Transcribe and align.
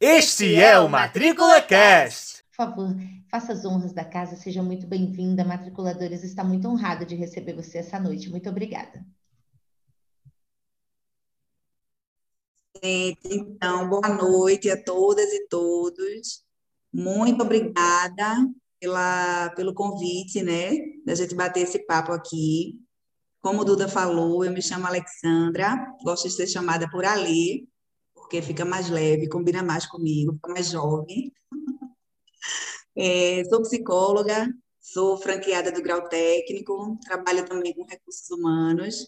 Este 0.00 0.54
é 0.54 0.78
o 0.78 0.88
Matrícula 0.88 1.60
Cast. 1.60 2.44
Por 2.50 2.54
favor, 2.54 2.94
faça 3.28 3.52
as 3.52 3.64
honras 3.64 3.92
da 3.92 4.04
casa, 4.04 4.36
seja 4.36 4.62
muito 4.62 4.86
bem-vinda. 4.86 5.44
Matriculadores 5.44 6.22
está 6.22 6.44
muito 6.44 6.68
honrado 6.68 7.04
de 7.04 7.16
receber 7.16 7.52
você 7.54 7.78
essa 7.78 7.98
noite. 7.98 8.30
Muito 8.30 8.48
obrigada. 8.48 9.04
Então, 12.80 13.88
boa 13.88 14.08
noite 14.08 14.70
a 14.70 14.80
todas 14.80 15.32
e 15.32 15.48
todos. 15.48 16.44
Muito 16.92 17.42
obrigada 17.42 18.36
pela, 18.78 19.50
pelo 19.56 19.74
convite, 19.74 20.44
né, 20.44 20.76
da 21.04 21.16
gente 21.16 21.34
bater 21.34 21.64
esse 21.64 21.84
papo 21.86 22.12
aqui. 22.12 22.78
Como 23.40 23.62
o 23.62 23.64
Duda 23.64 23.88
falou, 23.88 24.44
eu 24.44 24.52
me 24.52 24.62
chamo 24.62 24.86
Alexandra, 24.86 25.92
gosto 26.04 26.28
de 26.28 26.34
ser 26.34 26.46
chamada 26.46 26.88
por 26.88 27.04
Ali, 27.04 27.68
porque 28.28 28.42
fica 28.42 28.62
mais 28.62 28.90
leve, 28.90 29.26
combina 29.26 29.62
mais 29.62 29.86
comigo, 29.86 30.34
fica 30.34 30.52
mais 30.52 30.70
jovem. 30.70 31.32
É, 33.00 33.44
sou 33.44 33.62
psicóloga, 33.62 34.52
sou 34.80 35.16
franqueada 35.18 35.70
do 35.70 35.80
grau 35.80 36.08
técnico, 36.08 36.98
trabalho 37.04 37.46
também 37.46 37.72
com 37.72 37.86
recursos 37.86 38.28
humanos. 38.28 39.06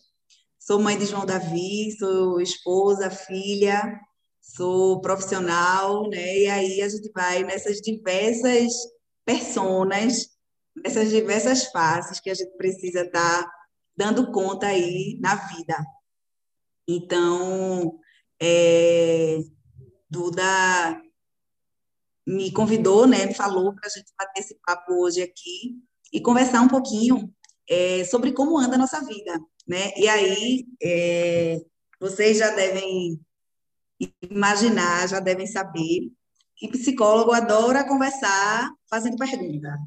Sou 0.60 0.78
mãe 0.78 0.96
de 0.96 1.06
João 1.06 1.26
Davi, 1.26 1.90
sou 1.98 2.40
esposa, 2.40 3.10
filha, 3.10 4.00
sou 4.40 5.00
profissional, 5.00 6.08
né? 6.08 6.38
E 6.38 6.46
aí 6.48 6.82
a 6.82 6.88
gente 6.88 7.10
vai 7.12 7.42
nessas 7.42 7.80
diversas 7.80 8.72
personas, 9.24 10.28
nessas 10.84 11.10
diversas 11.10 11.64
faces 11.72 12.20
que 12.20 12.30
a 12.30 12.34
gente 12.34 12.56
precisa 12.56 13.00
estar 13.00 13.42
tá 13.42 13.52
dando 13.96 14.30
conta 14.30 14.68
aí 14.68 15.18
na 15.20 15.34
vida. 15.34 15.84
Então, 16.86 17.98
é, 18.40 19.38
Duda 20.08 21.00
me 22.26 22.50
convidou, 22.52 23.06
né, 23.06 23.32
falou 23.34 23.74
para 23.74 23.86
a 23.86 23.90
gente 23.90 24.12
bater 24.18 24.40
esse 24.40 24.54
papo 24.64 24.92
hoje 25.04 25.22
aqui 25.22 25.76
e 26.12 26.20
conversar 26.20 26.60
um 26.60 26.68
pouquinho 26.68 27.32
é, 27.68 28.04
sobre 28.04 28.32
como 28.32 28.58
anda 28.58 28.74
a 28.74 28.78
nossa 28.78 29.00
vida, 29.04 29.40
né? 29.66 29.92
E 29.96 30.08
aí, 30.08 30.66
é, 30.82 31.60
vocês 32.00 32.38
já 32.38 32.50
devem 32.50 33.20
imaginar, 34.22 35.08
já 35.08 35.20
devem 35.20 35.46
saber 35.46 36.10
que 36.56 36.68
psicólogo 36.68 37.32
adora 37.32 37.86
conversar 37.86 38.70
fazendo 38.88 39.16
pergunta. 39.16 39.78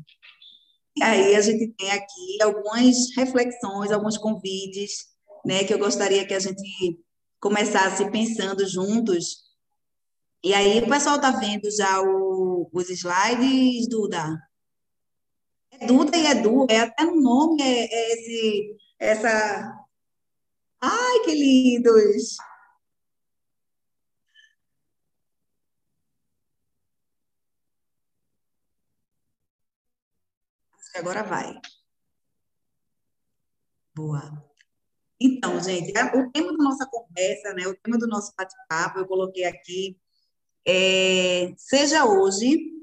E 0.95 1.03
aí 1.03 1.35
a 1.35 1.41
gente 1.41 1.69
tem 1.69 1.91
aqui 1.91 2.41
algumas 2.41 2.95
reflexões, 3.15 3.91
alguns 3.91 4.17
convites, 4.17 5.07
né, 5.45 5.63
que 5.63 5.73
eu 5.73 5.79
gostaria 5.79 6.25
que 6.25 6.33
a 6.33 6.39
gente 6.39 6.99
começasse 7.43 8.09
pensando 8.09 8.65
juntos. 8.65 9.43
E 10.41 10.53
aí 10.53 10.79
o 10.81 10.87
pessoal 10.87 11.17
está 11.17 11.31
vendo 11.31 11.69
já 11.69 12.01
o, 12.01 12.69
os 12.71 12.89
slides, 12.89 13.89
Duda? 13.89 14.39
É 15.71 15.85
Duda 15.85 16.15
e 16.15 16.25
Edu, 16.27 16.65
é 16.69 16.79
até 16.79 17.03
no 17.03 17.19
nome 17.19 17.61
é, 17.61 17.85
é 17.91 18.13
esse, 18.13 18.77
essa... 18.97 19.77
Ai, 20.81 21.19
que 21.25 21.33
lindos! 21.33 22.37
que 30.91 30.99
agora 30.99 31.23
vai. 31.23 31.59
Boa. 33.95 34.52
Então, 35.25 35.57
gente, 35.61 35.93
o 36.17 36.29
tema 36.31 36.51
da 36.51 36.63
nossa 36.65 36.85
conversa, 36.85 37.53
né, 37.53 37.65
o 37.65 37.75
tema 37.77 37.97
do 37.97 38.07
nosso 38.07 38.33
bate-papo, 38.37 38.99
eu 38.99 39.07
coloquei 39.07 39.45
aqui, 39.45 39.97
é, 40.67 41.53
seja 41.55 42.03
hoje 42.03 42.73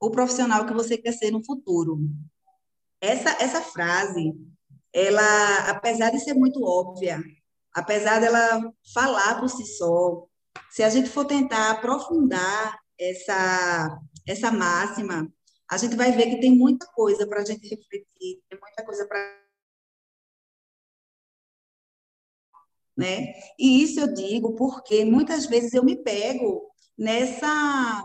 o 0.00 0.08
profissional 0.08 0.64
que 0.64 0.72
você 0.72 0.96
quer 0.96 1.10
ser 1.10 1.32
no 1.32 1.44
futuro. 1.44 1.98
Essa, 3.00 3.30
essa 3.42 3.60
frase, 3.60 4.32
ela, 4.92 5.70
apesar 5.70 6.10
de 6.10 6.20
ser 6.20 6.34
muito 6.34 6.62
óbvia, 6.62 7.20
apesar 7.74 8.20
dela 8.20 8.72
falar 8.94 9.40
por 9.40 9.48
si 9.48 9.66
só, 9.66 10.24
se 10.70 10.84
a 10.84 10.90
gente 10.90 11.10
for 11.10 11.24
tentar 11.24 11.72
aprofundar 11.72 12.78
essa, 12.96 14.00
essa 14.24 14.52
máxima, 14.52 15.28
a 15.68 15.76
gente 15.76 15.96
vai 15.96 16.12
ver 16.12 16.30
que 16.30 16.40
tem 16.40 16.56
muita 16.56 16.86
coisa 16.94 17.26
para 17.26 17.40
a 17.40 17.44
gente 17.44 17.68
refletir, 17.68 18.40
tem 18.48 18.60
muita 18.60 18.84
coisa 18.84 19.04
para. 19.04 19.47
Né? 22.98 23.32
E 23.56 23.80
isso 23.80 24.00
eu 24.00 24.12
digo 24.12 24.56
porque 24.56 25.04
muitas 25.04 25.46
vezes 25.46 25.72
eu 25.72 25.84
me 25.84 25.94
pego 25.94 26.62
nessa, 26.98 28.02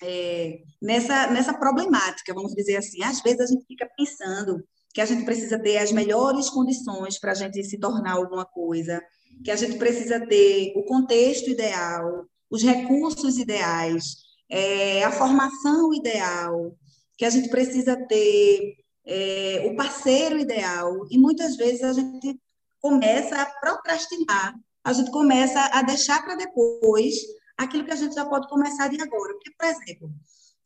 é, 0.00 0.60
nessa, 0.80 1.26
nessa 1.26 1.52
problemática, 1.52 2.32
vamos 2.32 2.54
dizer 2.54 2.76
assim. 2.76 3.02
Às 3.02 3.20
vezes 3.20 3.40
a 3.40 3.46
gente 3.46 3.66
fica 3.66 3.90
pensando 3.96 4.62
que 4.94 5.00
a 5.00 5.06
gente 5.06 5.24
precisa 5.24 5.58
ter 5.58 5.78
as 5.78 5.90
melhores 5.90 6.48
condições 6.48 7.18
para 7.18 7.32
a 7.32 7.34
gente 7.34 7.64
se 7.64 7.78
tornar 7.78 8.12
alguma 8.12 8.44
coisa, 8.44 9.02
que 9.42 9.50
a 9.50 9.56
gente 9.56 9.76
precisa 9.76 10.24
ter 10.24 10.72
o 10.76 10.84
contexto 10.84 11.50
ideal, 11.50 12.24
os 12.48 12.62
recursos 12.62 13.38
ideais, 13.38 14.18
é, 14.48 15.02
a 15.02 15.10
formação 15.10 15.92
ideal, 15.92 16.76
que 17.18 17.24
a 17.24 17.30
gente 17.30 17.48
precisa 17.48 17.96
ter 18.06 18.76
é, 19.04 19.66
o 19.68 19.74
parceiro 19.74 20.38
ideal, 20.38 21.06
e 21.10 21.18
muitas 21.18 21.56
vezes 21.56 21.82
a 21.82 21.92
gente 21.92 22.38
começa 22.82 23.40
a 23.40 23.46
procrastinar, 23.46 24.54
a 24.84 24.92
gente 24.92 25.10
começa 25.12 25.60
a 25.72 25.82
deixar 25.82 26.22
para 26.22 26.34
depois 26.34 27.14
aquilo 27.56 27.84
que 27.84 27.92
a 27.92 27.96
gente 27.96 28.14
já 28.14 28.26
pode 28.26 28.48
começar 28.48 28.88
de 28.88 29.00
agora. 29.00 29.32
Porque, 29.34 29.52
por 29.56 29.66
exemplo, 29.66 30.10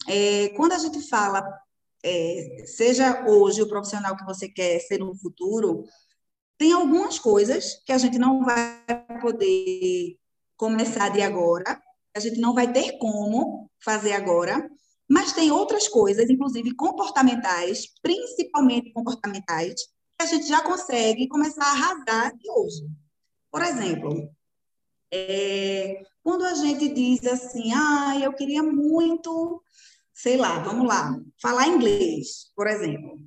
é, 0.09 0.49
quando 0.56 0.72
a 0.72 0.78
gente 0.78 1.06
fala, 1.09 1.47
é, 2.03 2.65
seja 2.66 3.25
hoje 3.28 3.62
o 3.62 3.69
profissional 3.69 4.16
que 4.16 4.25
você 4.25 4.49
quer 4.49 4.81
ser 4.81 4.99
no 4.99 5.15
futuro, 5.15 5.84
tem 6.56 6.72
algumas 6.72 7.19
coisas 7.19 7.82
que 7.84 7.93
a 7.93 7.99
gente 7.99 8.19
não 8.19 8.43
vai 8.43 8.82
poder 9.21 10.16
começar 10.56 11.10
de 11.10 11.21
agora, 11.21 11.78
a 12.16 12.21
gente 12.21 12.41
não 12.41 12.55
vai 12.55 12.72
ter 12.72 12.97
como 12.99 13.71
fazer 13.84 14.12
agora, 14.12 14.66
mas 15.09 15.32
tem 15.32 15.50
outras 15.50 15.87
coisas, 15.87 16.31
inclusive 16.31 16.75
comportamentais, 16.75 17.87
principalmente 18.00 18.91
comportamentais, 18.93 19.75
a 20.19 20.27
gente 20.27 20.47
já 20.47 20.62
consegue 20.62 21.28
começar 21.28 21.65
a 21.65 21.72
arrasar 21.72 22.37
de 22.37 22.50
hoje. 22.50 22.87
Por 23.50 23.62
exemplo, 23.62 24.31
é, 25.12 26.03
quando 26.22 26.44
a 26.44 26.54
gente 26.54 26.88
diz 26.88 27.25
assim, 27.27 27.72
ah, 27.75 28.19
eu 28.21 28.32
queria 28.32 28.62
muito, 28.62 29.62
sei 30.15 30.37
lá, 30.37 30.59
vamos 30.60 30.87
lá, 30.87 31.19
falar 31.41 31.69
inglês, 31.69 32.50
por 32.55 32.66
exemplo. 32.66 33.19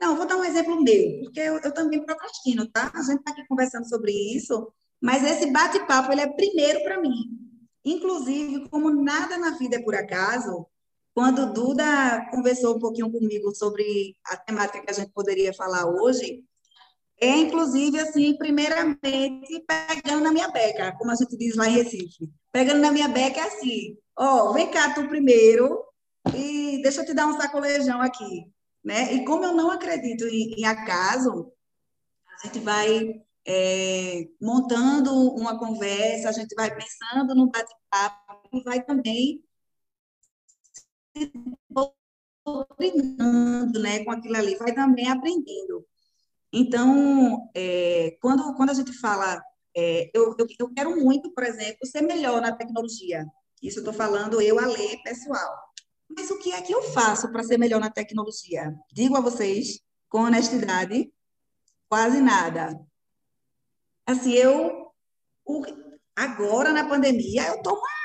Não, 0.00 0.16
vou 0.16 0.26
dar 0.26 0.36
um 0.36 0.44
exemplo 0.44 0.80
meu, 0.80 1.20
porque 1.24 1.40
eu, 1.40 1.58
eu 1.58 1.74
também 1.74 2.04
procrastino, 2.04 2.68
tá? 2.70 2.90
A 2.94 3.02
gente 3.02 3.18
está 3.18 3.32
aqui 3.32 3.44
conversando 3.48 3.88
sobre 3.88 4.12
isso, 4.12 4.72
mas 5.00 5.24
esse 5.24 5.50
bate-papo 5.50 6.12
ele 6.12 6.20
é 6.20 6.32
primeiro 6.32 6.82
para 6.84 7.00
mim. 7.00 7.36
Inclusive, 7.84 8.68
como 8.68 8.90
nada 8.90 9.36
na 9.38 9.56
vida 9.58 9.76
é 9.76 9.82
por 9.82 9.94
acaso, 9.94 10.66
quando 11.18 11.52
Duda 11.52 12.28
conversou 12.30 12.76
um 12.76 12.78
pouquinho 12.78 13.10
comigo 13.10 13.52
sobre 13.52 14.14
a 14.24 14.36
temática 14.36 14.80
que 14.80 14.90
a 14.92 14.94
gente 14.94 15.10
poderia 15.10 15.52
falar 15.52 15.84
hoje, 15.84 16.44
é 17.20 17.38
inclusive 17.38 17.98
assim, 17.98 18.38
primeiramente 18.38 19.64
pegando 19.66 20.22
na 20.22 20.30
minha 20.30 20.46
beca, 20.46 20.94
como 20.96 21.10
a 21.10 21.16
gente 21.16 21.36
diz 21.36 21.56
lá 21.56 21.66
em 21.66 21.72
Recife. 21.72 22.30
Pegando 22.52 22.80
na 22.80 22.92
minha 22.92 23.08
beca 23.08 23.40
é 23.40 23.48
assim, 23.48 23.98
ó, 24.16 24.44
oh, 24.44 24.52
vem 24.52 24.70
cá 24.70 24.94
tu 24.94 25.08
primeiro 25.08 25.84
e 26.36 26.80
deixa 26.82 27.00
eu 27.00 27.06
te 27.06 27.12
dar 27.12 27.26
um 27.26 27.36
sacolejão 27.36 28.00
aqui, 28.00 28.44
né? 28.84 29.12
E 29.12 29.24
como 29.24 29.44
eu 29.44 29.52
não 29.52 29.72
acredito 29.72 30.24
em, 30.24 30.54
em 30.60 30.66
acaso, 30.66 31.52
a 32.32 32.46
gente 32.46 32.60
vai 32.60 33.20
é, 33.44 34.28
montando 34.40 35.12
uma 35.34 35.58
conversa, 35.58 36.28
a 36.28 36.32
gente 36.32 36.54
vai 36.54 36.72
pensando 36.72 37.34
no 37.34 37.50
bate-papo 37.50 38.48
e 38.52 38.62
vai 38.62 38.84
também 38.84 39.42
doutrinando 42.44 43.80
né, 43.80 44.04
com 44.04 44.10
aquilo 44.10 44.36
ali, 44.36 44.56
vai 44.56 44.74
também 44.74 45.08
aprendendo. 45.08 45.86
Então, 46.52 47.50
é, 47.54 48.16
quando, 48.20 48.54
quando 48.54 48.70
a 48.70 48.74
gente 48.74 48.92
fala, 48.94 49.40
é, 49.76 50.10
eu, 50.14 50.34
eu, 50.38 50.46
eu, 50.58 50.74
quero 50.74 50.96
muito, 50.96 51.32
por 51.32 51.44
exemplo, 51.44 51.86
ser 51.86 52.02
melhor 52.02 52.40
na 52.40 52.56
tecnologia. 52.56 53.26
Isso 53.62 53.78
eu 53.78 53.82
estou 53.82 53.92
falando 53.92 54.40
eu, 54.40 54.58
a 54.58 54.66
lei 54.66 54.96
pessoal. 55.02 55.68
Mas 56.08 56.30
o 56.30 56.38
que 56.38 56.52
é 56.52 56.62
que 56.62 56.72
eu 56.72 56.82
faço 56.82 57.30
para 57.30 57.42
ser 57.42 57.58
melhor 57.58 57.80
na 57.80 57.90
tecnologia? 57.90 58.74
Digo 58.92 59.16
a 59.16 59.20
vocês, 59.20 59.80
com 60.08 60.22
honestidade, 60.22 61.12
quase 61.88 62.20
nada. 62.20 62.80
Assim, 64.06 64.32
eu, 64.32 64.90
o, 65.44 65.62
agora 66.16 66.72
na 66.72 66.88
pandemia, 66.88 67.48
eu 67.48 67.56
estou 67.56 67.74
uma 67.74 67.98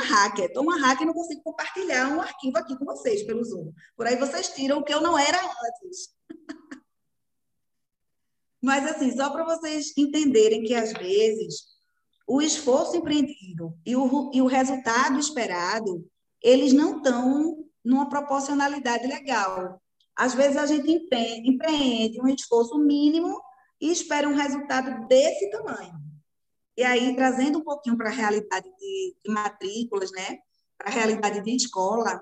hacker, 0.00 0.46
estou 0.46 0.62
uma 0.62 0.78
hacker 0.78 1.02
e 1.02 1.06
não 1.06 1.14
consigo 1.14 1.42
compartilhar 1.42 2.08
um 2.08 2.20
arquivo 2.20 2.58
aqui 2.58 2.76
com 2.76 2.84
vocês 2.84 3.22
pelo 3.22 3.44
Zoom. 3.44 3.72
Por 3.96 4.06
aí 4.06 4.16
vocês 4.16 4.48
tiram 4.48 4.78
o 4.78 4.84
que 4.84 4.92
eu 4.92 5.00
não 5.00 5.18
era 5.18 5.38
antes. 5.38 6.14
Mas, 8.62 8.86
assim, 8.86 9.14
só 9.16 9.30
para 9.30 9.44
vocês 9.44 9.92
entenderem 9.96 10.62
que, 10.62 10.74
às 10.74 10.92
vezes, 10.92 11.64
o 12.28 12.40
esforço 12.40 12.96
empreendido 12.96 13.76
e 13.84 13.96
o, 13.96 14.30
e 14.32 14.40
o 14.40 14.46
resultado 14.46 15.18
esperado, 15.18 16.08
eles 16.40 16.72
não 16.72 16.98
estão 16.98 17.64
numa 17.84 18.08
proporcionalidade 18.08 19.06
legal. 19.06 19.82
Às 20.16 20.34
vezes 20.34 20.56
a 20.56 20.66
gente 20.66 20.90
empreende, 20.90 21.50
empreende 21.50 22.20
um 22.20 22.28
esforço 22.28 22.78
mínimo 22.78 23.40
e 23.80 23.90
espera 23.90 24.28
um 24.28 24.34
resultado 24.34 25.08
desse 25.08 25.50
tamanho. 25.50 26.01
E 26.76 26.82
aí, 26.82 27.14
trazendo 27.14 27.58
um 27.58 27.64
pouquinho 27.64 27.96
para 27.96 28.08
a 28.08 28.12
realidade 28.12 28.68
de, 28.78 29.16
de 29.24 29.30
matrículas, 29.30 30.10
né? 30.12 30.38
para 30.82 30.90
a 30.90 30.94
realidade 30.94 31.40
de 31.42 31.54
escola, 31.54 32.20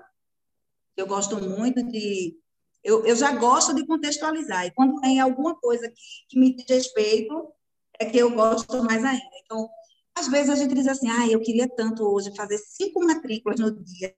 eu 0.95 1.07
gosto 1.07 1.37
muito 1.41 1.81
de. 1.83 2.37
Eu, 2.83 3.05
eu 3.05 3.15
já 3.15 3.31
gosto 3.31 3.73
de 3.75 3.85
contextualizar, 3.85 4.65
e 4.65 4.71
quando 4.71 4.99
tem 5.01 5.19
alguma 5.19 5.55
coisa 5.55 5.87
que, 5.87 6.01
que 6.29 6.39
me 6.39 6.55
diz 6.55 6.65
respeito, 6.67 7.53
é 7.99 8.05
que 8.05 8.17
eu 8.17 8.31
gosto 8.31 8.83
mais 8.83 9.03
ainda. 9.03 9.35
Então, 9.43 9.69
às 10.15 10.27
vezes 10.27 10.49
a 10.49 10.55
gente 10.55 10.73
diz 10.73 10.87
assim, 10.87 11.09
ah, 11.09 11.27
eu 11.27 11.39
queria 11.41 11.67
tanto 11.67 12.03
hoje 12.03 12.35
fazer 12.35 12.57
cinco 12.57 13.03
matrículas 13.05 13.59
no 13.59 13.71
dia, 13.83 14.15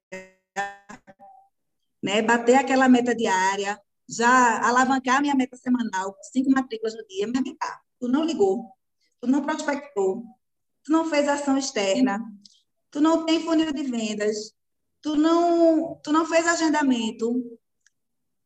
né? 2.01 2.21
bater 2.21 2.55
aquela 2.55 2.87
meta 2.87 3.13
diária, 3.13 3.79
já 4.07 4.65
alavancar 4.65 5.21
minha 5.21 5.35
meta 5.35 5.57
semanal, 5.57 6.15
cinco 6.31 6.49
matrículas 6.51 6.95
no 6.95 7.05
dia, 7.05 7.27
mas 7.27 7.43
tu 7.99 8.07
não 8.07 8.23
ligou, 8.23 8.65
tu 9.23 9.27
não 9.27 9.41
prospectou, 9.41 10.25
tu 10.83 10.91
não 10.91 11.09
fez 11.09 11.29
ação 11.29 11.57
externa, 11.57 12.19
tu 12.91 12.99
não 12.99 13.25
tem 13.25 13.41
funil 13.41 13.71
de 13.71 13.83
vendas, 13.83 14.53
tu 15.01 15.15
não, 15.15 15.97
tu 16.03 16.11
não 16.11 16.25
fez 16.25 16.45
agendamento, 16.45 17.57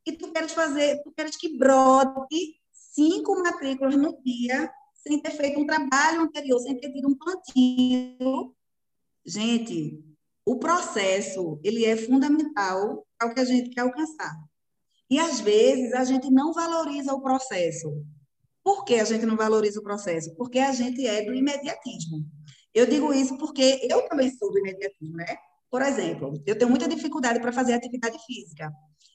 e 0.06 0.12
tu 0.12 0.32
queres 0.32 0.52
fazer, 0.52 1.02
tu 1.02 1.12
queres 1.18 1.36
que 1.36 1.58
brote 1.58 2.62
cinco 2.72 3.42
matrículas 3.42 3.96
no 3.96 4.22
dia, 4.22 4.72
sem 4.94 5.20
ter 5.20 5.32
feito 5.32 5.60
um 5.60 5.66
trabalho 5.66 6.22
anterior, 6.22 6.60
sem 6.60 6.80
ter 6.80 6.94
tido 6.94 7.08
um 7.08 7.18
plantio. 7.18 8.56
Gente, 9.26 10.00
o 10.46 10.60
processo, 10.60 11.60
ele 11.64 11.86
é 11.86 11.98
fundamental 11.98 13.04
para 13.18 13.32
o 13.32 13.34
que 13.34 13.40
a 13.40 13.46
gente 13.46 13.72
quer 13.72 13.82
alcançar. 13.82 14.32
E, 15.10 15.18
às 15.18 15.40
vezes, 15.40 15.92
a 15.94 16.04
gente 16.04 16.30
não 16.30 16.54
valoriza 16.54 17.16
o 17.16 17.22
processo. 17.22 18.06
Por 18.68 18.84
que 18.84 18.96
a 18.96 19.06
gente 19.06 19.26
não 19.26 19.38
valoriza 19.38 19.80
o 19.80 19.82
processo? 19.82 20.36
Porque 20.36 20.60
a 20.60 20.74
gente 20.74 21.08
é 21.08 21.24
do 21.24 21.34
imediatismo. 21.34 22.26
Eu 22.74 22.86
digo 22.86 23.14
isso 23.14 23.38
porque 23.38 23.88
eu 23.90 24.06
também 24.10 24.30
sou 24.30 24.52
do 24.52 24.60
imediatismo, 24.60 25.16
né? 25.16 25.38
Por 25.72 25.82
exemplo, 25.82 26.44
eu 26.46 26.58
tenho 26.58 26.70
muita 26.70 26.86
dificuldade 26.86 27.40
para 27.40 27.54
fazer 27.54 27.72
atividade 27.72 28.18
física. 28.26 28.70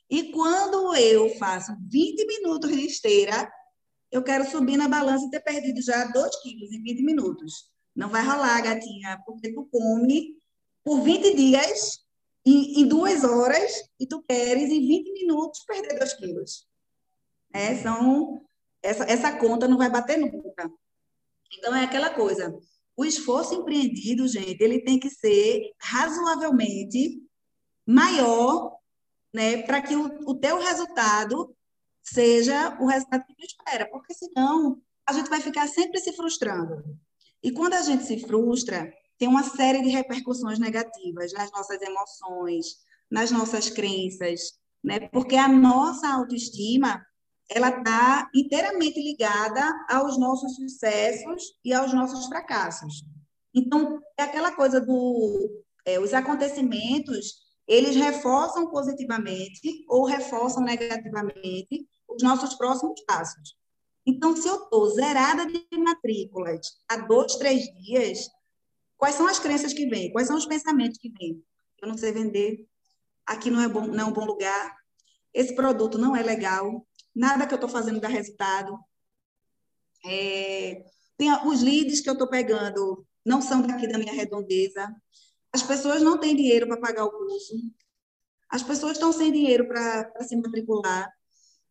E 0.08 0.32
quando 0.32 0.96
eu 0.96 1.28
faço 1.36 1.70
20 1.86 2.26
minutos 2.26 2.70
de 2.70 2.86
esteira, 2.86 3.52
eu 4.10 4.22
quero 4.22 4.50
subir 4.50 4.78
na 4.78 4.88
balança 4.88 5.26
e 5.26 5.30
ter 5.30 5.40
perdido 5.40 5.82
já 5.82 6.06
2 6.06 6.40
quilos 6.40 6.72
em 6.72 6.82
20 6.82 7.02
minutos. 7.02 7.66
Não 7.94 8.08
vai 8.08 8.24
rolar, 8.24 8.58
gatinha, 8.62 9.20
porque 9.26 9.52
tu 9.52 9.68
come 9.70 10.34
por 10.82 11.02
20 11.02 11.36
dias, 11.36 11.98
em, 12.46 12.80
em 12.80 12.88
duas 12.88 13.22
horas, 13.22 13.70
e 14.00 14.06
tu 14.06 14.22
queres, 14.22 14.70
em 14.70 14.80
20 14.80 15.12
minutos, 15.12 15.62
perder 15.66 15.98
2 15.98 16.14
quilos. 16.14 16.66
É, 17.52 17.76
são, 17.82 18.42
essa, 18.82 19.04
essa 19.04 19.32
conta 19.38 19.68
não 19.68 19.78
vai 19.78 19.90
bater 19.90 20.18
nunca. 20.18 20.70
Então, 21.58 21.74
é 21.74 21.84
aquela 21.84 22.10
coisa. 22.10 22.58
O 22.96 23.04
esforço 23.04 23.54
empreendido, 23.54 24.26
gente, 24.28 24.60
ele 24.60 24.82
tem 24.82 24.98
que 24.98 25.08
ser 25.08 25.70
razoavelmente 25.80 27.22
maior, 27.86 28.76
né, 29.32 29.62
para 29.62 29.80
que 29.80 29.96
o, 29.96 30.06
o 30.26 30.34
teu 30.34 30.58
resultado 30.58 31.54
seja 32.02 32.76
o 32.80 32.86
resultado 32.86 33.24
que 33.24 33.34
tu 33.34 33.44
espera, 33.44 33.88
porque 33.90 34.12
senão 34.12 34.80
a 35.06 35.12
gente 35.12 35.30
vai 35.30 35.40
ficar 35.40 35.66
sempre 35.68 36.00
se 36.00 36.12
frustrando. 36.12 36.82
E 37.42 37.50
quando 37.50 37.74
a 37.74 37.82
gente 37.82 38.04
se 38.04 38.18
frustra, 38.20 38.92
tem 39.18 39.28
uma 39.28 39.42
série 39.42 39.82
de 39.82 39.88
repercussões 39.88 40.58
negativas 40.58 41.32
nas 41.32 41.50
nossas 41.50 41.80
emoções, 41.80 42.76
nas 43.10 43.30
nossas 43.30 43.70
crenças, 43.70 44.58
né? 44.82 45.08
Porque 45.08 45.36
a 45.36 45.48
nossa 45.48 46.08
autoestima 46.08 47.04
ela 47.50 47.68
está 47.68 48.30
inteiramente 48.34 49.00
ligada 49.00 49.62
aos 49.88 50.18
nossos 50.18 50.54
sucessos 50.56 51.42
e 51.64 51.72
aos 51.72 51.92
nossos 51.92 52.26
fracassos. 52.26 53.04
Então, 53.54 54.00
é 54.16 54.22
aquela 54.22 54.52
coisa 54.52 54.80
do 54.80 55.62
é, 55.84 55.98
os 55.98 56.14
acontecimentos, 56.14 57.42
eles 57.66 57.96
reforçam 57.96 58.70
positivamente 58.70 59.84
ou 59.88 60.04
reforçam 60.04 60.62
negativamente 60.62 61.86
os 62.08 62.22
nossos 62.22 62.54
próximos 62.54 63.00
passos. 63.04 63.56
Então, 64.06 64.36
se 64.36 64.48
eu 64.48 64.64
estou 64.64 64.88
zerada 64.90 65.46
de 65.46 65.78
matrículas 65.78 66.60
há 66.88 66.96
dois, 66.96 67.36
três 67.36 67.64
dias, 67.74 68.28
quais 68.96 69.14
são 69.14 69.26
as 69.26 69.38
crenças 69.38 69.72
que 69.72 69.86
vêm? 69.86 70.12
Quais 70.12 70.26
são 70.26 70.36
os 70.36 70.46
pensamentos 70.46 70.98
que 70.98 71.10
vêm? 71.10 71.42
Eu 71.80 71.88
não 71.88 71.96
sei 71.96 72.12
vender, 72.12 72.66
aqui 73.26 73.50
não 73.50 73.60
é, 73.60 73.68
bom, 73.68 73.86
não 73.86 74.00
é 74.00 74.04
um 74.04 74.12
bom 74.12 74.24
lugar, 74.24 74.76
esse 75.32 75.54
produto 75.54 75.98
não 75.98 76.14
é 76.16 76.22
legal, 76.22 76.86
nada 77.14 77.46
que 77.46 77.54
eu 77.54 77.56
estou 77.56 77.70
fazendo 77.70 78.00
dá 78.00 78.08
resultado. 78.08 78.78
É, 80.04 80.84
tem 81.16 81.32
os 81.46 81.62
leads 81.62 82.00
que 82.00 82.08
eu 82.08 82.14
estou 82.14 82.28
pegando 82.28 83.06
não 83.24 83.40
são 83.40 83.62
daqui 83.62 83.86
da 83.86 83.98
minha 83.98 84.12
redondeza. 84.12 84.94
As 85.52 85.62
pessoas 85.62 86.02
não 86.02 86.18
têm 86.18 86.34
dinheiro 86.34 86.66
para 86.66 86.80
pagar 86.80 87.04
o 87.04 87.12
curso. 87.12 87.54
As 88.48 88.62
pessoas 88.62 88.92
estão 88.92 89.12
sem 89.12 89.30
dinheiro 89.30 89.66
para 89.68 90.10
se 90.22 90.36
matricular. 90.36 91.10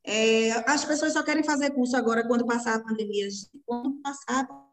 É, 0.04 0.52
as 0.70 0.84
pessoas 0.84 1.14
só 1.14 1.22
querem 1.24 1.44
fazer 1.44 1.72
curso 1.72 1.96
agora 1.96 2.26
quando 2.28 2.46
passar 2.46 2.76
a 2.76 2.84
pandemia. 2.84 3.28
Quando 3.66 4.02
passar 4.02 4.46
a 4.46 4.66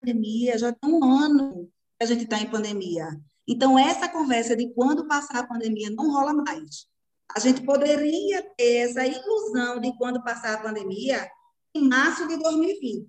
pandemia, 0.00 0.56
já 0.56 0.72
tem 0.72 0.92
um 0.92 1.04
ano 1.04 1.70
que 1.98 2.04
a 2.04 2.06
gente 2.06 2.24
está 2.24 2.38
em 2.38 2.50
pandemia. 2.50 3.08
Então, 3.46 3.78
essa 3.78 4.08
conversa 4.08 4.54
de 4.54 4.72
quando 4.74 5.06
passar 5.06 5.40
a 5.40 5.46
pandemia 5.46 5.90
não 5.90 6.12
rola 6.12 6.32
mais. 6.32 6.86
A 7.34 7.40
gente 7.40 7.62
poderia 7.62 8.42
ter 8.56 8.88
essa 8.88 9.06
ilusão 9.06 9.80
de 9.80 9.96
quando 9.96 10.22
passar 10.22 10.54
a 10.54 10.62
pandemia 10.62 11.28
em 11.74 11.88
março 11.88 12.26
de 12.26 12.36
2020. 12.38 13.06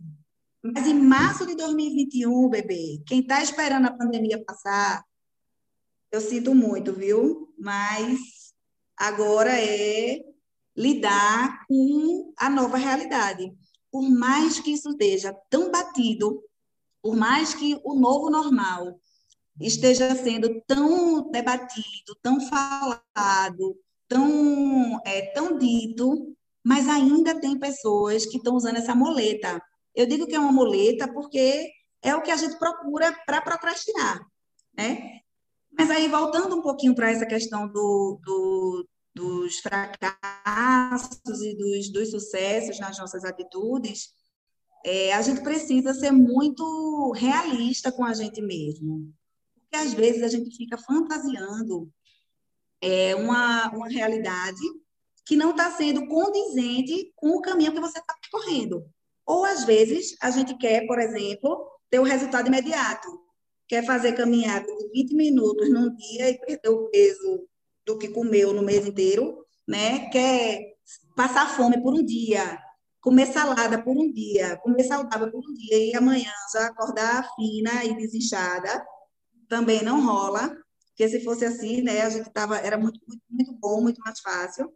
Mas 0.61 0.87
em 0.87 0.93
março 0.93 1.45
de 1.45 1.55
2021, 1.55 2.49
bebê, 2.49 3.01
quem 3.07 3.21
está 3.21 3.41
esperando 3.41 3.87
a 3.87 3.93
pandemia 3.93 4.43
passar, 4.43 5.03
eu 6.11 6.19
sinto 6.19 6.53
muito, 6.53 6.91
viu? 6.93 7.53
Mas 7.57 8.19
agora 8.97 9.51
é 9.57 10.19
lidar 10.75 11.65
com 11.67 12.33
a 12.37 12.49
nova 12.49 12.77
realidade. 12.77 13.53
Por 13.91 14.09
mais 14.09 14.59
que 14.59 14.71
isso 14.71 14.89
esteja 14.89 15.33
tão 15.49 15.71
batido, 15.71 16.43
por 17.01 17.15
mais 17.15 17.53
que 17.53 17.79
o 17.83 17.95
novo 17.95 18.29
normal 18.29 18.99
esteja 19.59 20.13
sendo 20.15 20.61
tão 20.67 21.29
debatido, 21.31 22.15
tão 22.21 22.39
falado, 22.41 23.77
tão, 24.09 24.99
é, 25.05 25.21
tão 25.33 25.57
dito, 25.57 26.35
mas 26.65 26.89
ainda 26.89 27.39
tem 27.39 27.57
pessoas 27.57 28.25
que 28.25 28.37
estão 28.37 28.55
usando 28.55 28.77
essa 28.77 28.95
muleta. 28.95 29.61
Eu 29.95 30.05
digo 30.05 30.27
que 30.27 30.35
é 30.35 30.39
uma 30.39 30.51
muleta 30.51 31.07
porque 31.13 31.69
é 32.01 32.15
o 32.15 32.21
que 32.21 32.31
a 32.31 32.35
gente 32.35 32.57
procura 32.57 33.15
para 33.25 33.41
procrastinar, 33.41 34.19
né? 34.75 35.19
Mas 35.71 35.89
aí, 35.91 36.09
voltando 36.09 36.57
um 36.57 36.61
pouquinho 36.61 36.95
para 36.95 37.11
essa 37.11 37.25
questão 37.25 37.67
do, 37.67 38.19
do, 38.23 38.87
dos 39.15 39.59
fracassos 39.59 41.41
e 41.41 41.55
dos, 41.55 41.91
dos 41.91 42.11
sucessos 42.11 42.79
nas 42.79 42.97
nossas 42.97 43.23
atitudes, 43.23 44.09
é, 44.85 45.13
a 45.13 45.21
gente 45.21 45.41
precisa 45.41 45.93
ser 45.93 46.11
muito 46.11 47.11
realista 47.15 47.91
com 47.91 48.03
a 48.03 48.13
gente 48.13 48.41
mesmo. 48.41 49.13
Porque 49.55 49.75
às 49.75 49.93
vezes 49.93 50.23
a 50.23 50.27
gente 50.27 50.55
fica 50.55 50.77
fantasiando 50.77 51.89
é, 52.81 53.15
uma, 53.15 53.69
uma 53.69 53.87
realidade 53.87 54.61
que 55.25 55.35
não 55.35 55.51
está 55.51 55.69
sendo 55.71 56.07
condizente 56.07 57.11
com 57.15 57.29
o 57.29 57.41
caminho 57.41 57.73
que 57.73 57.79
você 57.79 57.99
está 57.99 58.15
percorrendo. 58.19 58.83
Ou 59.25 59.45
às 59.45 59.63
vezes 59.63 60.15
a 60.21 60.31
gente 60.31 60.57
quer, 60.57 60.87
por 60.87 60.99
exemplo, 60.99 61.69
ter 61.89 61.99
o 61.99 62.03
resultado 62.03 62.47
imediato. 62.47 63.07
Quer 63.67 63.85
fazer 63.85 64.13
caminhada 64.13 64.65
de 64.65 64.89
20 64.89 65.15
minutos 65.15 65.69
num 65.69 65.95
dia 65.95 66.31
e 66.31 66.39
perder 66.39 66.69
o 66.69 66.89
peso 66.89 67.47
do 67.85 67.97
que 67.97 68.07
comeu 68.07 68.53
no 68.53 68.63
mês 68.63 68.87
inteiro, 68.87 69.45
né? 69.67 70.09
Quer 70.09 70.73
passar 71.15 71.55
fome 71.55 71.79
por 71.81 71.93
um 71.93 72.03
dia, 72.03 72.59
comer 72.99 73.27
salada 73.27 73.81
por 73.83 73.95
um 73.95 74.11
dia, 74.11 74.57
comer 74.57 74.83
saudável 74.83 75.31
por 75.31 75.43
um 75.47 75.53
dia 75.53 75.77
e 75.77 75.95
amanhã 75.95 76.31
já 76.51 76.65
acordar 76.65 77.29
fina 77.35 77.85
e 77.85 77.95
desinchada, 77.95 78.83
também 79.47 79.83
não 79.83 80.03
rola, 80.03 80.55
porque 80.99 81.07
se 81.07 81.23
fosse 81.23 81.45
assim, 81.45 81.81
né, 81.81 82.01
a 82.01 82.09
gente 82.09 82.29
tava, 82.29 82.57
era 82.57 82.77
muito, 82.77 82.99
muito, 83.07 83.23
muito 83.29 83.53
bom, 83.53 83.81
muito 83.81 84.01
mais 84.01 84.19
fácil. 84.19 84.69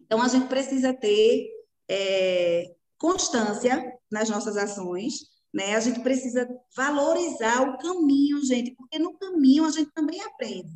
Então, 0.00 0.22
a 0.22 0.28
gente 0.28 0.46
precisa 0.46 0.94
ter 0.94 1.50
é, 1.88 2.76
constância 2.96 3.92
nas 4.08 4.30
nossas 4.30 4.56
ações, 4.56 5.14
né? 5.52 5.74
A 5.74 5.80
gente 5.80 5.98
precisa 5.98 6.48
valorizar 6.76 7.62
o 7.62 7.76
caminho, 7.78 8.40
gente, 8.44 8.70
porque 8.76 9.00
no 9.00 9.18
caminho 9.18 9.64
a 9.64 9.70
gente 9.70 9.90
também 9.92 10.20
aprende 10.22 10.72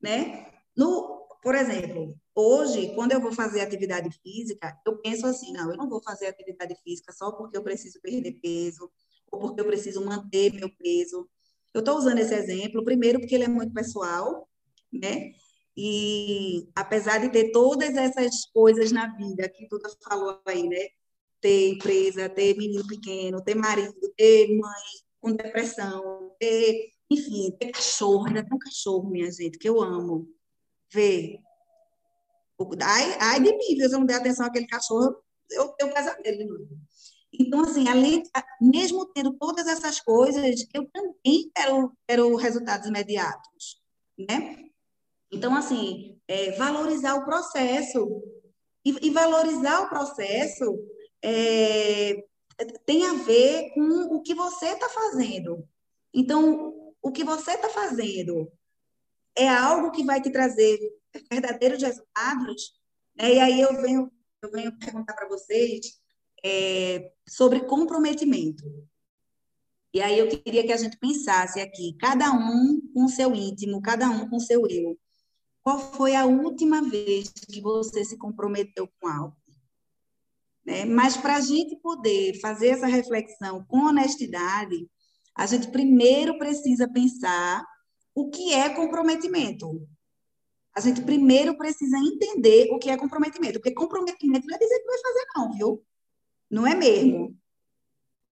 né? 0.00 0.46
No, 0.76 1.26
por 1.42 1.54
exemplo, 1.54 2.16
hoje, 2.34 2.94
quando 2.94 3.12
eu 3.12 3.20
vou 3.20 3.32
fazer 3.32 3.60
atividade 3.60 4.10
física, 4.22 4.76
eu 4.86 4.98
penso 4.98 5.26
assim, 5.26 5.52
não, 5.52 5.70
eu 5.70 5.76
não 5.76 5.88
vou 5.88 6.02
fazer 6.02 6.26
atividade 6.26 6.74
física 6.82 7.12
só 7.12 7.32
porque 7.32 7.56
eu 7.56 7.62
preciso 7.62 8.00
perder 8.00 8.40
peso, 8.40 8.90
ou 9.30 9.40
porque 9.40 9.60
eu 9.60 9.66
preciso 9.66 10.04
manter 10.04 10.52
meu 10.52 10.70
peso. 10.70 11.28
Eu 11.74 11.80
estou 11.80 11.96
usando 11.96 12.18
esse 12.18 12.34
exemplo, 12.34 12.84
primeiro, 12.84 13.20
porque 13.20 13.34
ele 13.34 13.44
é 13.44 13.48
muito 13.48 13.72
pessoal, 13.72 14.48
né? 14.92 15.32
E 15.76 16.68
apesar 16.74 17.18
de 17.18 17.30
ter 17.30 17.52
todas 17.52 17.94
essas 17.96 18.46
coisas 18.52 18.90
na 18.90 19.14
vida 19.16 19.48
que 19.48 19.68
Duda 19.68 19.88
falou 20.02 20.40
aí, 20.46 20.68
né? 20.68 20.88
Ter 21.40 21.68
empresa, 21.70 22.28
ter 22.28 22.56
menino 22.56 22.86
pequeno, 22.86 23.42
ter 23.42 23.54
marido, 23.54 23.94
ter 24.16 24.48
mãe 24.48 24.82
com 25.20 25.32
depressão, 25.32 26.34
ter, 26.38 26.92
enfim, 27.10 27.52
ter 27.58 27.70
cachorro, 27.70 28.26
ainda 28.26 28.44
tem 28.44 28.54
um 28.54 28.58
cachorro, 28.58 29.10
minha 29.10 29.30
gente, 29.30 29.58
que 29.58 29.68
eu 29.68 29.80
amo. 29.80 30.28
Ver. 30.92 31.38
Ai, 32.82 33.16
ai 33.20 33.40
de 33.40 33.52
mim? 33.52 33.76
Se 33.76 33.84
eu 33.84 33.90
não 34.00 34.06
der 34.06 34.16
atenção 34.16 34.46
àquele 34.46 34.66
cachorro, 34.66 35.16
eu 35.50 35.68
tenho 35.68 35.94
pesadelo. 35.94 36.68
Então, 37.38 37.60
assim, 37.60 37.88
além, 37.88 38.22
mesmo 38.60 39.06
tendo 39.06 39.32
todas 39.34 39.66
essas 39.68 40.00
coisas, 40.00 40.66
eu 40.74 40.90
também 40.90 41.50
quero, 41.54 41.92
quero 42.06 42.34
resultados 42.34 42.88
imediatos, 42.88 43.80
né? 44.18 44.68
Então, 45.30 45.54
assim, 45.54 46.20
é, 46.26 46.52
valorizar 46.52 47.14
o 47.14 47.24
processo. 47.24 48.22
E, 48.84 49.06
e 49.06 49.10
valorizar 49.10 49.82
o 49.82 49.88
processo 49.88 50.78
é, 51.22 52.24
tem 52.84 53.06
a 53.06 53.14
ver 53.14 53.70
com 53.74 54.16
o 54.16 54.22
que 54.22 54.34
você 54.34 54.70
está 54.70 54.88
fazendo. 54.88 55.68
Então, 56.12 56.92
o 57.00 57.12
que 57.12 57.22
você 57.22 57.52
está 57.52 57.68
fazendo 57.68 58.50
é 59.36 59.48
algo 59.48 59.92
que 59.92 60.04
vai 60.04 60.20
te 60.20 60.30
trazer 60.30 60.78
verdadeiros 61.30 61.82
resultados. 61.82 62.72
Né? 63.14 63.34
E 63.34 63.40
aí 63.40 63.60
eu 63.60 63.80
venho, 63.80 64.10
eu 64.42 64.50
venho 64.50 64.78
perguntar 64.78 65.14
para 65.14 65.28
vocês 65.28 66.00
é, 66.44 67.12
sobre 67.28 67.60
comprometimento. 67.60 68.64
E 69.92 70.00
aí 70.00 70.18
eu 70.18 70.28
queria 70.28 70.64
que 70.64 70.72
a 70.72 70.76
gente 70.76 70.98
pensasse 70.98 71.60
aqui, 71.60 71.96
cada 71.98 72.30
um 72.30 72.80
com 72.92 73.08
seu 73.08 73.34
íntimo, 73.34 73.80
cada 73.80 74.08
um 74.10 74.28
com 74.28 74.38
seu 74.38 74.66
eu. 74.68 74.98
Qual 75.62 75.78
foi 75.78 76.14
a 76.14 76.26
última 76.26 76.82
vez 76.82 77.30
que 77.30 77.60
você 77.60 78.04
se 78.04 78.16
comprometeu 78.16 78.88
com 79.00 79.08
algo? 79.08 79.36
Né? 80.64 80.84
Mas 80.84 81.16
para 81.16 81.36
a 81.36 81.40
gente 81.40 81.76
poder 81.76 82.38
fazer 82.40 82.68
essa 82.68 82.86
reflexão 82.86 83.64
com 83.66 83.86
honestidade, 83.86 84.88
a 85.34 85.46
gente 85.46 85.68
primeiro 85.68 86.38
precisa 86.38 86.86
pensar 86.86 87.64
o 88.14 88.28
que 88.28 88.52
é 88.52 88.68
comprometimento. 88.68 89.86
A 90.76 90.80
gente 90.80 91.00
primeiro 91.02 91.56
precisa 91.56 91.96
entender 91.98 92.68
o 92.70 92.78
que 92.78 92.90
é 92.90 92.96
comprometimento, 92.96 93.54
porque 93.54 93.74
comprometimento 93.74 94.46
não 94.46 94.54
é 94.54 94.58
dizer 94.58 94.78
que 94.78 94.86
vai 94.86 94.98
fazer, 94.98 95.26
não, 95.34 95.52
viu? 95.52 95.84
Não 96.50 96.66
é 96.66 96.74
mesmo. 96.74 97.36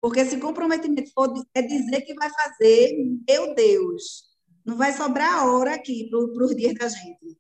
Porque 0.00 0.24
se 0.24 0.38
comprometimento 0.38 1.10
for 1.12 1.32
é 1.54 1.62
dizer 1.62 2.02
que 2.02 2.14
vai 2.14 2.30
fazer, 2.30 2.94
meu 3.26 3.54
Deus, 3.54 4.24
não 4.64 4.76
vai 4.76 4.92
sobrar 4.92 5.46
hora 5.46 5.74
aqui 5.74 6.10
para 6.10 6.44
os 6.44 6.56
dias 6.56 6.74
da 6.74 6.88
gente. 6.88 7.38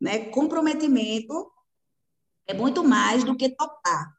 Né? 0.00 0.30
Comprometimento 0.30 1.50
é 2.46 2.54
muito 2.54 2.82
mais 2.82 3.22
do 3.22 3.36
que 3.36 3.48
topar. 3.50 4.12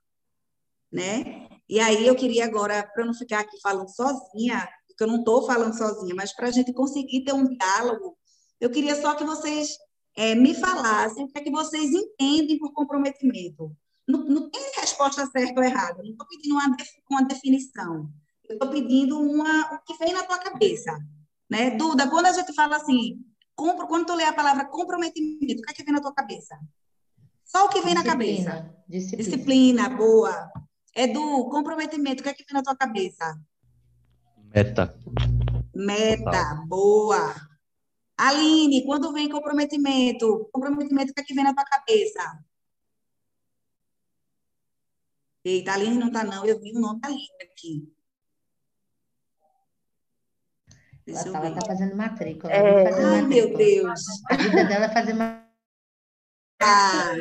Né? 0.92 1.50
E 1.68 1.80
aí 1.80 2.06
eu 2.06 2.16
queria 2.16 2.46
agora, 2.46 2.84
para 2.94 3.06
não 3.06 3.14
ficar 3.14 3.40
aqui 3.40 3.60
falando 3.62 3.90
sozinha, 3.90 4.68
porque 4.88 5.04
eu 5.04 5.08
não 5.08 5.20
estou 5.20 5.46
falando 5.46 5.78
sozinha, 5.78 6.14
mas 6.16 6.34
para 6.34 6.48
a 6.48 6.52
gente 6.52 6.74
conseguir 6.74 7.24
ter 7.24 7.34
um 7.34 7.46
diálogo, 7.46 8.18
eu 8.60 8.70
queria 8.70 9.02
só 9.02 9.16
que 9.16 9.24
vocês 9.24 9.78
é, 10.16 10.36
me 10.36 10.54
falassem 10.54 11.26
o 11.26 11.28
que 11.28 11.40
é 11.40 11.42
que 11.42 11.52
vocês 11.52 11.92
entendem 11.92 12.58
por 12.58 12.74
comprometimento. 12.74 13.76
Não, 14.12 14.26
não 14.26 14.50
tem 14.50 14.62
resposta 14.80 15.26
certa 15.28 15.60
ou 15.60 15.66
errada, 15.66 16.04
não 16.04 16.12
estou 16.12 16.28
pedindo 16.28 16.56
uma, 16.56 16.78
uma 17.10 17.24
definição, 17.24 18.10
eu 18.48 18.54
estou 18.54 18.70
pedindo 18.70 19.20
uma, 19.20 19.76
o 19.76 19.80
que 19.84 19.98
vem 19.98 20.14
na 20.14 20.24
tua 20.24 20.38
cabeça. 20.38 20.98
Né? 21.50 21.72
Duda, 21.72 22.10
quando 22.10 22.28
a 22.28 22.34
gente 22.34 22.54
fala 22.54 22.78
assim, 22.78 23.20
compro, 23.56 23.88
quando 23.88 24.06
tu 24.06 24.14
lê 24.14 24.24
a 24.24 24.34
palavra 24.34 24.66
comprometimento, 24.66 25.62
o 25.62 25.66
que 25.66 25.72
é 25.72 25.74
que 25.74 25.84
vem 25.84 25.94
na 25.94 26.02
tua 26.02 26.14
cabeça? 26.14 26.58
Só 27.44 27.66
o 27.66 27.70
que 27.70 27.82
vem 27.82 27.94
disciplina, 27.94 28.04
na 28.04 28.10
cabeça. 28.10 28.76
Disciplina. 28.88 29.24
disciplina, 29.24 29.90
boa. 29.90 30.52
Edu, 30.96 31.50
comprometimento, 31.50 32.22
o 32.22 32.24
que 32.24 32.30
é 32.30 32.34
que 32.34 32.46
vem 32.46 32.54
na 32.54 32.64
tua 32.64 32.76
cabeça? 32.76 33.38
Meta. 34.54 34.98
Meta, 35.74 36.64
boa. 36.68 37.36
Aline, 38.18 38.86
quando 38.86 39.12
vem 39.12 39.30
comprometimento, 39.30 40.50
comprometimento, 40.52 41.12
o 41.12 41.14
que 41.16 41.22
é 41.22 41.24
que 41.24 41.34
vem 41.34 41.44
na 41.44 41.54
tua 41.54 41.66
cabeça? 41.66 42.22
Eita, 45.44 45.72
a 45.72 45.74
Aline 45.74 45.98
não 45.98 46.12
tá 46.12 46.24
não, 46.24 46.46
eu 46.46 46.60
vi 46.60 46.72
o 46.72 46.80
nome 46.80 47.00
da 47.00 47.08
Aline 47.08 47.28
aqui. 47.42 47.92
Ela 51.08 51.20
estava 51.20 51.52
tá 51.52 51.66
fazendo 51.66 51.96
matrícula. 51.96 52.54
É... 52.54 52.84
Fazendo 52.86 53.08
Ai, 53.08 53.22
matrícula. 53.22 53.28
meu 53.28 53.58
Deus. 53.58 54.02
A 54.30 54.36
vida 54.38 54.64
dela 54.66 54.86
é 54.86 54.94
fazer 54.94 55.14
matrícula. 55.14 55.52
Ah. 56.62 57.16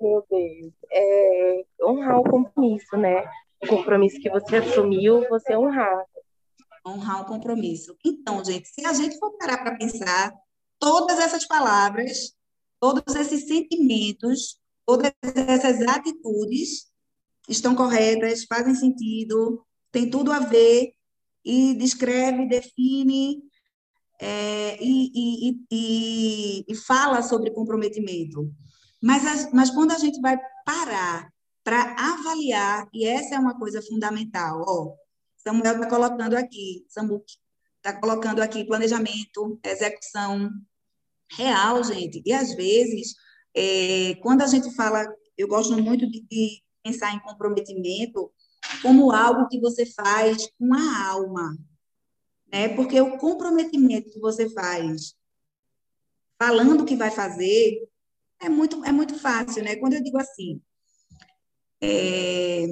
meu 0.00 0.26
Deus. 0.30 0.72
É 0.92 1.64
honrar 1.82 2.20
o 2.20 2.24
compromisso, 2.24 2.96
né? 2.96 3.24
O 3.62 3.66
compromisso 3.66 4.20
que 4.20 4.30
você 4.30 4.56
assumiu, 4.56 5.26
você 5.28 5.56
honrar. 5.56 6.04
Honrar 6.86 7.22
o 7.22 7.24
compromisso. 7.24 7.96
Então, 8.04 8.44
gente, 8.44 8.68
se 8.68 8.84
a 8.84 8.92
gente 8.92 9.18
for 9.18 9.36
parar 9.38 9.58
para 9.58 9.76
pensar, 9.76 10.32
todas 10.78 11.18
essas 11.18 11.46
palavras, 11.46 12.36
todos 12.78 13.14
esses 13.16 13.48
sentimentos, 13.48 14.60
todas 14.88 15.12
essas 15.22 15.82
atitudes 15.86 16.86
estão 17.46 17.74
corretas, 17.74 18.44
fazem 18.44 18.74
sentido, 18.74 19.62
tem 19.92 20.08
tudo 20.08 20.32
a 20.32 20.38
ver 20.38 20.94
e 21.44 21.74
descreve, 21.74 22.48
define 22.48 23.42
é, 24.18 24.82
e, 24.82 25.10
e, 25.14 25.60
e, 25.70 26.64
e, 26.68 26.74
fala 26.74 27.20
sobre 27.20 27.50
comprometimento. 27.50 28.50
Mas, 29.02 29.52
mas 29.52 29.70
quando 29.70 29.92
a 29.92 29.98
gente 29.98 30.22
vai 30.22 30.38
parar 30.64 31.30
para 31.62 31.94
avaliar, 31.98 32.88
e 32.94 33.04
essa 33.04 33.34
é 33.34 33.38
uma 33.38 33.58
coisa 33.58 33.82
fundamental, 33.82 34.64
ó, 34.66 34.94
Samuel 35.36 35.74
está 35.74 35.86
colocando 35.86 36.34
aqui, 36.34 36.86
Samuel 36.88 37.22
está 37.76 38.00
colocando 38.00 38.40
aqui 38.40 38.64
planejamento, 38.64 39.60
execução 39.62 40.50
real, 41.32 41.84
gente. 41.84 42.22
E 42.24 42.32
às 42.32 42.54
vezes, 42.54 43.14
é, 43.54 44.14
quando 44.22 44.42
a 44.42 44.46
gente 44.46 44.74
fala, 44.74 45.06
eu 45.36 45.48
gosto 45.48 45.76
muito 45.82 46.08
de, 46.10 46.20
de 46.22 46.62
pensar 46.82 47.14
em 47.14 47.20
comprometimento, 47.20 48.32
como 48.82 49.12
algo 49.12 49.48
que 49.48 49.60
você 49.60 49.86
faz 49.86 50.48
com 50.58 50.74
a 50.74 51.08
alma, 51.08 51.56
né? 52.52 52.68
Porque 52.70 53.00
o 53.00 53.16
comprometimento 53.18 54.10
que 54.10 54.20
você 54.20 54.48
faz 54.50 55.14
falando 56.38 56.84
que 56.84 56.96
vai 56.96 57.10
fazer 57.10 57.88
é 58.40 58.48
muito 58.48 58.84
é 58.84 58.92
muito 58.92 59.18
fácil, 59.18 59.62
né? 59.62 59.76
Quando 59.76 59.94
eu 59.94 60.02
digo 60.02 60.18
assim, 60.18 60.60
é... 61.80 62.66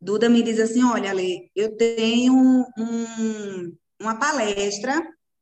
Duda 0.00 0.28
me 0.28 0.42
diz 0.42 0.60
assim, 0.60 0.84
olha, 0.84 1.10
Ale, 1.10 1.50
eu 1.56 1.76
tenho 1.76 2.32
um, 2.78 3.76
uma 4.00 4.16
palestra 4.16 4.94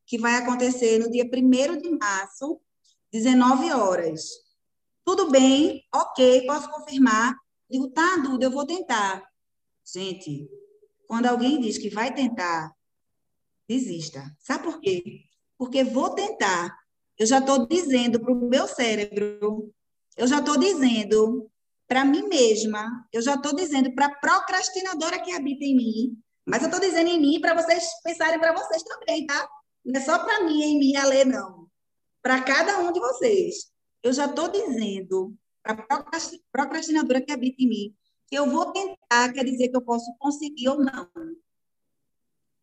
que 0.07 0.17
vai 0.17 0.37
acontecer 0.37 0.99
no 0.99 1.11
dia 1.11 1.25
1 1.25 1.77
de 1.77 1.91
março, 1.91 2.59
19 3.17 3.73
horas. 3.73 4.29
Tudo 5.05 5.31
bem, 5.31 5.83
ok, 5.95 6.47
posso 6.47 6.71
confirmar. 6.71 7.35
Digo, 7.71 7.89
tá, 7.91 8.17
Duda, 8.17 8.47
eu 8.47 8.51
vou 8.51 8.67
tentar. 8.67 9.23
Gente, 9.85 10.49
quando 11.07 11.27
alguém 11.27 11.61
diz 11.61 11.79
que 11.79 11.89
vai 11.89 12.13
tentar, 12.13 12.73
desista. 13.69 14.23
Sabe 14.39 14.65
por 14.65 14.81
quê? 14.81 15.23
Porque 15.57 15.83
vou 15.83 16.11
tentar. 16.11 16.77
Eu 17.19 17.27
já 17.27 17.39
estou 17.39 17.67
dizendo 17.67 18.21
para 18.21 18.33
o 18.33 18.49
meu 18.49 18.69
cérebro, 18.69 19.73
eu 20.17 20.27
já 20.27 20.41
estou 20.41 20.59
dizendo 20.59 21.51
para 21.89 22.05
mim 22.05 22.29
mesma, 22.29 23.09
eu 23.13 23.23
já 23.23 23.35
estou 23.35 23.55
dizendo 23.55 23.95
para 23.95 24.07
a 24.07 24.15
procrastinadora 24.17 25.23
que 25.23 25.33
habita 25.33 25.65
em 25.65 25.77
mim, 25.77 26.23
mas 26.45 26.61
eu 26.61 26.69
estou 26.69 26.81
dizendo 26.81 27.09
em 27.09 27.21
mim 27.21 27.41
para 27.41 27.55
vocês 27.55 27.85
pensarem 28.03 28.39
para 28.39 28.53
vocês 28.53 28.83
também, 28.83 29.25
tá? 29.25 29.49
Não 29.85 29.99
é 29.99 30.05
só 30.05 30.19
para 30.19 30.45
mim, 30.45 30.63
em 30.63 30.79
mim, 30.79 30.97
a 30.97 31.07
ler, 31.07 31.25
não. 31.25 31.67
Para 32.27 32.43
cada 32.43 32.81
um 32.81 32.91
de 32.91 32.99
vocês. 32.99 33.71
Eu 34.03 34.13
já 34.13 34.25
estou 34.25 34.49
dizendo 34.49 35.33
a 35.63 35.77
procrastinadora 36.51 37.21
que 37.21 37.31
habita 37.31 37.63
em 37.63 37.69
mim, 37.69 37.97
que 38.27 38.35
eu 38.35 38.51
vou 38.51 38.73
tentar, 38.73 39.33
quer 39.33 39.45
dizer 39.45 39.69
que 39.69 39.77
eu 39.77 39.81
posso 39.81 40.13
conseguir 40.19 40.71
ou 40.71 40.81
não. 40.81 41.09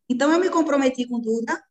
Então, 0.09 0.33
eu 0.33 0.37
me 0.37 0.49
comprometi 0.49 1.07
com 1.07 1.17
Duda, 1.17 1.63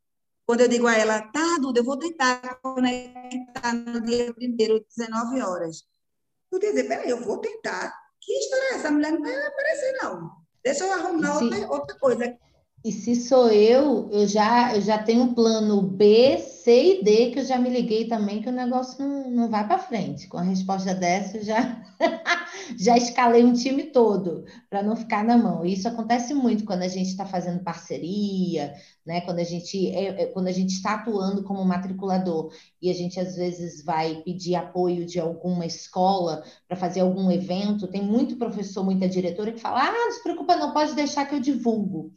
quando 0.47 0.63
eu 0.63 0.69
digo 0.69 0.87
a 0.87 0.97
ela, 0.97 1.21
tá, 1.21 1.59
Duda, 1.61 1.81
eu 1.81 1.85
vou 1.85 1.99
tentar 1.99 2.55
conectar 2.63 3.75
no 3.75 4.01
dia 4.01 4.33
primeiro, 4.33 4.83
19 4.97 5.43
horas. 5.43 5.85
Eu 6.51 6.59
dizer, 6.59 6.85
peraí, 6.85 7.11
eu 7.11 7.23
vou 7.23 7.37
tentar. 7.43 7.95
Que 8.23 8.33
história 8.33 8.71
é 8.71 8.75
essa? 8.77 8.89
A 8.89 8.91
mulher 8.91 9.13
não 9.13 9.21
vai 9.21 9.37
aparecer, 9.37 9.99
não. 10.03 10.31
Deixa 10.65 10.85
eu 10.85 10.93
arrumar 10.95 11.43
outra, 11.43 11.71
outra 11.71 11.99
coisa. 11.99 12.39
E 12.85 12.91
se 12.91 13.15
sou 13.15 13.49
eu, 13.49 14.11
eu 14.11 14.27
já, 14.27 14.75
eu 14.75 14.81
já 14.81 14.99
tenho 15.01 15.23
um 15.23 15.35
plano 15.35 15.81
B, 15.83 16.37
C 16.39 16.99
e 16.99 17.05
D, 17.05 17.31
que 17.31 17.39
eu 17.39 17.45
já 17.45 17.57
me 17.57 17.71
liguei 17.71 18.09
também, 18.09 18.43
que 18.43 18.49
o 18.49 18.53
negócio 18.53 18.99
não, 19.01 19.31
não 19.31 19.49
vai 19.49 19.65
para 19.65 19.79
frente. 19.79 20.27
Com 20.27 20.39
a 20.39 20.43
resposta 20.43 20.93
dessa, 20.93 21.37
eu 21.37 21.45
já, 21.45 21.81
já 22.77 22.97
escalei 22.97 23.45
um 23.45 23.53
time 23.53 23.85
todo 23.85 24.45
para 24.69 24.83
não 24.83 24.97
ficar 24.97 25.25
na 25.25 25.39
mão. 25.39 25.65
Isso 25.65 25.87
acontece 25.87 26.35
muito 26.35 26.65
quando 26.65 26.83
a 26.83 26.89
gente 26.89 27.07
está 27.07 27.25
fazendo 27.25 27.63
parceria, 27.63 28.75
né? 29.07 29.21
Quando 29.21 29.39
a 29.39 29.45
gente 29.45 29.89
é, 29.91 30.23
é, 30.23 30.27
quando 30.27 30.49
a 30.49 30.53
gente 30.53 30.71
está 30.75 30.95
atuando 30.95 31.45
como 31.45 31.65
matriculador 31.65 32.53
e 32.81 32.91
a 32.91 32.95
gente 32.95 33.21
às 33.21 33.37
vezes 33.37 33.85
vai 33.85 34.23
pedir 34.25 34.57
apoio 34.57 35.07
de 35.07 35.21
alguma 35.21 35.65
escola 35.65 36.43
para 36.67 36.77
fazer 36.77 37.01
algum 37.01 37.31
evento, 37.31 37.87
tem 37.87 38.03
muito 38.03 38.37
professor, 38.37 38.85
muita 38.85 39.09
diretora 39.09 39.53
que 39.53 39.61
fala: 39.61 39.87
ah, 39.87 39.93
não 39.93 40.11
se 40.11 40.21
preocupa, 40.21 40.57
não 40.57 40.73
pode 40.73 40.97
deixar 40.97 41.27
que 41.27 41.35
eu 41.37 41.41
divulgo 41.41 42.13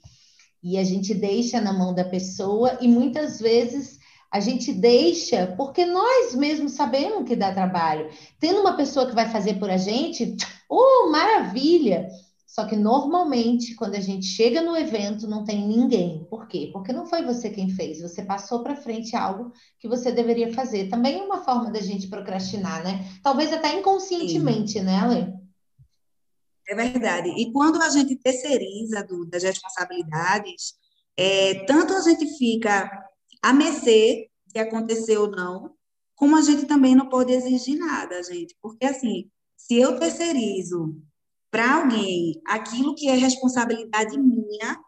e 0.66 0.80
a 0.80 0.84
gente 0.84 1.14
deixa 1.14 1.62
na 1.62 1.72
mão 1.72 1.94
da 1.94 2.04
pessoa 2.04 2.80
e 2.82 2.88
muitas 2.88 3.40
vezes 3.40 4.00
a 4.32 4.40
gente 4.40 4.74
deixa 4.74 5.54
porque 5.56 5.86
nós 5.86 6.34
mesmos 6.34 6.72
sabemos 6.72 7.28
que 7.28 7.36
dá 7.36 7.54
trabalho. 7.54 8.10
Tendo 8.40 8.62
uma 8.62 8.76
pessoa 8.76 9.06
que 9.06 9.14
vai 9.14 9.30
fazer 9.30 9.60
por 9.60 9.70
a 9.70 9.78
gente, 9.78 10.36
oh, 10.68 11.12
maravilha! 11.12 12.08
Só 12.48 12.66
que 12.66 12.76
normalmente, 12.76 13.76
quando 13.76 13.94
a 13.94 14.00
gente 14.00 14.26
chega 14.26 14.62
no 14.62 14.76
evento, 14.76 15.28
não 15.28 15.44
tem 15.44 15.68
ninguém. 15.68 16.26
Por 16.30 16.48
quê? 16.48 16.70
Porque 16.74 16.92
não 16.92 17.06
foi 17.06 17.24
você 17.24 17.50
quem 17.50 17.70
fez, 17.70 18.02
você 18.02 18.24
passou 18.24 18.64
para 18.64 18.76
frente 18.76 19.16
algo 19.16 19.52
que 19.78 19.88
você 19.88 20.12
deveria 20.12 20.52
fazer. 20.52 20.90
Também 20.90 21.20
é 21.20 21.24
uma 21.24 21.44
forma 21.44 21.70
da 21.70 21.82
gente 21.82 22.08
procrastinar, 22.08 22.84
né? 22.84 23.06
Talvez 23.22 23.54
até 23.54 23.78
inconscientemente, 23.78 24.80
Sim. 24.80 24.86
né, 24.86 24.98
Ale? 24.98 25.45
É 26.68 26.76
verdade. 26.76 27.30
E 27.30 27.52
quando 27.52 27.82
a 27.82 27.90
gente 27.90 28.16
terceiriza 28.16 29.04
do, 29.04 29.26
das 29.26 29.44
responsabilidades, 29.44 30.74
é, 31.16 31.66
tanto 31.66 31.94
a 31.94 32.02
gente 32.02 32.38
fica 32.38 32.90
a 33.42 33.54
mercê 33.54 34.30
de 34.48 34.60
acontecer 34.60 35.18
ou 35.18 35.30
não, 35.30 35.76
como 36.16 36.36
a 36.36 36.42
gente 36.42 36.66
também 36.66 36.96
não 36.96 37.10
pode 37.10 37.34
exigir 37.34 37.78
nada, 37.78 38.24
gente. 38.24 38.56
Porque, 38.62 38.86
assim, 38.86 39.30
se 39.56 39.76
eu 39.76 40.00
terceirizo 40.00 40.96
para 41.52 41.76
alguém 41.76 42.42
aquilo 42.46 42.96
que 42.96 43.08
é 43.08 43.16
responsabilidade 43.16 44.18
minha, 44.18 44.80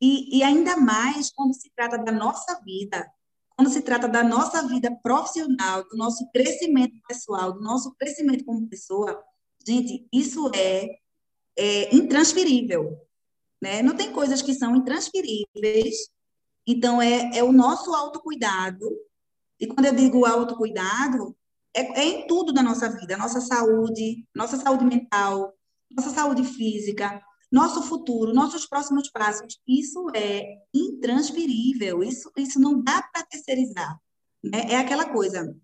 e, 0.00 0.38
e 0.38 0.42
ainda 0.42 0.76
mais 0.76 1.30
quando 1.30 1.54
se 1.54 1.70
trata 1.74 1.96
da 1.98 2.12
nossa 2.12 2.60
vida, 2.64 3.10
quando 3.56 3.70
se 3.70 3.80
trata 3.80 4.06
da 4.06 4.22
nossa 4.22 4.66
vida 4.66 4.94
profissional, 5.02 5.84
do 5.88 5.96
nosso 5.96 6.28
crescimento 6.30 7.00
pessoal, 7.08 7.52
do 7.52 7.60
nosso 7.60 7.94
crescimento 7.94 8.44
como 8.44 8.68
pessoa, 8.68 9.22
Gente, 9.66 10.06
isso 10.12 10.50
é, 10.54 10.98
é 11.58 11.94
intransferível, 11.94 12.96
né? 13.60 13.82
Não 13.82 13.96
tem 13.96 14.12
coisas 14.12 14.40
que 14.40 14.54
são 14.54 14.76
intransferíveis. 14.76 16.08
Então, 16.66 17.02
é, 17.02 17.36
é 17.36 17.42
o 17.42 17.52
nosso 17.52 17.92
autocuidado. 17.92 18.88
E 19.58 19.66
quando 19.66 19.86
eu 19.86 19.94
digo 19.94 20.24
autocuidado, 20.24 21.36
é, 21.74 22.00
é 22.00 22.04
em 22.04 22.26
tudo 22.26 22.52
da 22.52 22.62
nossa 22.62 22.88
vida. 22.88 23.16
Nossa 23.16 23.40
saúde, 23.40 24.26
nossa 24.34 24.56
saúde 24.56 24.84
mental, 24.84 25.52
nossa 25.90 26.10
saúde 26.10 26.44
física, 26.44 27.20
nosso 27.50 27.82
futuro, 27.82 28.32
nossos 28.32 28.66
próximos 28.66 29.10
passos. 29.10 29.58
Isso 29.66 30.10
é 30.14 30.58
intransferível. 30.72 32.04
Isso, 32.04 32.30
isso 32.36 32.60
não 32.60 32.80
dá 32.80 33.02
para 33.12 33.26
terceirizar. 33.26 33.98
Né? 34.44 34.62
É 34.68 34.76
aquela 34.76 35.06
coisa. 35.06 35.56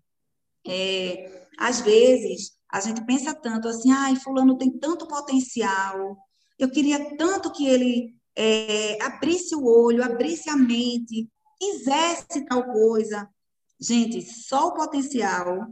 É, 0.65 1.47
às 1.57 1.81
vezes, 1.81 2.57
a 2.73 2.79
gente 2.79 3.05
pensa 3.05 3.35
tanto 3.35 3.67
assim, 3.67 3.91
ai, 3.91 4.15
fulano 4.15 4.57
tem 4.57 4.71
tanto 4.71 5.07
potencial, 5.07 6.17
eu 6.57 6.71
queria 6.71 7.15
tanto 7.15 7.51
que 7.51 7.67
ele 7.67 8.15
é, 8.35 8.97
abrisse 9.03 9.55
o 9.55 9.63
olho, 9.63 10.03
abrisse 10.03 10.49
a 10.49 10.57
mente, 10.57 11.29
quisesse 11.59 12.43
tal 12.45 12.63
coisa. 12.63 13.29
Gente, 13.79 14.23
só 14.23 14.69
o 14.69 14.73
potencial 14.73 15.67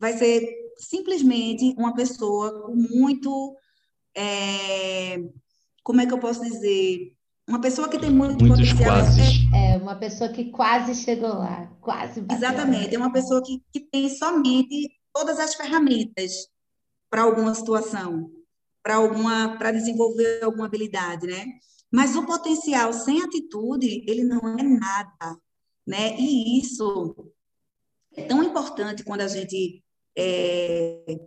vai 0.00 0.16
ser 0.16 0.48
simplesmente 0.78 1.74
uma 1.76 1.94
pessoa 1.94 2.62
com 2.62 2.74
muito. 2.74 3.54
É, 4.16 5.18
como 5.82 6.00
é 6.00 6.06
que 6.06 6.14
eu 6.14 6.18
posso 6.18 6.42
dizer? 6.42 7.12
Uma 7.46 7.60
pessoa 7.60 7.90
que 7.90 7.98
tem 7.98 8.10
muito 8.10 8.42
Muitos 8.42 8.72
potencial. 8.72 8.94
Quase. 8.94 9.20
É, 9.54 9.76
uma 9.76 9.96
pessoa 9.96 10.30
que 10.30 10.50
quase 10.50 10.94
chegou 10.94 11.28
lá, 11.28 11.70
quase. 11.82 12.22
Bateu. 12.22 12.36
Exatamente, 12.38 12.94
é 12.94 12.98
uma 12.98 13.12
pessoa 13.12 13.42
que, 13.42 13.62
que 13.70 13.80
tem 13.80 14.08
somente 14.08 14.97
todas 15.12 15.38
as 15.38 15.54
ferramentas 15.54 16.48
para 17.10 17.22
alguma 17.22 17.54
situação, 17.54 18.30
para 18.82 18.96
alguma, 18.96 19.56
para 19.58 19.72
desenvolver 19.72 20.42
alguma 20.42 20.66
habilidade, 20.66 21.26
né? 21.26 21.46
Mas 21.90 22.16
o 22.16 22.26
potencial 22.26 22.92
sem 22.92 23.22
atitude, 23.22 24.04
ele 24.06 24.24
não 24.24 24.58
é 24.58 24.62
nada, 24.62 25.40
né? 25.86 26.16
E 26.18 26.60
isso 26.60 27.32
é 28.14 28.22
tão 28.24 28.42
importante 28.42 29.04
quando 29.04 29.22
a 29.22 29.28
gente 29.28 29.82
é, 30.16 31.18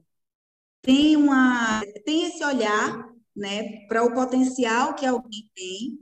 tem 0.81 1.15
uma 1.15 1.81
tem 2.05 2.25
esse 2.25 2.43
olhar, 2.43 3.09
né, 3.35 3.85
para 3.87 4.03
o 4.03 4.13
potencial 4.13 4.93
que 4.93 5.05
alguém 5.05 5.49
tem, 5.55 5.97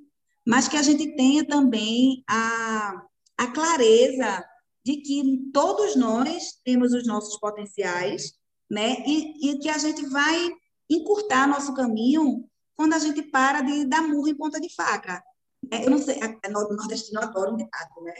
mas 0.45 0.67
que 0.67 0.75
a 0.75 0.81
gente 0.81 1.15
tenha 1.15 1.45
também 1.45 2.23
a, 2.27 3.03
a 3.37 3.47
clareza 3.47 4.43
de 4.89 4.97
que 4.97 5.51
todos 5.53 5.95
nós 5.95 6.59
temos 6.65 6.93
os 6.93 7.05
nossos 7.05 7.39
potenciais, 7.39 8.33
né? 8.67 9.03
E, 9.05 9.51
e 9.51 9.59
que 9.59 9.69
a 9.69 9.77
gente 9.77 10.03
vai 10.07 10.49
encurtar 10.89 11.47
nosso 11.47 11.75
caminho 11.75 12.49
quando 12.75 12.93
a 12.93 12.99
gente 12.99 13.21
para 13.21 13.61
de 13.61 13.85
dar 13.85 14.01
murro 14.01 14.27
em 14.27 14.35
ponta 14.35 14.59
de 14.59 14.73
faca. 14.73 15.23
Né? 15.71 15.85
Eu 15.85 15.91
não 15.91 15.99
sei, 15.99 16.19
a 16.23 16.49
nordestino 16.49 17.21
adora 17.21 17.51
um 17.51 17.57
ditado, 17.57 18.01
né? 18.01 18.15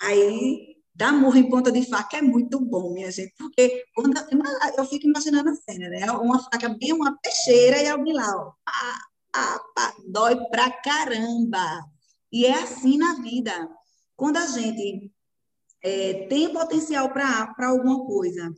Aí, 0.00 0.76
dar 0.94 1.12
murro 1.12 1.38
em 1.38 1.50
ponta 1.50 1.72
de 1.72 1.84
faca 1.84 2.18
é 2.18 2.22
muito 2.22 2.60
bom, 2.60 2.92
minha 2.92 3.10
gente, 3.10 3.34
porque 3.36 3.84
quando 3.92 4.14
eu 4.78 4.84
fico 4.84 5.08
imaginando 5.08 5.50
a 5.50 5.54
cena, 5.56 5.88
né? 5.88 6.08
Uma 6.12 6.38
faca 6.38 6.68
bem 6.68 6.92
uma 6.92 7.18
peixeira 7.18 7.82
e 7.82 7.88
alguém 7.88 8.14
lá, 8.14 8.30
ó, 8.36 8.52
pá, 8.64 8.98
pá, 9.32 9.60
pá, 9.74 9.96
dói 10.06 10.36
pra 10.50 10.70
caramba. 10.70 11.84
E 12.30 12.46
é 12.46 12.62
assim 12.62 12.96
na 12.96 13.14
vida. 13.14 13.68
Quando 14.14 14.36
a 14.36 14.46
gente 14.46 15.10
é, 15.82 16.26
tem 16.26 16.52
potencial 16.52 17.10
para 17.12 17.54
alguma 17.68 18.04
coisa, 18.04 18.52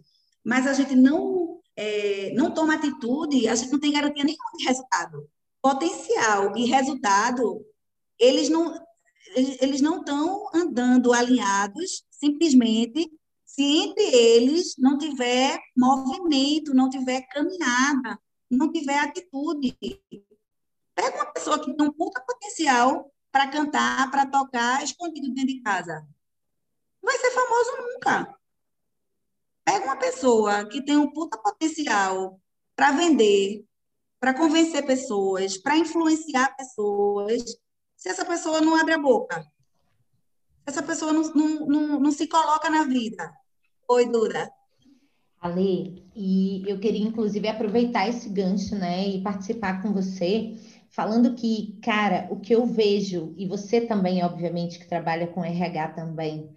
mas 0.45 0.67
a 0.67 0.73
gente 0.73 0.95
não, 0.95 1.61
é, 1.77 2.33
não 2.35 2.53
toma 2.53 2.75
atitude, 2.75 3.49
a 3.49 3.55
gente 3.55 3.71
não 3.71 3.81
tem 3.81 3.93
garantia 3.93 4.25
nenhuma 4.25 4.53
de 4.57 4.65
resultado. 4.65 5.29
Potencial 5.61 6.57
e 6.57 6.65
resultado, 6.67 7.65
eles 8.19 8.49
não 8.49 8.75
eles 9.61 9.83
não 9.83 9.99
estão 9.99 10.49
andando 10.55 11.13
alinhados 11.13 12.03
simplesmente 12.11 13.13
se 13.45 13.63
entre 13.63 14.03
eles 14.03 14.75
não 14.79 14.97
tiver 14.97 15.59
movimento, 15.77 16.73
não 16.73 16.89
tiver 16.89 17.21
caminhada, 17.29 18.19
não 18.51 18.73
tiver 18.73 18.99
atitude. 18.99 19.77
Pega 20.95 21.17
uma 21.17 21.27
pessoa 21.27 21.59
que 21.63 21.75
tem 21.75 21.87
um 21.87 21.93
puta 21.93 22.23
potencial 22.23 23.13
para 23.31 23.49
cantar, 23.49 24.11
para 24.11 24.25
tocar, 24.25 24.83
escondido 24.83 25.29
dentro 25.29 25.55
de 25.55 25.61
casa 25.61 26.07
vai 27.03 27.17
ser 27.19 27.31
famoso 27.31 27.71
nunca. 27.83 28.39
Pega 29.65 29.85
uma 29.85 29.97
pessoa 29.97 30.67
que 30.67 30.85
tem 30.85 30.97
um 30.97 31.13
puta 31.13 31.37
potencial 31.39 32.41
para 32.75 32.93
vender, 32.93 33.65
para 34.21 34.35
convencer 34.35 34.85
pessoas, 34.87 35.59
para 35.59 35.77
influenciar 35.77 36.57
pessoas, 36.57 37.43
se 37.97 38.09
essa 38.09 38.25
pessoa 38.25 38.61
não 38.61 38.77
abre 38.77 38.95
a 38.95 38.99
boca, 38.99 39.43
se 39.43 39.49
essa 40.67 40.83
pessoa 40.83 41.13
não, 41.13 41.23
não, 41.35 41.67
não, 41.67 42.01
não 42.01 42.11
se 42.11 42.27
coloca 42.27 42.71
na 42.71 42.85
vida. 42.85 43.33
Oi, 43.89 44.07
Dura. 44.07 44.51
Ale, 45.41 46.05
e 46.15 46.65
eu 46.67 46.81
queria 46.81 47.07
inclusive 47.07 47.47
aproveitar 47.47 48.09
esse 48.09 48.29
gancho, 48.29 48.75
né, 48.75 49.07
e 49.07 49.23
participar 49.23 49.81
com 49.83 49.93
você, 49.93 50.57
falando 50.91 51.35
que, 51.35 51.79
cara, 51.83 52.27
o 52.31 52.41
que 52.41 52.55
eu 52.55 52.67
vejo, 52.67 53.35
e 53.37 53.47
você 53.47 53.81
também, 53.81 54.25
obviamente, 54.25 54.79
que 54.79 54.89
trabalha 54.89 55.29
com 55.29 55.45
RH 55.45 55.89
também, 55.91 56.51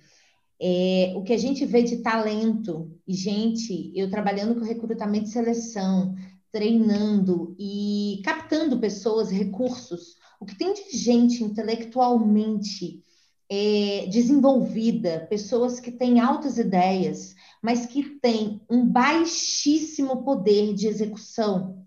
é, 0.62 1.14
o 1.16 1.24
que 1.24 1.34
a 1.34 1.38
gente 1.38 1.66
vê 1.66 1.82
de 1.82 1.98
talento, 1.98 2.92
e 3.08 3.16
gente, 3.16 3.92
eu 3.96 4.12
trabalhando 4.12 4.60
com 4.60 4.66
recrutamento 4.66 5.26
e 5.26 5.32
seleção, 5.32 6.14
treinando 6.52 7.56
e 7.58 8.22
captando 8.24 8.80
pessoas, 8.80 9.32
recursos, 9.32 10.18
o 10.40 10.46
que 10.46 10.56
tem 10.56 10.74
de 10.74 10.96
gente 10.96 11.44
intelectualmente 11.44 13.02
é, 13.50 14.06
desenvolvida, 14.12 15.26
pessoas 15.30 15.80
que 15.80 15.92
têm 15.92 16.20
altas 16.20 16.58
ideias, 16.58 17.34
mas 17.62 17.86
que 17.86 18.04
têm 18.22 18.62
um 18.70 18.86
baixíssimo 18.86 20.24
poder 20.24 20.74
de 20.76 20.88
execução. 20.88 21.86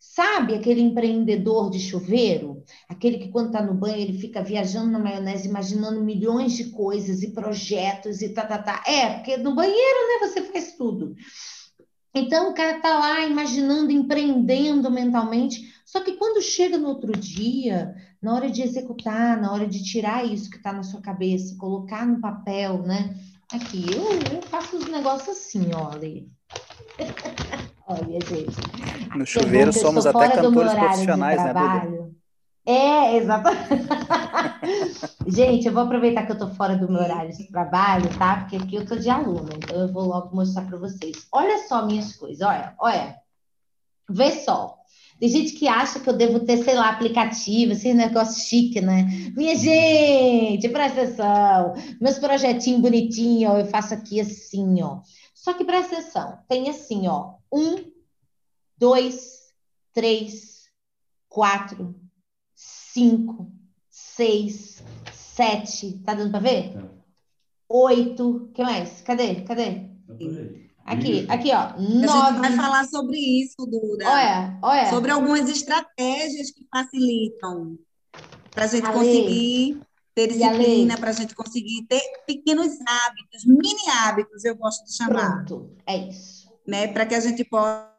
Sabe 0.00 0.54
aquele 0.54 0.80
empreendedor 0.80 1.70
de 1.70 1.78
chuveiro? 1.78 2.53
Aquele 2.88 3.18
que, 3.18 3.28
quando 3.28 3.46
está 3.46 3.62
no 3.62 3.74
banho, 3.74 3.96
ele 3.96 4.18
fica 4.18 4.42
viajando 4.42 4.90
na 4.90 4.98
maionese, 4.98 5.48
imaginando 5.48 6.02
milhões 6.02 6.52
de 6.52 6.70
coisas 6.70 7.22
e 7.22 7.32
projetos 7.32 8.22
e 8.22 8.28
tá, 8.30 8.44
tá, 8.44 8.58
tá. 8.58 8.82
É, 8.86 9.14
porque 9.14 9.36
no 9.36 9.54
banheiro, 9.54 9.78
né, 9.78 10.28
você 10.28 10.42
faz 10.42 10.76
tudo. 10.76 11.14
Então, 12.14 12.50
o 12.50 12.54
cara 12.54 12.80
tá 12.80 12.98
lá 12.98 13.26
imaginando, 13.26 13.90
empreendendo 13.90 14.90
mentalmente. 14.90 15.74
Só 15.84 16.00
que 16.00 16.12
quando 16.12 16.40
chega 16.40 16.78
no 16.78 16.88
outro 16.88 17.12
dia, 17.12 17.94
na 18.22 18.34
hora 18.34 18.50
de 18.50 18.62
executar, 18.62 19.40
na 19.40 19.52
hora 19.52 19.66
de 19.66 19.82
tirar 19.82 20.24
isso 20.24 20.48
que 20.48 20.56
está 20.56 20.72
na 20.72 20.82
sua 20.82 21.00
cabeça, 21.00 21.56
colocar 21.58 22.06
no 22.06 22.20
papel, 22.20 22.82
né? 22.82 23.14
Aqui, 23.52 23.84
eu, 23.92 24.36
eu 24.36 24.42
faço 24.42 24.76
os 24.76 24.86
negócios 24.86 25.28
assim, 25.28 25.70
olha. 25.74 26.24
olha, 27.86 28.18
gente. 28.20 29.16
No 29.16 29.26
chuveiro 29.26 29.72
somos 29.72 30.06
até 30.06 30.30
cantores 30.30 30.72
profissionais, 30.72 31.44
né, 31.44 31.52
Duda? 31.52 32.10
É, 32.66 33.16
exatamente. 33.16 33.84
Gente, 35.28 35.66
eu 35.66 35.72
vou 35.72 35.82
aproveitar 35.82 36.24
que 36.24 36.32
eu 36.32 36.38
tô 36.38 36.48
fora 36.48 36.76
do 36.76 36.90
meu 36.90 37.02
horário 37.02 37.36
de 37.36 37.46
trabalho, 37.48 38.08
tá? 38.18 38.38
Porque 38.38 38.56
aqui 38.56 38.76
eu 38.76 38.86
tô 38.86 38.96
de 38.96 39.10
aluna, 39.10 39.50
então 39.54 39.78
eu 39.78 39.92
vou 39.92 40.04
logo 40.04 40.34
mostrar 40.34 40.62
para 40.66 40.78
vocês. 40.78 41.26
Olha 41.30 41.66
só 41.68 41.84
minhas 41.84 42.16
coisas, 42.16 42.40
olha, 42.40 42.74
olha. 42.78 43.16
Vê 44.08 44.30
só. 44.32 44.78
Tem 45.20 45.28
gente 45.28 45.52
que 45.52 45.68
acha 45.68 46.00
que 46.00 46.08
eu 46.08 46.16
devo 46.16 46.40
ter, 46.40 46.58
sei 46.64 46.74
lá, 46.74 46.90
aplicativo, 46.90 47.72
esse 47.72 47.92
negócio 47.94 48.42
chique, 48.42 48.80
né? 48.80 49.04
Minha 49.36 49.54
gente, 49.56 50.68
presta 50.68 51.02
atenção. 51.02 51.74
Meus 52.00 52.18
projetinhos 52.18 52.80
bonitinhos, 52.80 53.58
eu 53.58 53.66
faço 53.66 53.94
aqui 53.94 54.20
assim, 54.20 54.82
ó. 54.82 55.00
Só 55.34 55.52
que 55.52 55.64
presta 55.64 55.96
atenção, 55.96 56.38
tem 56.48 56.68
assim, 56.68 57.06
ó. 57.06 57.34
Um, 57.52 57.92
dois, 58.76 59.52
três, 59.92 60.64
quatro, 61.28 61.94
cinco, 62.94 63.50
seis, 63.90 64.82
sete. 65.12 65.98
Tá 66.04 66.14
dando 66.14 66.30
para 66.30 66.40
ver? 66.40 66.78
Oito. 67.68 68.36
O 68.36 68.48
que 68.52 68.62
mais? 68.62 69.00
Cadê? 69.00 69.42
Cadê? 69.42 69.90
Aqui, 70.84 71.26
aqui, 71.28 71.50
ó. 71.52 71.76
Nove. 71.80 72.06
A 72.06 72.30
gente 72.30 72.40
vai 72.40 72.52
falar 72.52 72.84
sobre 72.84 73.18
isso, 73.18 73.56
Duda. 73.58 74.08
Olha, 74.08 74.58
olha. 74.62 74.90
Sobre 74.90 75.10
algumas 75.10 75.48
estratégias 75.48 76.50
que 76.52 76.66
facilitam 76.70 77.76
para 78.52 78.64
a 78.64 78.68
gente 78.68 78.86
conseguir 78.86 79.80
ter 80.14 80.28
disciplina, 80.28 80.96
para 80.96 81.10
a 81.10 81.14
gente 81.14 81.34
conseguir 81.34 81.86
ter 81.88 82.00
pequenos 82.24 82.78
hábitos, 82.86 83.44
mini 83.44 83.88
hábitos, 83.98 84.44
eu 84.44 84.54
gosto 84.54 84.84
de 84.84 84.96
chamar. 84.96 85.44
Pronto, 85.44 85.76
é 85.84 85.96
isso. 85.96 86.48
Né? 86.64 86.86
Para 86.86 87.04
que 87.04 87.16
a 87.16 87.20
gente 87.20 87.42
possa 87.44 87.93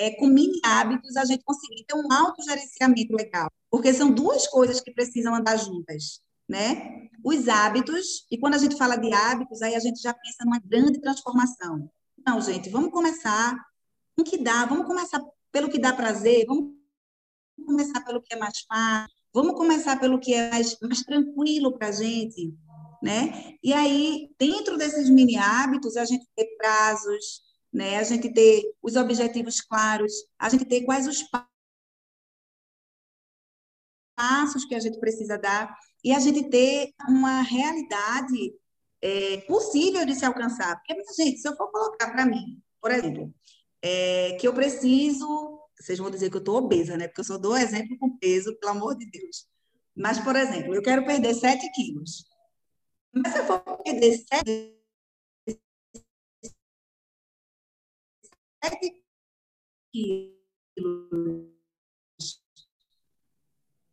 é, 0.00 0.12
com 0.12 0.26
mini 0.26 0.58
hábitos, 0.64 1.14
a 1.14 1.26
gente 1.26 1.44
conseguir 1.44 1.84
ter 1.84 1.94
um 1.94 2.10
autogerenciamento 2.10 3.14
legal. 3.14 3.50
Porque 3.70 3.92
são 3.92 4.10
duas 4.10 4.46
coisas 4.46 4.80
que 4.80 4.90
precisam 4.90 5.34
andar 5.34 5.58
juntas, 5.58 6.22
né? 6.48 7.06
Os 7.22 7.46
hábitos, 7.48 8.26
e 8.30 8.38
quando 8.38 8.54
a 8.54 8.58
gente 8.58 8.78
fala 8.78 8.96
de 8.96 9.12
hábitos, 9.12 9.60
aí 9.60 9.74
a 9.74 9.78
gente 9.78 10.00
já 10.00 10.14
pensa 10.14 10.42
numa 10.42 10.58
grande 10.58 10.98
transformação. 11.02 11.90
Não, 12.26 12.40
gente, 12.40 12.70
vamos 12.70 12.90
começar 12.90 13.54
com 14.16 14.22
o 14.22 14.24
que 14.24 14.38
dá, 14.38 14.64
vamos 14.64 14.86
começar 14.86 15.22
pelo 15.52 15.68
que 15.68 15.78
dá 15.78 15.92
prazer, 15.92 16.46
vamos 16.46 16.72
começar 17.66 18.02
pelo 18.02 18.22
que 18.22 18.34
é 18.34 18.38
mais 18.38 18.58
fácil, 18.60 19.14
vamos 19.34 19.54
começar 19.54 20.00
pelo 20.00 20.18
que 20.18 20.32
é 20.32 20.50
mais, 20.50 20.78
mais 20.80 21.02
tranquilo 21.02 21.76
para 21.76 21.88
a 21.88 21.92
gente, 21.92 22.54
né? 23.02 23.54
E 23.62 23.74
aí, 23.74 24.30
dentro 24.38 24.78
desses 24.78 25.10
mini 25.10 25.36
hábitos, 25.36 25.98
a 25.98 26.06
gente 26.06 26.26
tem 26.34 26.56
prazos, 26.56 27.49
né? 27.72 27.98
A 27.98 28.02
gente 28.02 28.32
ter 28.32 28.62
os 28.82 28.96
objetivos 28.96 29.60
claros, 29.60 30.12
a 30.38 30.48
gente 30.48 30.64
ter 30.64 30.82
quais 30.82 31.06
os 31.06 31.22
passos 34.16 34.64
que 34.66 34.74
a 34.74 34.80
gente 34.80 34.98
precisa 34.98 35.38
dar 35.38 35.74
e 36.04 36.12
a 36.12 36.18
gente 36.18 36.48
ter 36.48 36.92
uma 37.08 37.42
realidade 37.42 38.54
é, 39.00 39.38
possível 39.42 40.04
de 40.04 40.14
se 40.14 40.24
alcançar. 40.24 40.76
Porque, 40.76 40.94
gente, 41.14 41.38
se 41.38 41.48
eu 41.48 41.56
for 41.56 41.70
colocar 41.70 42.10
para 42.10 42.26
mim, 42.26 42.60
por 42.80 42.90
exemplo, 42.90 43.32
é, 43.82 44.36
que 44.38 44.46
eu 44.46 44.52
preciso, 44.52 45.60
vocês 45.78 45.98
vão 45.98 46.10
dizer 46.10 46.30
que 46.30 46.36
eu 46.36 46.40
estou 46.40 46.56
obesa, 46.56 46.96
né? 46.96 47.08
Porque 47.08 47.20
eu 47.20 47.24
só 47.24 47.38
dou 47.38 47.56
exemplo 47.56 47.96
com 47.98 48.16
peso, 48.18 48.54
pelo 48.58 48.72
amor 48.72 48.96
de 48.96 49.10
Deus. 49.10 49.46
Mas, 49.96 50.18
por 50.18 50.36
exemplo, 50.36 50.74
eu 50.74 50.82
quero 50.82 51.04
perder 51.04 51.34
7 51.34 51.70
quilos. 51.72 52.24
Mas 53.12 53.32
se 53.32 53.38
eu 53.38 53.46
for 53.46 53.60
perder 53.82 54.18
7 54.18 54.79
quilos 59.92 60.40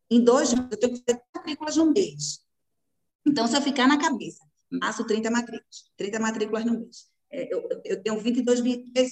em 0.09 0.23
dois 0.23 0.53
meses, 0.53 0.69
eu 0.71 0.79
tenho 0.79 0.93
que 0.93 1.03
fazer 1.05 1.21
matrículas 1.35 1.77
no 1.77 1.91
mês. 1.91 2.45
Então, 3.25 3.47
se 3.47 3.57
eu 3.57 3.61
ficar 3.61 3.87
na 3.87 3.99
cabeça, 3.99 4.43
faço 4.81 5.05
30 5.05 5.29
matrículas, 5.29 5.91
30 5.97 6.19
matrículas 6.19 6.65
no 6.65 6.79
mês. 6.79 7.09
É, 7.29 7.53
eu, 7.53 7.67
eu, 7.83 8.01
tenho 8.01 8.17
22 8.17 8.63
dias 8.63 9.11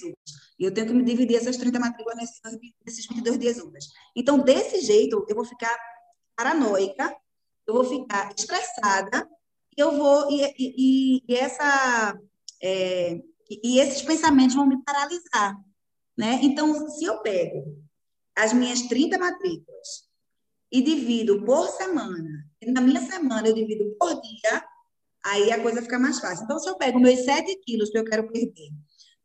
e 0.58 0.64
eu 0.64 0.72
tenho 0.72 0.86
que 0.86 0.94
me 0.94 1.04
dividir 1.04 1.36
essas 1.36 1.58
30 1.58 1.78
matrículas 1.78 2.16
nesses, 2.16 2.40
nesses 2.84 3.06
22 3.06 3.38
dias 3.38 3.58
úteis. 3.58 3.88
Então, 4.16 4.38
desse 4.38 4.80
jeito, 4.80 5.26
eu 5.28 5.34
vou 5.34 5.44
ficar 5.44 5.76
paranoica, 6.34 7.14
eu 7.66 7.74
vou 7.74 7.84
ficar 7.84 8.32
estressada, 8.34 9.28
eu 9.76 9.92
vou. 9.92 10.30
E, 10.30 10.54
e, 10.58 11.22
e 11.28 11.36
essa. 11.36 12.18
É, 12.62 13.20
e 13.50 13.78
esses 13.78 14.02
pensamentos 14.02 14.56
vão 14.56 14.66
me 14.66 14.82
paralisar. 14.82 15.56
Né? 16.16 16.40
Então, 16.42 16.88
se 16.90 17.04
eu 17.04 17.20
pego 17.20 17.76
as 18.34 18.52
minhas 18.52 18.82
30 18.82 19.18
matrículas 19.18 20.06
e 20.72 20.82
divido 20.82 21.44
por 21.44 21.68
semana, 21.68 22.46
e 22.60 22.70
na 22.70 22.80
minha 22.80 23.00
semana 23.00 23.48
eu 23.48 23.54
divido 23.54 23.96
por 23.98 24.20
dia, 24.20 24.64
aí 25.24 25.52
a 25.52 25.62
coisa 25.62 25.82
fica 25.82 25.98
mais 25.98 26.18
fácil. 26.18 26.44
Então, 26.44 26.58
se 26.58 26.68
eu 26.68 26.76
pego 26.76 26.98
meus 26.98 27.20
7 27.24 27.60
quilos 27.64 27.90
que 27.90 27.98
eu 27.98 28.04
quero 28.04 28.30
perder, 28.30 28.70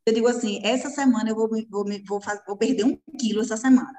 eu 0.06 0.14
digo 0.14 0.28
assim, 0.28 0.60
essa 0.64 0.90
semana 0.90 1.30
eu 1.30 1.36
vou, 1.36 1.50
vou, 1.70 1.86
vou, 2.08 2.22
fazer, 2.22 2.42
vou 2.48 2.58
perder 2.58 2.86
um 2.86 3.00
quilo 3.20 3.42
essa 3.42 3.58
semana. 3.58 3.98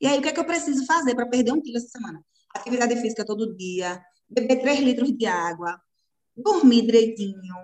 E 0.00 0.06
aí, 0.06 0.18
o 0.18 0.22
que 0.22 0.28
é 0.28 0.32
que 0.32 0.40
eu 0.40 0.44
preciso 0.44 0.86
fazer 0.86 1.14
para 1.14 1.28
perder 1.28 1.52
um 1.52 1.60
quilo 1.60 1.76
essa 1.76 1.88
semana? 1.88 2.24
Atividade 2.54 2.96
física 3.00 3.24
todo 3.24 3.56
dia, 3.56 4.02
beber 4.28 4.60
3 4.60 4.80
litros 4.80 5.12
de 5.16 5.26
água, 5.26 5.80
dormir 6.36 6.82
direitinho, 6.82 7.54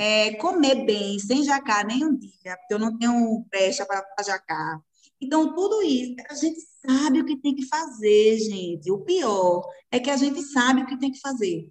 é, 0.00 0.32
comer 0.36 0.86
bem, 0.86 1.18
sem 1.18 1.44
jacar 1.44 1.86
nem 1.86 2.02
um 2.02 2.16
dia, 2.16 2.56
porque 2.56 2.72
eu 2.72 2.78
não 2.78 2.96
tenho 2.96 3.44
brecha 3.50 3.84
para 3.84 4.24
jacar. 4.24 4.80
Então, 5.20 5.54
tudo 5.54 5.82
isso, 5.82 6.14
a 6.30 6.34
gente 6.34 6.58
sabe 6.80 7.20
o 7.20 7.26
que 7.26 7.36
tem 7.36 7.54
que 7.54 7.66
fazer, 7.66 8.38
gente. 8.38 8.90
O 8.90 9.04
pior 9.04 9.62
é 9.90 10.00
que 10.00 10.08
a 10.08 10.16
gente 10.16 10.40
sabe 10.40 10.80
o 10.80 10.86
que 10.86 10.98
tem 10.98 11.12
que 11.12 11.20
fazer. 11.20 11.70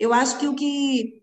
Eu 0.00 0.12
acho 0.12 0.36
que 0.40 0.48
o 0.48 0.54
que, 0.56 1.22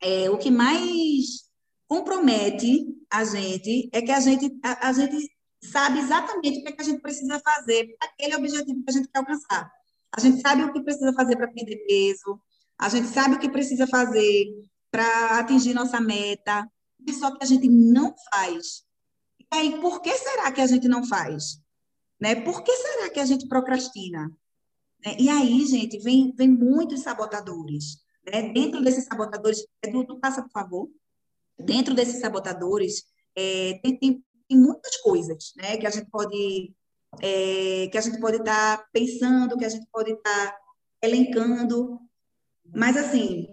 é, 0.00 0.28
o 0.28 0.38
que 0.38 0.50
mais 0.50 1.48
compromete 1.86 2.86
a 3.08 3.22
gente 3.22 3.88
é 3.92 4.02
que 4.02 4.10
a 4.10 4.18
gente, 4.18 4.58
a, 4.64 4.88
a 4.88 4.92
gente 4.92 5.30
sabe 5.62 6.00
exatamente 6.00 6.58
o 6.58 6.62
que, 6.64 6.68
é 6.68 6.72
que 6.72 6.82
a 6.82 6.84
gente 6.84 7.00
precisa 7.00 7.38
fazer 7.38 7.96
para 7.96 8.08
aquele 8.08 8.34
objetivo 8.34 8.82
que 8.82 8.90
a 8.90 8.92
gente 8.92 9.08
quer 9.08 9.20
alcançar. 9.20 9.70
A 10.16 10.20
gente 10.20 10.40
sabe 10.40 10.64
o 10.64 10.72
que 10.72 10.82
precisa 10.82 11.12
fazer 11.12 11.36
para 11.36 11.46
perder 11.46 11.76
peso, 11.86 12.40
a 12.76 12.88
gente 12.88 13.06
sabe 13.06 13.36
o 13.36 13.38
que 13.38 13.48
precisa 13.48 13.86
fazer 13.86 14.48
para 14.90 15.38
atingir 15.38 15.74
nossa 15.74 16.00
meta, 16.00 16.68
só 17.18 17.36
que 17.36 17.44
a 17.44 17.46
gente 17.46 17.68
não 17.68 18.14
faz. 18.32 18.84
E 19.52 19.56
aí, 19.56 19.80
por 19.80 20.00
que 20.00 20.16
será 20.16 20.52
que 20.52 20.60
a 20.60 20.66
gente 20.66 20.88
não 20.88 21.04
faz? 21.04 21.60
Né? 22.20 22.34
Por 22.34 22.62
que 22.62 22.72
será 22.72 23.10
que 23.10 23.20
a 23.20 23.24
gente 23.24 23.48
procrastina? 23.48 24.28
Né? 25.04 25.16
E 25.18 25.28
aí, 25.28 25.64
gente, 25.66 25.98
vem, 25.98 26.32
vem 26.36 26.48
muitos 26.48 27.00
sabotadores. 27.00 27.98
Né? 28.26 28.52
Dentro 28.52 28.82
desses 28.82 29.04
sabotadores, 29.04 29.66
Edu, 29.82 30.18
passa, 30.20 30.42
por 30.42 30.50
favor. 30.50 30.90
Dentro 31.58 31.94
desses 31.94 32.20
sabotadores, 32.20 33.04
é, 33.34 33.80
tem, 33.82 33.98
tem, 33.98 34.24
tem, 34.48 34.58
muitas 34.58 34.96
coisas 34.98 35.52
né? 35.56 35.76
que 35.76 35.86
a 35.86 35.90
gente 35.90 36.10
pode 36.10 36.74
é, 37.20 37.88
que 37.88 37.98
a 37.98 38.00
gente 38.00 38.20
pode 38.20 38.36
estar 38.36 38.78
tá 38.78 38.88
pensando, 38.92 39.56
que 39.58 39.64
a 39.64 39.68
gente 39.68 39.86
pode 39.90 40.12
estar 40.12 40.52
tá 40.52 40.58
elencando. 41.02 42.00
Mas, 42.72 42.96
assim, 42.96 43.48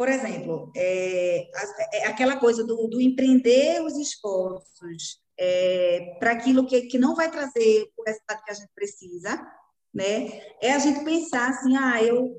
por 0.00 0.08
exemplo, 0.08 0.72
é, 0.74 1.46
é 1.92 2.06
aquela 2.06 2.38
coisa 2.38 2.64
do, 2.64 2.88
do, 2.88 3.02
empreender 3.02 3.82
os 3.84 3.98
esforços 3.98 5.20
é, 5.38 6.16
para 6.18 6.32
aquilo 6.32 6.66
que, 6.66 6.86
que 6.86 6.98
não 6.98 7.14
vai 7.14 7.30
trazer 7.30 7.86
o 7.98 8.02
resultado 8.02 8.42
que 8.42 8.50
a 8.50 8.54
gente 8.54 8.70
precisa, 8.74 9.38
né? 9.92 10.40
É 10.58 10.72
a 10.72 10.78
gente 10.78 11.04
pensar 11.04 11.50
assim, 11.50 11.76
ah, 11.76 12.02
eu, 12.02 12.34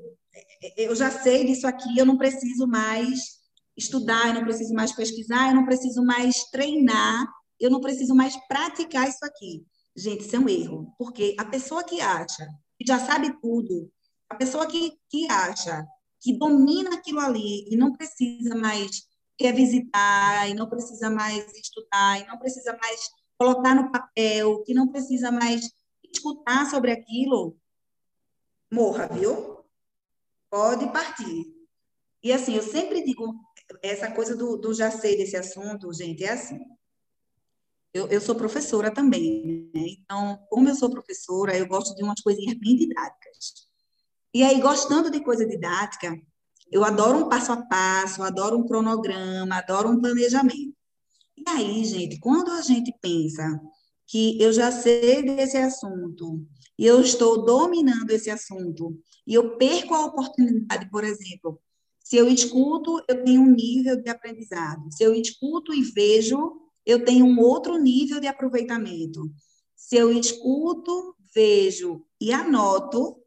eu 0.76 0.92
já 0.96 1.08
sei 1.08 1.44
disso 1.44 1.64
aqui, 1.64 1.96
eu 1.96 2.04
não 2.04 2.18
preciso 2.18 2.66
mais 2.66 3.20
estudar, 3.76 4.26
eu 4.26 4.34
não 4.34 4.42
preciso 4.42 4.74
mais 4.74 4.90
pesquisar, 4.90 5.50
eu 5.50 5.54
não 5.54 5.64
preciso 5.64 6.04
mais 6.04 6.42
treinar, 6.50 7.28
eu 7.60 7.70
não 7.70 7.80
preciso 7.80 8.12
mais 8.12 8.36
praticar 8.48 9.08
isso 9.08 9.24
aqui. 9.24 9.64
Gente, 9.94 10.22
isso 10.22 10.34
é 10.34 10.38
um 10.40 10.48
erro, 10.48 10.92
porque 10.98 11.36
a 11.38 11.44
pessoa 11.44 11.84
que 11.84 12.00
acha 12.00 12.44
que 12.76 12.84
já 12.84 12.98
sabe 12.98 13.40
tudo, 13.40 13.88
a 14.28 14.34
pessoa 14.34 14.66
que, 14.66 14.94
que 15.08 15.30
acha 15.30 15.86
que 16.22 16.38
domina 16.38 16.94
aquilo 16.94 17.18
ali 17.20 17.68
e 17.68 17.76
não 17.76 17.92
precisa 17.92 18.54
mais 18.54 19.08
revisitar, 19.40 20.48
e 20.48 20.54
não 20.54 20.68
precisa 20.68 21.10
mais 21.10 21.52
estudar, 21.56 22.20
e 22.20 22.26
não 22.26 22.38
precisa 22.38 22.76
mais 22.80 23.10
colocar 23.36 23.74
no 23.74 23.90
papel, 23.90 24.62
que 24.62 24.72
não 24.72 24.88
precisa 24.88 25.32
mais 25.32 25.68
escutar 26.04 26.70
sobre 26.70 26.92
aquilo, 26.92 27.58
morra, 28.70 29.08
viu? 29.08 29.64
Pode 30.48 30.90
partir. 30.92 31.52
E 32.22 32.32
assim, 32.32 32.54
eu 32.54 32.62
sempre 32.62 33.02
digo, 33.02 33.34
essa 33.82 34.10
coisa 34.10 34.36
do, 34.36 34.56
do 34.56 34.72
já 34.72 34.90
sei 34.90 35.16
desse 35.16 35.36
assunto, 35.36 35.92
gente, 35.92 36.22
é 36.24 36.30
assim. 36.30 36.60
eu, 37.92 38.06
eu 38.08 38.20
sou 38.20 38.34
professora 38.34 38.92
também, 38.92 39.70
né? 39.74 39.86
Então, 39.88 40.38
como 40.48 40.68
eu 40.68 40.74
sou 40.74 40.90
professora, 40.90 41.56
eu 41.56 41.66
gosto 41.66 41.94
de 41.96 42.02
umas 42.04 42.20
coisinhas 42.20 42.56
bem 42.58 42.76
didáticas. 42.76 43.71
E 44.34 44.42
aí, 44.42 44.60
gostando 44.60 45.10
de 45.10 45.20
coisa 45.20 45.46
didática, 45.46 46.18
eu 46.70 46.84
adoro 46.84 47.18
um 47.18 47.28
passo 47.28 47.52
a 47.52 47.56
passo, 47.58 48.22
adoro 48.22 48.56
um 48.56 48.66
cronograma, 48.66 49.56
adoro 49.56 49.90
um 49.90 50.00
planejamento. 50.00 50.74
E 51.36 51.44
aí, 51.46 51.84
gente, 51.84 52.18
quando 52.18 52.50
a 52.50 52.62
gente 52.62 52.94
pensa 53.00 53.60
que 54.06 54.40
eu 54.40 54.52
já 54.52 54.72
sei 54.72 55.22
desse 55.22 55.56
assunto 55.58 56.44
e 56.78 56.86
eu 56.86 57.00
estou 57.00 57.44
dominando 57.44 58.10
esse 58.10 58.30
assunto 58.30 58.98
e 59.26 59.34
eu 59.34 59.56
perco 59.56 59.94
a 59.94 60.06
oportunidade, 60.06 60.88
por 60.90 61.04
exemplo, 61.04 61.60
se 62.02 62.16
eu 62.16 62.28
escuto, 62.28 63.02
eu 63.08 63.22
tenho 63.24 63.42
um 63.42 63.50
nível 63.50 64.02
de 64.02 64.10
aprendizado. 64.10 64.90
Se 64.90 65.04
eu 65.04 65.14
escuto 65.14 65.72
e 65.72 65.82
vejo, 65.82 66.60
eu 66.84 67.04
tenho 67.04 67.24
um 67.24 67.38
outro 67.38 67.76
nível 67.78 68.18
de 68.18 68.26
aproveitamento. 68.26 69.30
Se 69.76 69.96
eu 69.96 70.10
escuto, 70.10 71.14
vejo 71.34 72.04
e 72.20 72.32
anoto, 72.32 73.21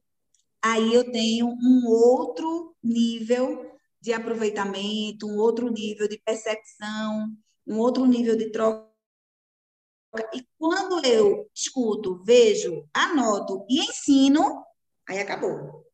aí 0.66 0.96
eu 0.96 1.12
tenho 1.12 1.48
um 1.48 1.86
outro 1.86 2.76
nível 2.84 3.72
de 4.02 4.12
aproveitamento, 4.12 5.28
um 5.28 5.38
outro 5.38 5.70
nível 5.70 6.08
de 6.08 6.18
percepção, 6.18 7.28
um 7.68 7.78
outro 7.78 8.04
nível 8.08 8.36
de 8.36 8.52
troca. 8.52 8.90
E 10.34 10.44
quando 10.58 11.06
eu 11.06 11.48
escuto, 11.54 12.24
vejo, 12.24 12.88
anoto 12.92 13.64
e 13.70 13.80
ensino, 13.80 14.64
aí 15.08 15.20
acabou. 15.20 15.86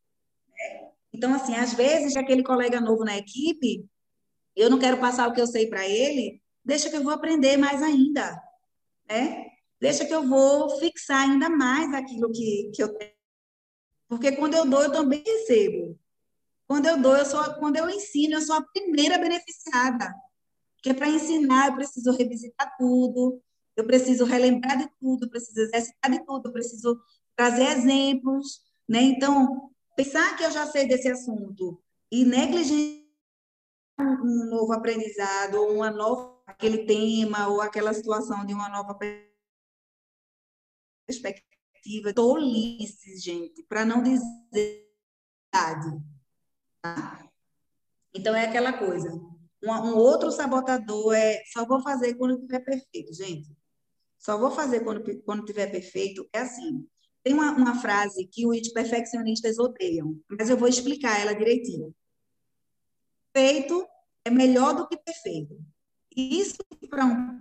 Então, 1.11 1.33
assim, 1.33 1.53
às 1.53 1.73
vezes, 1.73 2.15
aquele 2.15 2.41
colega 2.41 2.79
novo 2.79 3.03
na 3.03 3.17
equipe, 3.17 3.85
eu 4.55 4.69
não 4.69 4.79
quero 4.79 5.01
passar 5.01 5.27
o 5.27 5.33
que 5.33 5.41
eu 5.41 5.47
sei 5.47 5.67
para 5.67 5.85
ele, 5.85 6.41
deixa 6.63 6.89
que 6.89 6.95
eu 6.95 7.03
vou 7.03 7.11
aprender 7.11 7.57
mais 7.57 7.83
ainda, 7.83 8.41
né? 9.09 9.47
Deixa 9.81 10.05
que 10.05 10.13
eu 10.13 10.25
vou 10.25 10.79
fixar 10.79 11.29
ainda 11.29 11.49
mais 11.49 11.93
aquilo 11.93 12.31
que, 12.31 12.71
que 12.73 12.81
eu 12.81 12.93
tenho. 12.93 13.20
Porque 14.11 14.33
quando 14.33 14.55
eu 14.55 14.69
dou, 14.69 14.83
eu 14.83 14.91
também 14.91 15.23
recebo. 15.25 15.97
Quando 16.67 16.85
eu 16.85 17.01
dou, 17.01 17.15
eu 17.15 17.25
sou, 17.25 17.41
quando 17.53 17.77
eu 17.77 17.89
ensino, 17.89 18.33
eu 18.33 18.41
sou 18.41 18.57
a 18.57 18.61
primeira 18.61 19.17
beneficiada. 19.17 20.13
Porque 20.75 20.93
para 20.93 21.07
ensinar, 21.07 21.69
eu 21.69 21.75
preciso 21.75 22.11
revisitar 22.11 22.75
tudo, 22.77 23.41
eu 23.73 23.87
preciso 23.87 24.25
relembrar 24.25 24.77
de 24.77 24.89
tudo, 24.99 25.25
eu 25.25 25.29
preciso 25.29 25.61
exercitar 25.61 26.11
de 26.11 26.25
tudo, 26.25 26.49
eu 26.49 26.51
preciso 26.51 27.01
trazer 27.37 27.63
exemplos, 27.69 28.59
né? 28.85 29.01
Então, 29.01 29.71
pensar 29.95 30.35
que 30.35 30.43
eu 30.43 30.51
já 30.51 30.67
sei 30.67 30.85
desse 30.89 31.07
assunto 31.07 31.81
e 32.11 32.25
negligenciar 32.25 33.07
um 33.97 34.45
novo 34.49 34.73
aprendizado, 34.73 35.55
ou 35.55 35.73
uma 35.73 35.89
nova, 35.89 36.37
aquele 36.47 36.85
tema, 36.85 37.47
ou 37.47 37.61
aquela 37.61 37.93
situação 37.93 38.45
de 38.45 38.53
uma 38.53 38.67
nova 38.67 38.93
perspectiva, 41.07 41.50
tolices, 42.13 43.23
gente, 43.23 43.63
para 43.63 43.85
não 43.85 44.01
dizer 44.01 44.91
verdade. 45.51 46.01
Tá? 46.81 47.29
Então, 48.13 48.35
é 48.35 48.45
aquela 48.45 48.73
coisa. 48.73 49.11
Um, 49.63 49.71
um, 49.71 49.95
outro 49.95 50.31
sabotador 50.31 51.13
é 51.13 51.43
só 51.53 51.65
vou 51.65 51.81
fazer 51.81 52.15
quando 52.15 52.39
tiver 52.39 52.61
perfeito, 52.61 53.13
gente. 53.13 53.55
Só 54.17 54.37
vou 54.37 54.51
fazer 54.51 54.81
quando, 54.81 55.03
quando 55.23 55.45
tiver 55.45 55.67
perfeito. 55.67 56.27
É 56.33 56.39
assim. 56.39 56.87
Tem 57.23 57.33
uma, 57.33 57.51
uma 57.51 57.79
frase 57.79 58.25
que 58.25 58.47
os 58.47 58.69
perfeccionistas 58.69 59.59
odeiam, 59.59 60.19
mas 60.27 60.49
eu 60.49 60.57
vou 60.57 60.67
explicar 60.67 61.19
ela 61.19 61.35
direitinho. 61.35 61.93
Feito 63.35 63.87
é 64.25 64.31
melhor 64.31 64.75
do 64.75 64.87
que 64.87 64.97
perfeito. 64.97 65.55
Isso 66.15 66.57
para 66.89 67.05
um 67.05 67.39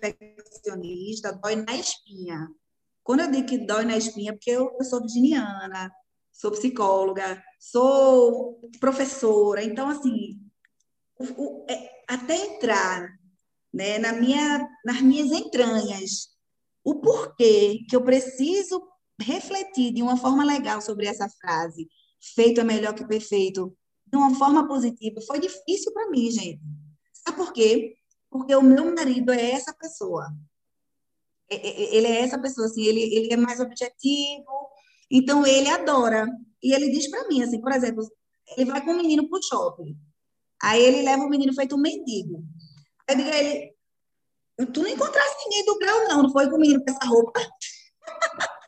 perfeccionista 0.00 1.32
dói 1.32 1.56
na 1.56 1.74
espinha. 1.74 2.48
Quando 3.02 3.20
eu 3.20 3.30
digo 3.30 3.46
que 3.46 3.58
dói 3.58 3.84
na 3.84 3.96
espinha, 3.96 4.32
porque 4.32 4.50
eu, 4.50 4.74
eu 4.78 4.84
sou 4.84 5.00
virginiana, 5.00 5.92
sou 6.30 6.50
psicóloga, 6.52 7.42
sou 7.58 8.60
professora, 8.80 9.62
então 9.62 9.88
assim, 9.88 10.40
o, 11.18 11.24
o, 11.24 11.66
é, 11.68 11.90
até 12.08 12.36
entrar 12.36 13.08
né, 13.72 13.98
na 13.98 14.12
minha, 14.12 14.68
nas 14.84 15.00
minhas 15.00 15.30
entranhas 15.30 16.32
o 16.84 16.96
porquê 16.96 17.84
que 17.88 17.94
eu 17.94 18.02
preciso 18.02 18.82
refletir 19.20 19.92
de 19.92 20.02
uma 20.02 20.16
forma 20.16 20.44
legal 20.44 20.80
sobre 20.80 21.06
essa 21.06 21.28
frase, 21.28 21.88
feito 22.34 22.60
é 22.60 22.64
melhor 22.64 22.94
que 22.94 23.06
perfeito, 23.06 23.76
de 24.06 24.16
uma 24.16 24.34
forma 24.34 24.66
positiva, 24.66 25.20
foi 25.26 25.38
difícil 25.40 25.92
para 25.92 26.10
mim, 26.10 26.30
gente. 26.30 26.60
Sabe 27.12 27.36
por 27.36 27.52
quê? 27.52 27.94
Porque 28.28 28.54
o 28.54 28.62
meu 28.62 28.92
marido 28.94 29.32
é 29.32 29.52
essa 29.52 29.72
pessoa. 29.74 30.28
É, 31.52 31.56
é, 31.56 31.68
é, 31.68 31.94
ele 31.96 32.06
é 32.06 32.20
essa 32.22 32.40
pessoa, 32.40 32.66
assim, 32.66 32.82
ele, 32.82 33.02
ele 33.14 33.32
é 33.32 33.36
mais 33.36 33.60
objetivo, 33.60 34.70
então 35.10 35.46
ele 35.46 35.68
adora. 35.68 36.26
E 36.62 36.72
ele 36.74 36.90
diz 36.90 37.10
para 37.10 37.28
mim, 37.28 37.42
assim, 37.42 37.60
por 37.60 37.72
exemplo, 37.72 38.08
ele 38.56 38.70
vai 38.70 38.82
com 38.82 38.92
o 38.92 38.96
menino 38.96 39.28
pro 39.28 39.42
shopping. 39.42 39.94
Aí 40.62 40.82
ele 40.82 41.02
leva 41.02 41.24
o 41.24 41.28
menino 41.28 41.52
feito 41.52 41.76
um 41.76 41.80
mendigo. 41.80 42.42
Aí 43.06 43.14
eu 43.14 43.18
digo 43.18 43.30
a 43.30 43.36
ele, 43.36 43.74
tu 44.72 44.82
não 44.82 44.88
encontraste 44.88 45.44
ninguém 45.44 45.64
do 45.66 45.78
grau, 45.78 46.08
não, 46.08 46.22
não 46.22 46.32
foi 46.32 46.48
com 46.48 46.56
o 46.56 46.60
menino 46.60 46.82
com 46.82 46.90
essa 46.90 47.04
roupa. 47.06 47.40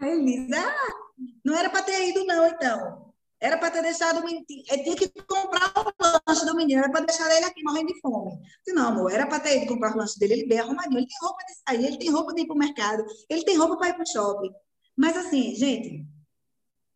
Aí 0.00 0.10
ele 0.10 0.24
diz, 0.24 0.58
ah, 0.58 0.88
não 1.44 1.54
era 1.56 1.70
para 1.70 1.82
ter 1.82 2.08
ido, 2.08 2.24
não, 2.24 2.46
então. 2.46 3.05
Era 3.40 3.58
para 3.58 3.70
ter 3.70 3.82
deixado 3.82 4.20
o 4.20 4.24
menino. 4.24 4.44
Tinha 4.46 4.96
que 4.96 5.08
comprar 5.08 5.72
o 5.76 6.20
lanche 6.28 6.46
do 6.46 6.56
menino, 6.56 6.80
era 6.80 6.90
para 6.90 7.04
deixar 7.04 7.30
ele 7.36 7.44
aqui 7.44 7.62
morrendo 7.62 7.92
de 7.92 8.00
fome. 8.00 8.38
Disse, 8.64 8.72
não, 8.74 8.88
amor, 8.88 9.12
era 9.12 9.26
para 9.26 9.40
ter 9.40 9.58
ido 9.58 9.66
comprar 9.66 9.94
o 9.94 9.98
lanche 9.98 10.18
dele, 10.18 10.34
ele 10.34 10.46
bem 10.46 10.58
arrumadinho. 10.58 10.98
Ele 10.98 11.06
tem 11.06 11.18
roupa 11.20 11.44
de 11.44 11.54
sair, 11.54 11.86
ele 11.86 11.98
tem 11.98 12.10
roupa 12.10 12.34
de 12.34 12.42
ir 12.42 12.46
para 12.46 12.54
o 12.54 12.58
mercado, 12.58 13.04
ele 13.28 13.44
tem 13.44 13.56
roupa 13.56 13.76
para 13.76 13.88
ir 13.90 13.94
para 13.94 14.02
o 14.02 14.06
shopping. 14.06 14.52
Mas 14.96 15.16
assim, 15.16 15.54
gente, 15.54 16.06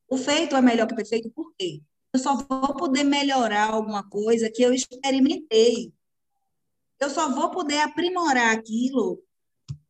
o 0.08 0.16
feito 0.16 0.56
é 0.56 0.62
melhor 0.62 0.86
que 0.86 0.94
o 0.94 0.96
perfeito, 0.96 1.30
por 1.30 1.52
quê? 1.58 1.82
Eu 2.12 2.18
só 2.18 2.34
vou 2.34 2.74
poder 2.74 3.04
melhorar 3.04 3.70
alguma 3.70 4.08
coisa 4.08 4.50
que 4.50 4.62
eu 4.62 4.72
experimentei. 4.72 5.92
Eu 6.98 7.10
só 7.10 7.30
vou 7.32 7.50
poder 7.50 7.80
aprimorar 7.80 8.56
aquilo 8.56 9.22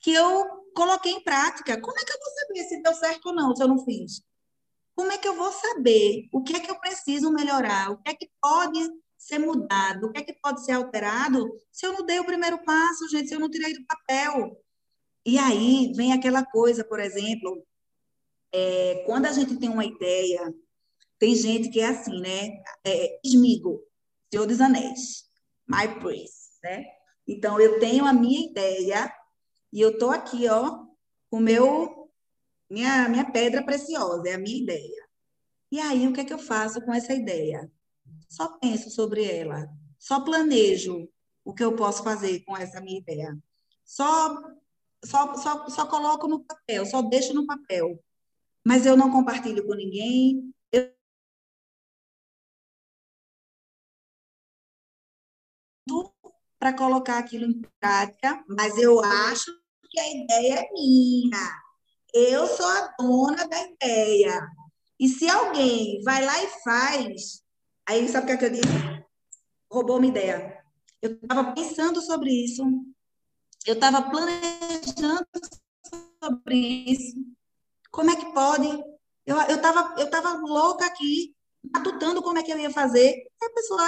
que 0.01 0.13
eu 0.13 0.47
coloquei 0.75 1.13
em 1.13 1.23
prática. 1.23 1.81
Como 1.81 1.99
é 1.99 2.05
que 2.05 2.13
eu 2.13 2.19
vou 2.19 2.33
saber 2.35 2.69
se 2.69 2.83
deu 2.83 2.95
certo 2.95 3.27
ou 3.27 3.35
não, 3.35 3.55
se 3.55 3.63
eu 3.63 3.69
não 3.69 3.85
fiz? 3.85 4.23
Como 4.95 5.13
é 5.13 5.19
que 5.19 5.29
eu 5.29 5.35
vou 5.35 5.51
saber 5.53 6.29
o 6.33 6.43
que 6.43 6.57
é 6.57 6.61
que 6.61 6.71
eu 6.71 6.79
preciso 6.79 7.33
melhorar? 7.33 7.91
O 7.91 7.99
que 7.99 8.11
é 8.11 8.15
que 8.15 8.31
pode 8.41 8.81
ser 9.17 9.39
mudado? 9.39 10.07
O 10.07 10.13
que 10.13 10.21
é 10.21 10.25
que 10.25 10.35
pode 10.35 10.65
ser 10.65 10.73
alterado 10.73 11.49
se 11.71 11.87
eu 11.87 11.93
não 11.93 12.05
dei 12.05 12.19
o 12.19 12.25
primeiro 12.25 12.63
passo, 12.65 13.09
gente, 13.09 13.29
se 13.29 13.35
eu 13.35 13.41
não 13.41 13.51
tirei 13.51 13.73
do 13.73 13.85
papel? 13.87 14.61
E 15.25 15.39
aí 15.39 15.93
vem 15.95 16.13
aquela 16.13 16.45
coisa, 16.45 16.83
por 16.85 16.99
exemplo, 16.99 17.65
é, 18.53 19.05
quando 19.07 19.27
a 19.27 19.33
gente 19.33 19.57
tem 19.57 19.69
uma 19.69 19.85
ideia, 19.85 20.53
tem 21.19 21.35
gente 21.35 21.69
que 21.69 21.81
é 21.81 21.89
assim, 21.89 22.21
né? 22.21 22.63
É, 22.85 23.21
Esmigo, 23.25 23.83
Senhor 24.33 24.47
dos 24.47 24.61
Anéis, 24.61 25.25
My 25.69 25.87
Prince, 26.01 26.59
né? 26.63 26.85
Então, 27.29 27.61
eu 27.61 27.79
tenho 27.79 28.07
a 28.07 28.13
minha 28.13 28.51
ideia, 28.51 29.13
e 29.73 29.81
eu 29.81 29.91
estou 29.91 30.11
aqui, 30.11 30.49
ó, 30.49 30.85
com 31.31 31.39
meu, 31.39 32.00
minha, 32.71 33.09
minha 33.09 33.31
pedra 33.31 33.65
preciosa, 33.65 34.29
é 34.29 34.35
a 34.35 34.39
minha 34.39 34.63
ideia. 34.63 35.09
E 35.71 35.81
aí, 35.81 36.07
o 36.07 36.13
que 36.13 36.21
é 36.21 36.25
que 36.25 36.33
eu 36.33 36.39
faço 36.39 36.81
com 36.81 36.93
essa 36.93 37.13
ideia? 37.13 37.71
Só 38.29 38.49
penso 38.59 38.91
sobre 38.91 39.25
ela, 39.25 39.69
só 39.99 40.21
planejo 40.21 41.09
o 41.45 41.53
que 41.55 41.65
eu 41.65 41.75
posso 41.75 42.03
fazer 42.03 42.41
com 42.45 42.57
essa 42.57 42.81
minha 42.81 42.99
ideia. 42.99 43.37
Só, 43.85 44.37
só, 45.05 45.35
só, 45.35 45.69
só 45.69 45.87
coloco 45.87 46.29
no 46.29 46.45
papel, 46.45 46.87
só 46.87 47.03
deixo 47.03 47.35
no 47.35 47.47
papel. 47.47 48.03
Mas 48.65 48.87
eu 48.87 48.97
não 48.97 49.11
compartilho 49.11 49.67
com 49.67 49.75
ninguém, 49.75 50.53
para 56.59 56.75
colocar 56.75 57.19
aquilo 57.19 57.47
em 57.47 57.63
prática, 57.81 58.45
mas 58.47 58.77
eu 58.77 59.03
acho 59.03 59.51
que 59.89 59.99
a 59.99 60.11
ideia 60.11 60.55
é 60.61 60.73
minha. 60.73 61.70
Eu 62.13 62.47
sou 62.47 62.67
a 62.67 62.95
dona 62.99 63.47
da 63.47 63.63
ideia. 63.63 64.49
E 64.99 65.09
se 65.09 65.29
alguém 65.29 66.03
vai 66.03 66.25
lá 66.25 66.43
e 66.43 66.49
faz, 66.63 67.43
aí 67.89 68.09
sabe 68.09 68.25
o 68.25 68.27
que, 68.27 68.33
é 68.33 68.37
que 68.37 68.45
eu 68.45 68.51
disse? 68.51 69.05
Roubou 69.71 69.97
uma 69.97 70.07
ideia. 70.07 70.63
Eu 71.01 71.13
estava 71.13 71.53
pensando 71.53 72.03
sobre 72.03 72.31
isso, 72.31 72.63
eu 73.67 73.75
estava 73.75 74.03
planejando 74.11 75.27
sobre 76.23 76.57
isso. 76.57 77.17
Como 77.91 78.11
é 78.11 78.17
que 78.17 78.33
pode? 78.33 78.69
Eu 79.27 79.39
estava 79.41 80.01
eu 80.01 80.11
tava 80.11 80.33
louca 80.39 80.87
aqui, 80.87 81.35
matutando 81.73 82.23
como 82.23 82.39
é 82.39 82.43
que 82.43 82.53
eu 82.53 82.59
ia 82.59 82.71
fazer. 82.71 83.15
E 83.15 83.45
a 83.45 83.51
pessoa, 83.51 83.83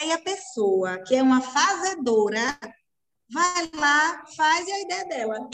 aí 0.00 0.12
a 0.12 0.18
pessoa 0.18 1.02
que 1.04 1.14
é 1.14 1.22
uma 1.22 1.40
fazedora 1.40 2.58
vai 3.30 3.70
lá, 3.74 4.24
faz 4.36 4.68
a 4.68 4.80
ideia 4.80 5.04
dela. 5.06 5.48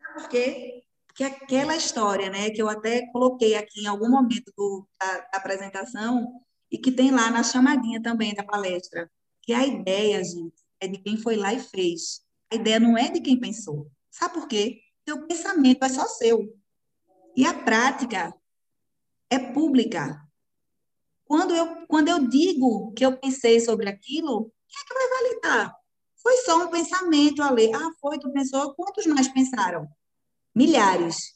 Sabe 0.00 0.14
por 0.14 0.28
quê? 0.28 0.85
Porque 1.16 1.24
aquela 1.24 1.74
história, 1.74 2.28
né, 2.28 2.50
que 2.50 2.60
eu 2.60 2.68
até 2.68 3.06
coloquei 3.10 3.54
aqui 3.54 3.80
em 3.80 3.86
algum 3.86 4.10
momento 4.10 4.52
do, 4.54 4.86
da, 5.00 5.16
da 5.20 5.38
apresentação, 5.38 6.42
e 6.70 6.76
que 6.76 6.92
tem 6.92 7.10
lá 7.10 7.30
na 7.30 7.42
chamadinha 7.42 8.02
também 8.02 8.34
da 8.34 8.44
palestra, 8.44 9.10
que 9.40 9.54
a 9.54 9.64
ideia, 9.64 10.22
gente, 10.22 10.62
é 10.78 10.86
de 10.86 10.98
quem 10.98 11.16
foi 11.16 11.36
lá 11.36 11.54
e 11.54 11.58
fez. 11.58 12.20
A 12.52 12.56
ideia 12.56 12.78
não 12.78 12.98
é 12.98 13.08
de 13.08 13.22
quem 13.22 13.40
pensou. 13.40 13.90
Sabe 14.10 14.34
por 14.34 14.46
quê? 14.46 14.82
Seu 15.08 15.26
pensamento 15.26 15.86
é 15.86 15.88
só 15.88 16.04
seu. 16.04 16.54
E 17.34 17.46
a 17.46 17.54
prática 17.64 18.34
é 19.30 19.38
pública. 19.38 20.22
Quando 21.24 21.54
eu, 21.54 21.86
quando 21.86 22.08
eu 22.08 22.28
digo 22.28 22.92
que 22.92 23.06
eu 23.06 23.16
pensei 23.16 23.58
sobre 23.60 23.88
aquilo, 23.88 24.52
quem 24.68 24.82
é 24.82 24.86
que 24.86 24.94
vai 24.94 25.22
validar? 25.22 25.74
Foi 26.16 26.36
só 26.42 26.62
um 26.62 26.70
pensamento 26.70 27.42
ali. 27.42 27.72
Ah, 27.74 27.90
foi, 28.02 28.18
tu 28.18 28.30
pensou? 28.30 28.74
Quantos 28.74 29.06
mais 29.06 29.28
pensaram? 29.28 29.88
Milhares, 30.56 31.34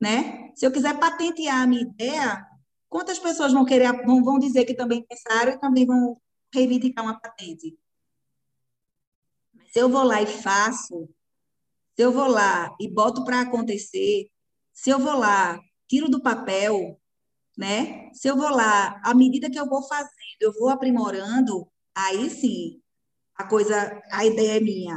né? 0.00 0.50
Se 0.54 0.64
eu 0.64 0.72
quiser 0.72 0.98
patentear 0.98 1.60
a 1.60 1.66
minha 1.66 1.82
ideia, 1.82 2.42
quantas 2.88 3.18
pessoas 3.18 3.52
vão 3.52 3.66
querer, 3.66 3.92
vão, 4.06 4.24
vão 4.24 4.38
dizer 4.38 4.64
que 4.64 4.72
também 4.72 5.04
pensaram 5.04 5.52
e 5.52 5.60
também 5.60 5.84
vão 5.84 6.18
reivindicar 6.50 7.04
uma 7.04 7.20
patente? 7.20 7.78
Se 9.70 9.78
eu 9.78 9.90
vou 9.90 10.02
lá 10.02 10.22
e 10.22 10.26
faço, 10.26 11.06
se 11.94 12.02
eu 12.02 12.10
vou 12.10 12.26
lá 12.28 12.74
e 12.80 12.88
boto 12.88 13.26
para 13.26 13.42
acontecer, 13.42 14.30
se 14.72 14.88
eu 14.88 14.98
vou 14.98 15.18
lá, 15.18 15.60
tiro 15.86 16.08
do 16.08 16.22
papel, 16.22 16.98
né? 17.56 18.10
Se 18.14 18.26
eu 18.26 18.38
vou 18.38 18.48
lá, 18.48 18.98
à 19.04 19.12
medida 19.12 19.50
que 19.50 19.60
eu 19.60 19.68
vou 19.68 19.86
fazendo, 19.86 20.10
eu 20.40 20.52
vou 20.54 20.70
aprimorando, 20.70 21.68
aí 21.94 22.30
sim, 22.30 22.80
a 23.34 23.46
coisa, 23.46 24.02
a 24.10 24.24
ideia 24.24 24.56
é 24.56 24.60
minha. 24.60 24.96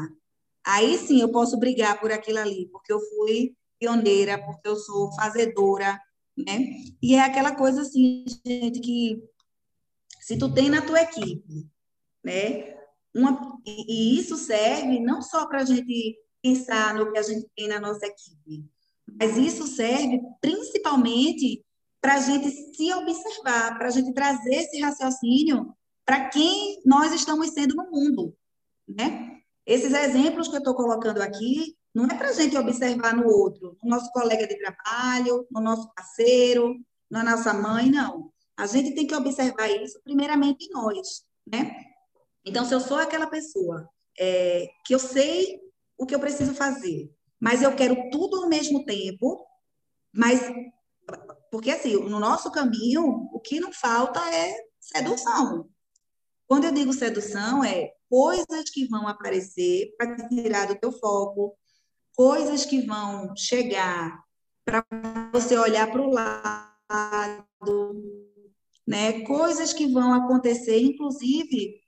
Aí 0.66 0.98
sim 0.98 1.20
eu 1.20 1.30
posso 1.30 1.60
brigar 1.60 2.00
por 2.00 2.10
aquilo 2.10 2.40
ali, 2.40 2.70
porque 2.72 2.94
eu 2.94 3.02
fui 3.02 3.54
pioneira, 3.80 4.44
porque 4.44 4.68
eu 4.68 4.76
sou 4.76 5.14
fazedora, 5.16 6.00
né? 6.38 6.60
E 7.02 7.16
é 7.16 7.22
aquela 7.22 7.56
coisa 7.56 7.82
assim, 7.82 8.26
gente, 8.46 8.80
que 8.80 9.22
se 10.22 10.38
tu 10.38 10.54
tem 10.54 10.70
na 10.70 10.82
tua 10.82 11.02
equipe, 11.02 11.68
né? 12.24 12.76
Uma, 13.14 13.60
e, 13.66 14.20
isso 14.20 14.38
serve 14.38 15.00
não 15.00 15.22
só 15.22 15.48
para 15.48 15.62
a 15.62 15.66
gente 15.66 16.18
pensar 16.42 16.94
no 16.96 17.12
que 17.12 17.18
a 17.18 17.24
gente 17.24 17.48
tem 17.56 17.68
na 17.68 17.80
nossa 17.80 18.06
equipe, 18.06 18.66
mas 19.20 19.38
isso 19.38 19.66
serve 19.68 20.20
principalmente 20.42 21.64
para 22.02 22.16
a 22.16 22.20
gente 22.20 22.52
se 22.52 22.94
observar, 22.94 23.78
para 23.78 23.88
a 23.88 23.92
gente 23.92 24.14
trazer 24.14 24.56
esse 24.56 24.80
raciocínio 24.80 25.74
para 26.06 26.30
quem 26.30 26.82
nós 26.86 27.12
estamos 27.14 27.50
sendo 27.50 27.76
no 27.76 27.90
mundo, 27.90 28.36
né? 28.88 29.40
Esses 29.66 29.92
exemplos 29.94 30.48
que 30.48 30.56
eu 30.56 30.60
estou 30.60 30.76
colocando 30.76 31.22
aqui 31.22 31.76
não 31.96 32.06
é 32.06 32.14
para 32.14 32.28
a 32.28 32.34
gente 32.34 32.58
observar 32.58 33.16
no 33.16 33.26
outro, 33.26 33.78
no 33.82 33.90
nosso 33.90 34.12
colega 34.12 34.46
de 34.46 34.58
trabalho, 34.58 35.48
no 35.50 35.62
nosso 35.62 35.90
parceiro, 35.94 36.76
na 37.10 37.24
nossa 37.24 37.54
mãe, 37.54 37.90
não. 37.90 38.34
A 38.58 38.68
gente 38.68 38.94
tem 38.94 39.08
que 39.08 39.16
observar 39.16 39.70
isso 39.70 40.02
primeiramente 40.04 40.66
em 40.66 40.74
nós, 40.74 41.24
né? 41.48 41.74
Então, 42.44 42.66
se 42.66 42.74
eu 42.74 42.82
sou 42.82 42.98
aquela 42.98 43.28
pessoa 43.28 43.90
é, 44.20 44.68
que 44.86 44.94
eu 44.94 45.00
sei 45.00 45.62
o 45.98 46.06
que 46.06 46.14
eu 46.14 46.20
preciso 46.20 46.54
fazer, 46.54 47.10
mas 47.40 47.62
eu 47.62 47.74
quero 47.74 48.10
tudo 48.12 48.44
ao 48.44 48.50
mesmo 48.50 48.84
tempo, 48.84 49.46
mas 50.14 50.42
porque 51.50 51.72
assim, 51.72 51.96
no 51.96 52.20
nosso 52.20 52.52
caminho, 52.52 53.30
o 53.32 53.40
que 53.40 53.62
não 53.62 53.72
falta 53.72 54.20
é 54.36 54.54
sedução. 54.82 55.70
Quando 56.46 56.66
eu 56.66 56.74
digo 56.74 56.92
sedução, 56.92 57.64
é 57.64 57.94
coisas 58.10 58.70
que 58.74 58.86
vão 58.88 59.08
aparecer 59.08 59.96
para 59.98 60.16
te 60.16 60.28
tirar 60.28 60.68
do 60.68 60.76
teu 60.76 60.92
foco, 60.92 61.58
coisas 62.16 62.66
que 62.66 62.82
vão 62.82 63.36
chegar 63.36 64.24
para 64.64 64.84
você 65.32 65.58
olhar 65.58 65.92
para 65.92 66.02
o 66.02 66.10
lado, 66.10 67.46
né? 68.88 69.22
Coisas 69.22 69.74
que 69.74 69.88
vão 69.88 70.14
acontecer, 70.14 70.80
inclusive, 70.80 71.82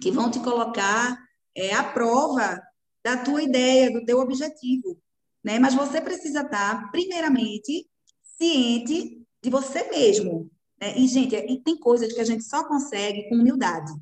que 0.00 0.10
vão 0.10 0.30
te 0.30 0.40
colocar 0.40 1.16
é, 1.54 1.72
à 1.74 1.84
prova 1.84 2.60
da 3.02 3.16
tua 3.16 3.42
ideia, 3.42 3.92
do 3.92 4.04
teu 4.04 4.18
objetivo, 4.18 4.98
né? 5.42 5.58
Mas 5.58 5.74
você 5.74 6.00
precisa 6.00 6.40
estar, 6.40 6.90
primeiramente, 6.90 7.88
ciente 8.22 9.24
de 9.42 9.50
você 9.50 9.88
mesmo, 9.90 10.50
né? 10.80 10.98
E, 10.98 11.06
gente, 11.06 11.62
tem 11.62 11.78
coisas 11.78 12.12
que 12.12 12.20
a 12.20 12.24
gente 12.24 12.44
só 12.44 12.66
consegue 12.66 13.28
com 13.28 13.36
humildade. 13.36 13.92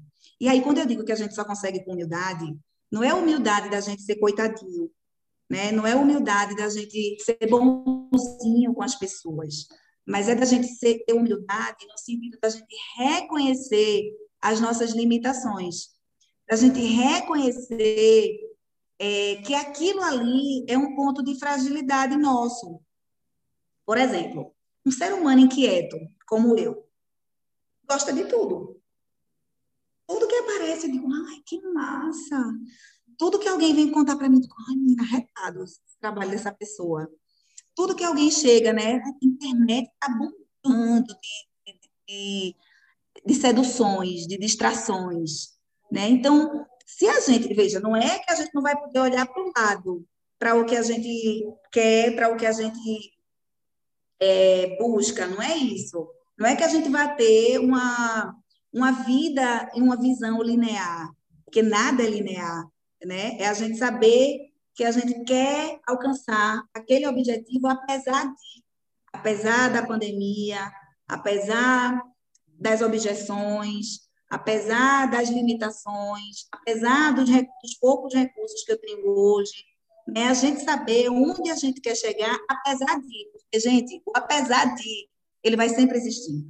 E 0.41 0.49
aí, 0.49 0.62
quando 0.62 0.79
eu 0.79 0.87
digo 0.87 1.05
que 1.05 1.12
a 1.12 1.17
gente 1.17 1.35
só 1.35 1.45
consegue 1.45 1.85
com 1.85 1.93
humildade, 1.93 2.57
não 2.91 3.05
é 3.05 3.12
humildade 3.12 3.71
da 3.71 3.81
gente 3.81 4.03
ser 4.03 4.17
coitadinho, 4.17 4.91
né? 5.53 5.71
Não 5.71 5.87
é 5.87 5.95
humildade 5.95 6.57
da 6.57 6.67
gente 6.71 7.23
ser 7.23 7.37
bonzinho 7.47 8.73
com 8.73 8.83
as 8.83 8.95
pessoas, 8.95 9.67
mas 10.07 10.27
é 10.27 10.35
da 10.35 10.47
gente 10.47 10.67
ser, 10.67 11.05
ter 11.05 11.12
humildade 11.12 11.87
no 11.87 11.99
sentido 11.99 12.38
da 12.41 12.49
gente 12.49 12.75
reconhecer 12.97 14.05
as 14.41 14.62
nossas 14.62 14.93
limitações, 14.93 15.91
da 16.49 16.57
gente 16.57 16.81
reconhecer 16.81 18.35
é, 18.99 19.37
que 19.45 19.55
aquilo 19.55 20.01
ali 20.03 20.65
é 20.67 20.79
um 20.79 20.97
ponto 20.97 21.23
de 21.23 21.38
fragilidade 21.38 22.17
nosso. 22.17 22.81
Por 23.85 23.99
exemplo, 23.99 24.55
um 24.87 24.91
ser 24.91 25.12
humano 25.12 25.43
inquieto, 25.43 25.99
como 26.27 26.57
eu, 26.57 26.88
gosta 27.87 28.11
de 28.11 28.25
tudo. 28.25 28.81
Tudo 30.07 30.27
que 30.27 30.35
aparece, 30.35 30.87
eu 30.87 30.93
digo, 30.93 31.09
ai, 31.12 31.43
que 31.45 31.61
massa. 31.61 32.43
Tudo 33.18 33.38
que 33.38 33.48
alguém 33.48 33.75
vem 33.75 33.90
contar 33.90 34.16
para 34.16 34.29
mim, 34.29 34.40
eu 34.42 34.48
ai, 34.68 34.77
menina, 34.77 35.03
arretado 35.03 35.64
trabalho 36.03 36.33
dessa 36.33 36.53
pessoa. 36.53 37.09
Tudo 37.75 37.94
que 37.94 38.05
alguém 38.05 38.31
chega, 38.31 38.72
né? 38.72 38.96
A 38.96 39.25
internet 39.25 39.88
está 39.88 40.09
bombando 40.09 41.14
de, 41.14 41.75
de, 42.09 42.57
de 43.25 43.35
seduções, 43.35 44.27
de 44.27 44.37
distrações, 44.37 45.53
né? 45.90 46.09
Então, 46.09 46.66
se 46.85 47.07
a 47.07 47.20
gente, 47.20 47.55
veja, 47.55 47.81
não 47.81 47.96
é 47.96 48.18
que 48.18 48.31
a 48.31 48.35
gente 48.35 48.53
não 48.53 48.61
vai 48.61 48.79
poder 48.79 48.98
olhar 48.98 49.27
para 49.27 49.42
o 49.42 49.53
lado, 49.57 50.07
para 50.38 50.55
o 50.57 50.66
que 50.66 50.77
a 50.77 50.83
gente 50.83 51.46
quer, 51.70 52.14
para 52.14 52.29
o 52.31 52.37
que 52.37 52.44
a 52.44 52.53
gente 52.53 53.12
é, 54.20 54.77
busca, 54.77 55.27
não 55.27 55.40
é 55.40 55.57
isso. 55.57 56.07
Não 56.37 56.46
é 56.46 56.57
que 56.57 56.64
a 56.64 56.68
gente 56.68 56.88
vai 56.88 57.14
ter 57.14 57.59
uma, 57.59 58.37
uma 58.72 58.90
vida 58.90 59.70
e 59.75 59.81
uma 59.81 59.96
visão 59.96 60.42
linear, 60.42 61.11
porque 61.44 61.62
nada 61.62 62.03
é 62.03 62.11
linear, 62.11 62.66
né? 63.05 63.37
É 63.38 63.47
a 63.47 63.55
gente 63.55 63.77
saber 63.77 64.53
que 64.75 64.85
a 64.85 64.91
gente 64.91 65.23
quer 65.25 65.81
alcançar 65.87 66.62
aquele 66.75 67.07
objetivo 67.07 67.67
apesar 67.67 68.25
de, 68.27 68.65
apesar 69.12 69.69
da 69.69 69.87
pandemia, 69.87 70.73
apesar 71.07 72.03
das 72.49 72.81
objeções, 72.81 74.01
apesar 74.31 75.11
das 75.11 75.29
limitações, 75.29 76.47
apesar 76.51 77.12
dos, 77.12 77.29
dos 77.29 77.75
poucos 77.81 78.15
recursos 78.15 78.65
que 78.65 78.73
eu 78.73 78.81
tenho 78.81 79.09
hoje, 79.09 79.65
né? 80.07 80.29
A 80.29 80.35
gente 80.35 80.62
saber 80.62 81.09
onde 81.11 81.51
a 81.51 81.57
gente 81.57 81.81
quer 81.81 81.95
chegar, 81.95 82.37
apesar 82.49 83.01
de. 83.01 83.31
Porque, 83.33 83.61
gente, 83.61 84.03
o 84.07 84.12
apesar 84.17 84.75
de, 84.75 85.09
ele 85.43 85.57
vai 85.57 85.69
sempre 85.69 85.99
existir. 85.99 86.45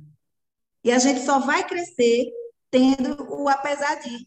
E 0.84 0.90
a 0.90 0.98
gente 0.98 1.20
só 1.20 1.38
vai 1.38 1.66
crescer 1.66 2.30
tendo 2.70 3.22
o 3.30 3.48
apesar 3.48 3.96
de, 3.96 4.26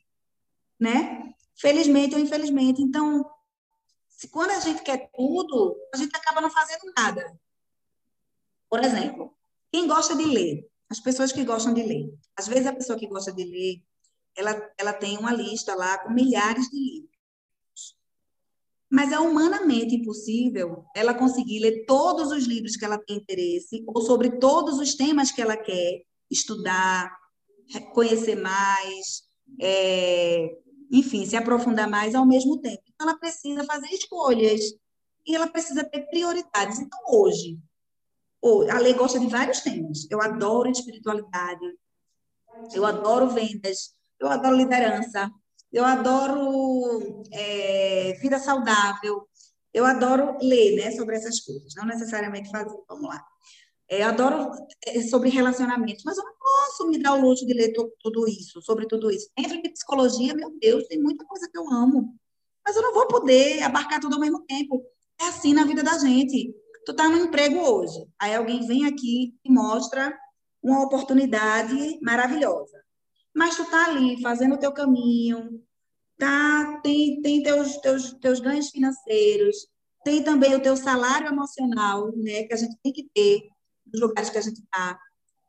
né? 0.80 1.34
Felizmente 1.56 2.16
ou 2.16 2.22
infelizmente. 2.22 2.82
Então, 2.82 3.26
se 4.10 4.28
quando 4.28 4.52
a 4.52 4.60
gente 4.60 4.82
quer 4.84 5.10
tudo, 5.16 5.76
a 5.94 5.98
gente 5.98 6.16
acaba 6.16 6.42
não 6.42 6.50
fazendo 6.50 6.92
nada. 6.98 7.40
Por 8.70 8.84
exemplo, 8.84 9.34
quem 9.72 9.88
gosta 9.88 10.16
de 10.16 10.26
ler, 10.26 10.70
as 10.90 11.00
pessoas 11.00 11.32
que 11.32 11.44
gostam 11.44 11.74
de 11.74 11.84
ler. 11.84 12.14
Às 12.36 12.48
vezes 12.48 12.68
a 12.68 12.74
pessoa 12.74 12.98
que 12.98 13.08
gosta 13.08 13.32
de 13.32 13.44
ler, 13.44 13.84
ela, 14.36 14.74
ela 14.78 14.94
tem 14.94 15.18
uma 15.18 15.34
lista 15.34 15.76
lá 15.76 15.98
com 15.98 16.12
milhares 16.12 16.70
de 16.70 16.78
livros. 16.78 17.98
Mas 18.90 19.12
é 19.12 19.20
humanamente 19.20 19.96
impossível 19.96 20.86
ela 20.96 21.14
conseguir 21.14 21.60
ler 21.60 21.86
todos 21.86 22.32
os 22.32 22.46
livros 22.46 22.76
que 22.76 22.86
ela 22.86 22.98
tem 22.98 23.18
interesse, 23.18 23.84
ou 23.88 24.02
sobre 24.02 24.40
todos 24.40 24.80
os 24.80 24.96
temas 24.96 25.32
que 25.32 25.42
ela 25.42 25.58
quer 25.58 26.04
estudar, 26.30 27.16
conhecer 27.94 28.36
mais, 28.36 29.24
é, 29.60 30.58
enfim, 30.92 31.26
se 31.26 31.36
aprofundar 31.36 31.90
mais 31.90 32.16
ao 32.16 32.26
mesmo 32.26 32.60
tempo. 32.60 32.84
Então, 32.94 33.08
ela 33.08 33.18
precisa 33.18 33.64
fazer 33.64 33.88
escolhas 33.88 34.62
e 35.26 35.36
ela 35.36 35.48
precisa 35.48 35.84
ter 35.84 36.02
prioridades. 36.08 36.80
Então, 36.80 37.00
hoje, 37.08 37.58
a 38.70 38.80
lei 38.80 38.94
gosta 38.94 39.20
de 39.20 39.28
vários 39.28 39.62
temas. 39.62 40.08
Eu 40.10 40.22
adoro 40.22 40.70
espiritualidade, 40.70 41.66
eu 42.74 42.86
adoro 42.86 43.30
vendas, 43.30 43.96
eu 44.20 44.28
adoro 44.28 44.56
liderança, 44.56 45.32
eu 45.72 45.84
adoro 45.84 47.24
é, 47.32 48.14
vida 48.22 48.40
saudável, 48.40 49.28
eu 49.74 49.86
adoro 49.86 50.38
ler 50.42 50.78
né, 50.78 50.92
sobre 50.92 51.16
essas 51.18 51.42
coisas, 51.42 51.74
não 51.76 51.86
necessariamente 51.86 52.50
fazer, 52.50 52.74
vamos 52.88 53.10
lá. 53.10 53.22
É, 53.88 54.04
adoro 54.04 54.52
é, 54.86 55.02
sobre 55.04 55.30
relacionamentos, 55.30 56.04
mas 56.04 56.18
eu 56.18 56.24
não 56.24 56.34
posso 56.40 56.88
me 56.88 56.98
dar 56.98 57.14
o 57.14 57.22
luxo 57.22 57.46
de 57.46 57.54
ler 57.54 57.74
tudo 58.00 58.28
isso, 58.28 58.62
sobre 58.62 58.88
tudo 58.88 59.12
isso. 59.12 59.30
Dentro 59.38 59.62
de 59.62 59.70
psicologia, 59.70 60.34
meu 60.34 60.52
Deus, 60.60 60.88
tem 60.88 61.00
muita 61.00 61.24
coisa 61.26 61.48
que 61.50 61.58
eu 61.58 61.70
amo, 61.70 62.16
mas 62.66 62.76
eu 62.76 62.82
não 62.82 62.94
vou 62.94 63.08
poder 63.08 63.62
abarcar 63.62 64.00
tudo 64.00 64.16
ao 64.16 64.20
mesmo 64.22 64.44
tempo. 64.46 64.84
É 65.22 65.26
assim 65.28 65.54
na 65.54 65.66
vida 65.66 65.84
da 65.84 65.98
gente. 66.00 66.54
Tu 66.86 66.94
tá 66.96 67.10
no 67.10 67.18
emprego 67.18 67.60
hoje, 67.60 68.08
aí 68.20 68.34
alguém 68.36 68.66
vem 68.66 68.86
aqui 68.86 69.36
e 69.44 69.52
mostra 69.52 70.16
uma 70.64 70.84
oportunidade 70.84 72.00
maravilhosa 72.02 72.86
mas 73.36 73.58
tu 73.58 73.70
tá 73.70 73.88
ali 73.88 74.22
fazendo 74.22 74.56
o 74.56 74.58
teu 74.58 74.72
caminho, 74.72 75.62
tá? 76.18 76.80
Tem, 76.82 77.22
tem 77.22 77.44
teus, 77.44 77.76
teus, 77.78 78.14
teus 78.14 78.40
ganhos 78.40 78.70
financeiros, 78.70 79.68
tem 80.06 80.24
também 80.24 80.56
o 80.56 80.62
teu 80.62 80.78
salário 80.78 81.28
emocional, 81.28 82.16
né? 82.16 82.44
Que 82.44 82.54
a 82.54 82.58
gente 82.58 82.78
tem 82.82 82.94
que 82.94 83.10
ter 83.14 83.50
nos 83.86 84.02
lugares 84.02 84.30
que 84.30 84.38
a 84.38 84.42
gente 84.42 84.60
está. 84.60 85.00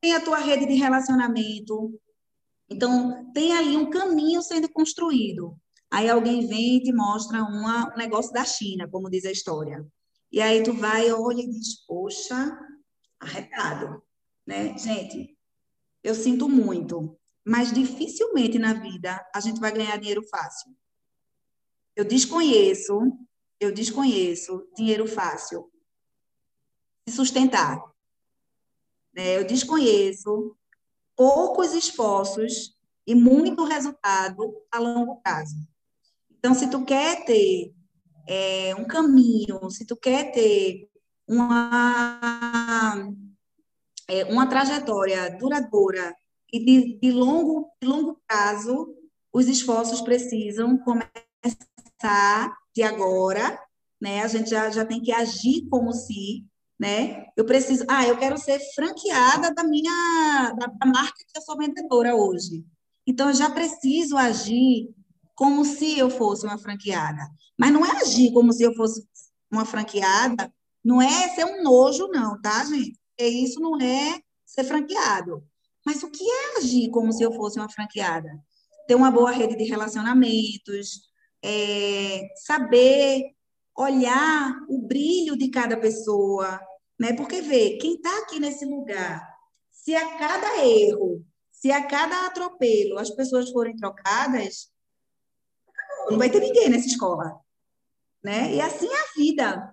Tem 0.00 0.14
a 0.14 0.20
tua 0.20 0.38
rede 0.38 0.66
de 0.66 0.74
relacionamento. 0.74 1.98
Então, 2.68 3.32
tem 3.32 3.52
ali 3.52 3.76
um 3.76 3.90
caminho 3.90 4.42
sendo 4.42 4.68
construído. 4.68 5.56
Aí 5.90 6.08
alguém 6.08 6.46
vem 6.46 6.78
e 6.78 6.82
te 6.82 6.92
mostra 6.92 7.42
uma, 7.42 7.92
um 7.94 7.96
negócio 7.96 8.32
da 8.32 8.44
China, 8.44 8.88
como 8.88 9.10
diz 9.10 9.24
a 9.24 9.30
história. 9.30 9.86
E 10.30 10.40
aí 10.40 10.62
tu 10.62 10.72
vai, 10.72 11.10
olha 11.12 11.40
e 11.40 11.50
diz, 11.50 11.86
poxa, 11.86 12.58
arretado, 13.20 14.02
né? 14.46 14.76
Gente, 14.76 15.36
eu 16.02 16.14
sinto 16.14 16.48
muito, 16.48 17.18
mas 17.44 17.72
dificilmente 17.72 18.58
na 18.58 18.74
vida 18.74 19.24
a 19.34 19.40
gente 19.40 19.60
vai 19.60 19.72
ganhar 19.72 19.96
dinheiro 19.96 20.22
fácil. 20.28 20.76
Eu 21.94 22.04
desconheço, 22.04 22.98
eu 23.58 23.72
desconheço 23.72 24.68
dinheiro 24.76 25.06
fácil 25.06 25.70
se 27.08 27.14
sustentar. 27.14 27.80
Né? 29.16 29.38
Eu 29.38 29.46
desconheço 29.46 30.54
poucos 31.16 31.72
esforços 31.72 32.76
e 33.06 33.14
muito 33.14 33.64
resultado 33.64 34.54
a 34.70 34.78
longo 34.78 35.16
prazo. 35.22 35.56
Então, 36.38 36.54
se 36.54 36.68
tu 36.68 36.84
quer 36.84 37.24
ter 37.24 37.72
é, 38.28 38.74
um 38.76 38.84
caminho, 38.84 39.70
se 39.70 39.86
tu 39.86 39.96
quer 39.96 40.32
ter 40.32 40.88
uma, 41.26 43.10
é, 44.06 44.24
uma 44.26 44.46
trajetória 44.46 45.30
duradoura 45.38 46.14
e 46.52 46.64
de, 46.64 46.98
de, 47.00 47.10
longo, 47.10 47.70
de 47.80 47.88
longo 47.88 48.20
prazo, 48.26 48.94
os 49.32 49.46
esforços 49.48 50.00
precisam 50.02 50.78
começar 50.78 52.54
de 52.74 52.82
agora, 52.82 53.58
né? 54.00 54.22
A 54.22 54.28
gente 54.28 54.50
já, 54.50 54.70
já 54.70 54.84
tem 54.84 55.00
que 55.00 55.12
agir 55.12 55.66
como 55.68 55.92
se, 55.92 56.44
né? 56.78 57.26
Eu 57.36 57.44
preciso, 57.44 57.84
ah, 57.88 58.06
eu 58.06 58.16
quero 58.18 58.36
ser 58.38 58.60
franqueada 58.74 59.52
da 59.54 59.64
minha 59.64 60.52
da, 60.58 60.66
da 60.66 60.86
marca 60.86 61.24
que 61.26 61.38
eu 61.38 61.42
sou 61.42 61.56
vendedora 61.56 62.14
hoje. 62.14 62.64
Então, 63.06 63.28
eu 63.28 63.34
já 63.34 63.48
preciso 63.50 64.16
agir 64.16 64.88
como 65.34 65.64
se 65.64 65.98
eu 65.98 66.10
fosse 66.10 66.44
uma 66.44 66.58
franqueada. 66.58 67.28
Mas 67.58 67.72
não 67.72 67.84
é 67.84 67.90
agir 68.02 68.32
como 68.32 68.52
se 68.52 68.62
eu 68.62 68.74
fosse 68.74 69.06
uma 69.50 69.64
franqueada, 69.64 70.52
não 70.84 71.00
é 71.00 71.28
ser 71.34 71.44
um 71.44 71.62
nojo, 71.62 72.08
não, 72.08 72.40
tá, 72.40 72.64
gente? 72.64 72.98
Porque 73.08 73.30
isso 73.30 73.60
não 73.60 73.80
é 73.80 74.20
ser 74.44 74.64
franqueado. 74.64 75.42
Mas 75.84 76.02
o 76.02 76.10
que 76.10 76.24
é 76.24 76.58
agir 76.58 76.90
como 76.90 77.12
se 77.12 77.22
eu 77.22 77.32
fosse 77.32 77.58
uma 77.58 77.70
franqueada? 77.70 78.28
Ter 78.88 78.94
uma 78.94 79.10
boa 79.10 79.30
rede 79.30 79.56
de 79.56 79.64
relacionamentos, 79.64 81.02
é, 81.44 82.22
saber 82.44 83.35
olhar 83.76 84.64
o 84.68 84.78
brilho 84.78 85.36
de 85.36 85.48
cada 85.48 85.76
pessoa, 85.76 86.60
né? 86.98 87.12
Porque 87.12 87.42
vê, 87.42 87.76
quem 87.76 87.94
está 87.94 88.18
aqui 88.18 88.40
nesse 88.40 88.64
lugar, 88.64 89.22
se 89.70 89.94
a 89.94 90.18
cada 90.18 90.64
erro, 90.64 91.24
se 91.52 91.70
a 91.70 91.86
cada 91.86 92.26
atropelo 92.26 92.98
as 92.98 93.10
pessoas 93.10 93.50
forem 93.50 93.76
trocadas, 93.76 94.70
não 96.10 96.18
vai 96.18 96.30
ter 96.30 96.40
ninguém 96.40 96.70
nessa 96.70 96.86
escola, 96.86 97.38
né? 98.22 98.54
E 98.54 98.60
assim 98.60 98.88
é 98.88 98.96
a 98.96 99.12
vida, 99.16 99.72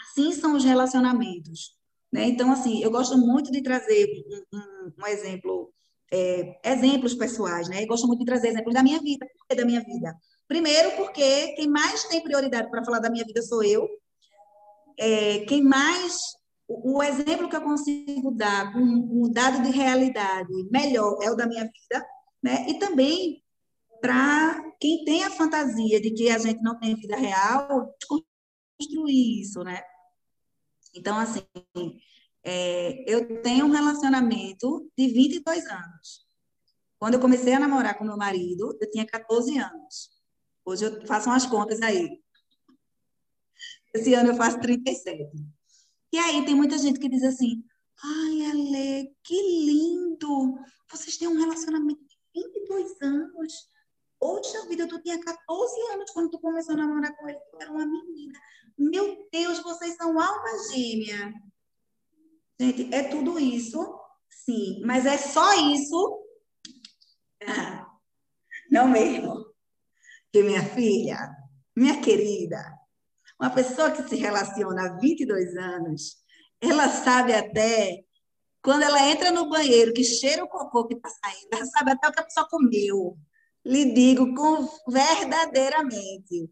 assim 0.00 0.32
são 0.32 0.54
os 0.56 0.64
relacionamentos, 0.64 1.76
né? 2.12 2.24
Então, 2.24 2.52
assim, 2.52 2.82
eu 2.82 2.90
gosto 2.90 3.16
muito 3.18 3.50
de 3.50 3.62
trazer 3.62 4.06
um, 4.52 4.58
um, 4.58 4.92
um 4.98 5.06
exemplo, 5.06 5.72
é, 6.12 6.60
exemplos 6.64 7.14
pessoais, 7.14 7.68
né? 7.68 7.82
Eu 7.82 7.88
gosto 7.88 8.06
muito 8.06 8.20
de 8.20 8.26
trazer 8.26 8.48
exemplos 8.48 8.74
da 8.74 8.82
minha 8.82 9.00
vida, 9.00 9.26
da 9.56 9.64
minha 9.64 9.80
vida? 9.80 10.16
Primeiro, 10.48 10.96
porque 10.96 11.52
quem 11.52 11.68
mais 11.68 12.04
tem 12.04 12.22
prioridade 12.22 12.70
para 12.70 12.82
falar 12.82 13.00
da 13.00 13.10
minha 13.10 13.24
vida 13.24 13.42
sou 13.42 13.62
eu. 13.62 13.86
É, 14.98 15.40
quem 15.40 15.62
mais. 15.62 16.18
O, 16.66 16.98
o, 16.98 17.02
exemplo 17.02 17.48
que 17.48 17.56
eu 17.56 17.62
consigo 17.62 18.30
dar, 18.30 18.74
um, 18.76 19.24
um 19.24 19.30
dado 19.30 19.62
de 19.62 19.70
realidade 19.70 20.52
melhor, 20.70 21.18
é 21.22 21.30
o 21.30 21.36
da 21.36 21.46
minha 21.46 21.64
vida, 21.64 22.06
né? 22.42 22.66
E 22.68 22.78
também 22.78 23.42
para 24.00 24.62
quem 24.80 25.04
tem 25.04 25.24
a 25.24 25.30
fantasia 25.30 26.00
de 26.00 26.10
que 26.12 26.30
a 26.30 26.38
gente 26.38 26.62
não 26.62 26.78
tem 26.78 26.94
vida 26.94 27.16
real, 27.16 27.94
construir 28.78 29.40
isso, 29.40 29.62
né? 29.62 29.82
Então, 30.94 31.18
assim, 31.18 31.42
é, 32.42 33.04
eu 33.06 33.42
tenho 33.42 33.66
um 33.66 33.70
relacionamento 33.70 34.90
de 34.96 35.08
22 35.08 35.66
anos. 35.66 36.26
Quando 36.98 37.14
eu 37.14 37.20
comecei 37.20 37.52
a 37.54 37.60
namorar 37.60 37.96
com 37.96 38.04
meu 38.04 38.16
marido, 38.16 38.76
eu 38.80 38.90
tinha 38.90 39.06
14 39.06 39.56
anos. 39.58 40.17
Hoje 40.68 40.84
eu 40.84 41.06
faço 41.06 41.30
umas 41.30 41.46
contas 41.46 41.80
aí. 41.80 42.20
Esse 43.94 44.12
ano 44.12 44.32
eu 44.32 44.36
faço 44.36 44.60
37. 44.60 45.32
E 46.12 46.18
aí 46.18 46.44
tem 46.44 46.54
muita 46.54 46.76
gente 46.76 47.00
que 47.00 47.08
diz 47.08 47.22
assim: 47.22 47.64
ai, 48.04 48.50
Ale, 48.50 49.16
que 49.24 49.34
lindo! 49.64 50.58
Vocês 50.90 51.16
têm 51.16 51.26
um 51.26 51.38
relacionamento 51.38 52.04
de 52.04 52.18
22 52.34 53.00
anos. 53.00 53.70
Poxa 54.20 54.66
vida, 54.68 54.86
tu 54.86 55.00
tinha 55.00 55.18
14 55.18 55.80
anos 55.92 56.10
quando 56.10 56.28
tu 56.28 56.38
começou 56.38 56.74
a 56.74 56.78
namorar 56.78 57.16
com 57.16 57.26
ele, 57.26 57.38
tu 57.50 57.56
era 57.62 57.72
uma 57.72 57.86
menina. 57.86 58.38
Meu 58.76 59.26
Deus, 59.32 59.62
vocês 59.62 59.96
são 59.96 60.20
alma 60.20 60.50
gêmea. 60.70 61.32
Gente, 62.60 62.94
é 62.94 63.04
tudo 63.04 63.38
isso, 63.38 63.98
sim, 64.28 64.82
mas 64.84 65.06
é 65.06 65.16
só 65.16 65.54
isso? 65.72 66.26
Ah, 67.46 67.86
não 68.70 68.86
mesmo. 68.86 69.47
Que 70.32 70.42
minha 70.42 70.62
filha, 70.62 71.30
minha 71.76 72.00
querida, 72.00 72.62
uma 73.40 73.50
pessoa 73.50 73.90
que 73.90 74.02
se 74.08 74.16
relaciona 74.16 74.86
há 74.86 74.98
22 74.98 75.56
anos, 75.56 76.16
ela 76.60 76.88
sabe 76.88 77.32
até 77.32 78.04
quando 78.62 78.82
ela 78.82 79.08
entra 79.08 79.30
no 79.30 79.48
banheiro, 79.48 79.94
que 79.94 80.04
cheira 80.04 80.44
o 80.44 80.48
cocô 80.48 80.86
que 80.86 80.94
está 80.94 81.08
saindo, 81.08 81.48
ela 81.52 81.64
sabe 81.66 81.92
até 81.92 82.08
o 82.08 82.12
que 82.12 82.20
a 82.20 82.24
pessoa 82.24 82.48
comeu. 82.48 83.16
Lhe 83.64 83.92
digo 83.92 84.34
com 84.34 84.68
verdadeiramente. 84.90 86.50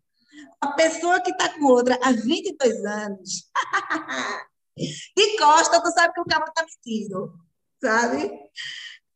A 0.60 0.68
pessoa 0.72 1.20
que 1.20 1.30
está 1.30 1.52
com 1.58 1.64
outra 1.64 1.98
há 2.02 2.12
22 2.12 2.84
anos, 2.84 3.50
de 4.76 5.36
costa, 5.38 5.82
tu 5.82 5.90
sabe 5.90 6.14
que 6.14 6.20
o 6.20 6.24
cara 6.24 6.44
está 6.44 6.64
metido, 6.64 7.34
sabe? 7.82 8.30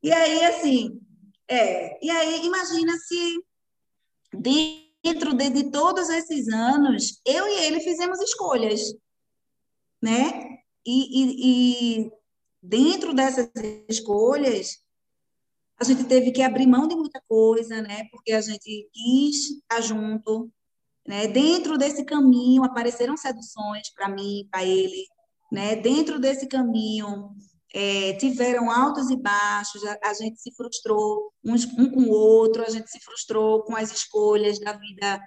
E 0.02 0.12
aí, 0.12 0.44
assim, 0.44 1.00
é, 1.48 2.04
e 2.04 2.10
aí, 2.10 2.44
imagina 2.46 2.92
se 2.96 3.42
dentro 4.32 5.34
de, 5.34 5.50
de 5.50 5.70
todos 5.70 6.08
esses 6.08 6.48
anos, 6.48 7.20
eu 7.24 7.46
e 7.48 7.64
ele 7.64 7.80
fizemos 7.80 8.20
escolhas, 8.20 8.80
né? 10.02 10.58
E, 10.86 11.22
e, 11.22 12.02
e 12.04 12.12
dentro 12.62 13.14
dessas 13.14 13.50
escolhas, 13.88 14.78
a 15.78 15.84
gente 15.84 16.04
teve 16.04 16.30
que 16.30 16.42
abrir 16.42 16.66
mão 16.66 16.86
de 16.86 16.94
muita 16.94 17.22
coisa, 17.26 17.80
né? 17.80 18.06
Porque 18.10 18.32
a 18.32 18.40
gente 18.40 18.88
quis 18.92 19.50
estar 19.50 19.80
junto, 19.80 20.50
né? 21.06 21.26
Dentro 21.26 21.78
desse 21.78 22.04
caminho 22.04 22.64
apareceram 22.64 23.16
seduções 23.16 23.90
para 23.94 24.08
mim, 24.08 24.46
para 24.50 24.64
ele, 24.64 25.06
né? 25.50 25.76
Dentro 25.76 26.20
desse 26.20 26.46
caminho 26.46 27.34
é, 27.72 28.14
tiveram 28.14 28.70
altos 28.70 29.10
e 29.10 29.16
baixos, 29.16 29.84
a, 29.84 29.98
a 30.04 30.14
gente 30.14 30.40
se 30.40 30.52
frustrou 30.54 31.32
uns, 31.44 31.64
um 31.64 31.90
com 31.90 32.02
o 32.02 32.10
outro, 32.10 32.62
a 32.62 32.70
gente 32.70 32.90
se 32.90 33.00
frustrou 33.00 33.62
com 33.62 33.76
as 33.76 33.92
escolhas 33.92 34.58
da 34.58 34.72
vida 34.72 35.20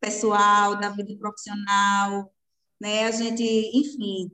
pessoal, 0.00 0.78
da 0.78 0.90
vida 0.90 1.16
profissional, 1.18 2.32
né? 2.80 3.06
A 3.06 3.10
gente, 3.10 3.42
enfim, 3.42 4.30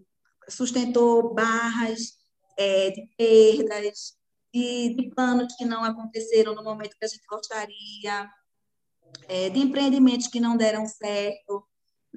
sustentou 0.48 1.34
barras 1.34 2.12
é, 2.56 2.90
de 2.90 3.08
perdas, 3.16 4.16
de, 4.54 4.94
de, 4.94 5.10
planos 5.10 5.54
que 5.56 5.64
não 5.64 5.82
aconteceram 5.82 6.54
no 6.54 6.62
momento 6.62 6.96
que 6.98 7.04
a 7.04 7.08
gente 7.08 7.26
gostaria, 7.28 8.30
é, 9.28 9.50
de 9.50 9.58
empreendimentos 9.58 10.28
que 10.28 10.40
não 10.40 10.56
deram 10.56 10.86
certo, 10.86 11.66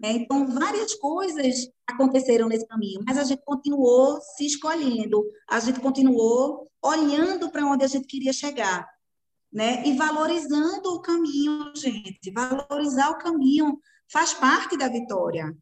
né? 0.01 0.13
Então, 0.13 0.47
várias 0.47 0.95
coisas 0.95 1.67
aconteceram 1.85 2.47
nesse 2.47 2.65
caminho, 2.65 3.01
mas 3.05 3.17
a 3.17 3.23
gente 3.23 3.43
continuou 3.43 4.19
se 4.21 4.45
escolhendo, 4.45 5.23
a 5.49 5.59
gente 5.59 5.79
continuou 5.79 6.69
olhando 6.81 7.49
para 7.51 7.65
onde 7.65 7.83
a 7.83 7.87
gente 7.87 8.07
queria 8.07 8.31
chegar, 8.31 8.87
né? 9.51 9.85
E 9.85 9.95
valorizando 9.97 10.93
o 10.93 11.01
caminho, 11.01 11.73
gente. 11.75 12.31
Valorizar 12.31 13.09
o 13.09 13.17
caminho 13.17 13.77
faz 14.11 14.33
parte 14.33 14.77
da 14.77 14.87
vitória, 14.87 15.53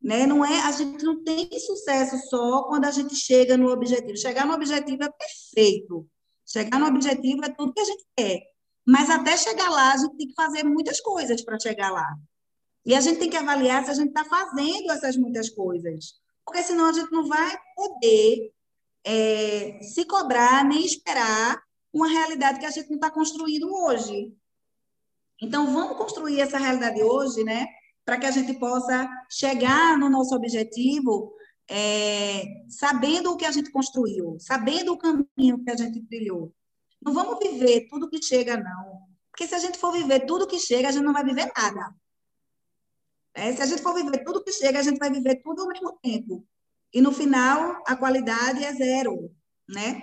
né? 0.00 0.26
Não 0.26 0.44
é, 0.44 0.60
a 0.62 0.72
gente 0.72 1.04
não 1.04 1.22
tem 1.22 1.48
sucesso 1.60 2.16
só 2.28 2.62
quando 2.64 2.86
a 2.86 2.90
gente 2.90 3.14
chega 3.14 3.58
no 3.58 3.70
objetivo. 3.70 4.16
Chegar 4.16 4.46
no 4.46 4.54
objetivo 4.54 5.04
é 5.04 5.10
perfeito. 5.10 6.08
Chegar 6.46 6.78
no 6.78 6.86
objetivo 6.86 7.44
é 7.44 7.50
tudo 7.50 7.74
que 7.74 7.80
a 7.80 7.84
gente 7.84 8.04
quer. 8.16 8.40
Mas 8.86 9.10
até 9.10 9.36
chegar 9.36 9.70
lá, 9.70 9.92
a 9.92 9.96
gente 9.96 10.16
tem 10.16 10.28
que 10.28 10.34
fazer 10.34 10.64
muitas 10.64 11.00
coisas 11.00 11.44
para 11.44 11.60
chegar 11.60 11.90
lá. 11.92 12.06
E 12.84 12.94
a 12.94 13.00
gente 13.00 13.18
tem 13.18 13.30
que 13.30 13.36
avaliar 13.36 13.84
se 13.84 13.90
a 13.90 13.94
gente 13.94 14.08
está 14.08 14.24
fazendo 14.24 14.90
essas 14.90 15.16
muitas 15.16 15.48
coisas, 15.48 16.14
porque 16.44 16.62
senão 16.62 16.86
a 16.86 16.92
gente 16.92 17.12
não 17.12 17.26
vai 17.26 17.56
poder 17.76 18.52
é, 19.04 19.80
se 19.82 20.04
cobrar 20.04 20.64
nem 20.64 20.84
esperar 20.84 21.62
uma 21.92 22.08
realidade 22.08 22.58
que 22.58 22.66
a 22.66 22.70
gente 22.70 22.88
não 22.88 22.96
está 22.96 23.10
construindo 23.10 23.72
hoje. 23.72 24.32
Então, 25.40 25.72
vamos 25.72 25.96
construir 25.96 26.40
essa 26.40 26.58
realidade 26.58 27.02
hoje, 27.02 27.44
né? 27.44 27.66
Para 28.04 28.18
que 28.18 28.26
a 28.26 28.30
gente 28.30 28.54
possa 28.58 29.08
chegar 29.30 29.98
no 29.98 30.08
nosso 30.08 30.34
objetivo 30.34 31.34
é, 31.68 32.44
sabendo 32.68 33.32
o 33.32 33.36
que 33.36 33.44
a 33.44 33.50
gente 33.50 33.70
construiu, 33.70 34.36
sabendo 34.40 34.92
o 34.92 34.98
caminho 34.98 35.62
que 35.64 35.70
a 35.70 35.76
gente 35.76 36.00
trilhou. 36.02 36.52
Não 37.00 37.12
vamos 37.12 37.38
viver 37.38 37.88
tudo 37.88 38.08
que 38.08 38.22
chega, 38.22 38.56
não. 38.56 39.02
Porque 39.30 39.46
se 39.46 39.54
a 39.54 39.58
gente 39.58 39.78
for 39.78 39.92
viver 39.92 40.26
tudo 40.26 40.46
que 40.46 40.58
chega, 40.58 40.88
a 40.88 40.92
gente 40.92 41.04
não 41.04 41.12
vai 41.12 41.24
viver 41.24 41.50
nada. 41.56 41.94
É, 43.34 43.52
se 43.54 43.62
a 43.62 43.66
gente 43.66 43.82
for 43.82 43.94
viver 43.94 44.24
tudo 44.24 44.42
que 44.42 44.52
chega, 44.52 44.78
a 44.78 44.82
gente 44.82 44.98
vai 44.98 45.10
viver 45.10 45.36
tudo 45.42 45.62
ao 45.62 45.68
mesmo 45.68 45.92
tempo. 46.02 46.46
E 46.92 47.00
no 47.00 47.12
final, 47.12 47.82
a 47.86 47.96
qualidade 47.96 48.62
é 48.62 48.72
zero, 48.74 49.34
né? 49.68 50.02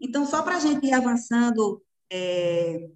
Então, 0.00 0.26
só 0.26 0.42
para 0.42 0.56
a 0.56 0.60
gente 0.60 0.86
ir 0.86 0.94
avançando, 0.94 1.82
é, 2.10 2.88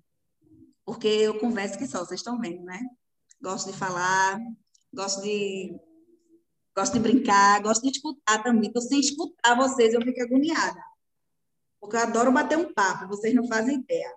porque 0.84 1.08
eu 1.08 1.38
converso 1.38 1.78
que 1.78 1.86
só, 1.86 1.98
vocês 2.04 2.20
estão 2.20 2.40
vendo, 2.40 2.64
né? 2.64 2.80
Gosto 3.40 3.70
de 3.70 3.76
falar, 3.76 4.38
gosto 4.92 5.20
de, 5.22 5.78
gosto 6.74 6.94
de 6.94 7.00
brincar, 7.00 7.62
gosto 7.62 7.82
de 7.82 7.90
escutar 7.90 8.42
também. 8.42 8.70
Então, 8.70 8.80
sem 8.80 8.98
escutar 8.98 9.54
vocês, 9.54 9.92
eu 9.92 10.00
fico 10.00 10.22
agoniada. 10.22 10.82
Porque 11.78 11.96
eu 11.96 12.00
adoro 12.00 12.32
bater 12.32 12.56
um 12.56 12.72
papo, 12.72 13.06
vocês 13.06 13.34
não 13.34 13.46
fazem 13.46 13.76
ideia. 13.76 14.10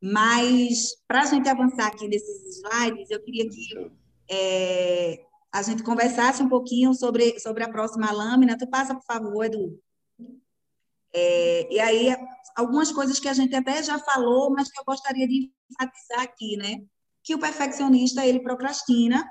Mas, 0.00 0.96
para 1.06 1.22
a 1.22 1.26
gente 1.26 1.48
avançar 1.48 1.86
aqui 1.86 2.06
nesses 2.06 2.58
slides, 2.58 3.10
eu 3.10 3.22
queria 3.22 3.48
que 3.48 3.90
é, 4.28 5.24
a 5.52 5.62
gente 5.62 5.82
conversasse 5.82 6.42
um 6.42 6.48
pouquinho 6.48 6.94
sobre, 6.94 7.38
sobre 7.38 7.64
a 7.64 7.70
próxima 7.70 8.10
lâmina. 8.10 8.56
Tu 8.56 8.66
passa, 8.68 8.94
por 8.94 9.04
favor, 9.04 9.44
Edu. 9.44 9.78
É, 11.14 11.72
e 11.72 11.78
aí, 11.78 12.16
algumas 12.56 12.90
coisas 12.90 13.20
que 13.20 13.28
a 13.28 13.34
gente 13.34 13.54
até 13.54 13.82
já 13.82 13.98
falou, 13.98 14.50
mas 14.50 14.70
que 14.70 14.80
eu 14.80 14.84
gostaria 14.84 15.28
de 15.28 15.52
enfatizar 15.70 16.22
aqui, 16.22 16.56
né? 16.56 16.82
Que 17.22 17.34
o 17.34 17.38
perfeccionista, 17.38 18.26
ele 18.26 18.40
procrastina 18.40 19.22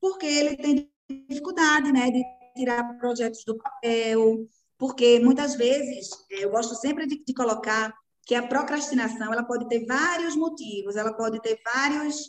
porque 0.00 0.26
ele 0.26 0.56
tem 0.56 0.90
dificuldade, 1.28 1.92
né, 1.92 2.10
de 2.10 2.22
tirar 2.56 2.98
projetos 2.98 3.44
do 3.44 3.56
papel, 3.56 4.46
porque 4.78 5.20
muitas 5.20 5.54
vezes, 5.54 6.10
é, 6.30 6.44
eu 6.44 6.50
gosto 6.50 6.74
sempre 6.74 7.06
de, 7.06 7.22
de 7.24 7.34
colocar 7.34 7.94
que 8.24 8.34
a 8.34 8.46
procrastinação 8.46 9.32
ela 9.32 9.44
pode 9.44 9.68
ter 9.68 9.86
vários 9.86 10.34
motivos, 10.36 10.96
ela 10.96 11.12
pode 11.14 11.40
ter 11.40 11.60
vários 11.64 12.28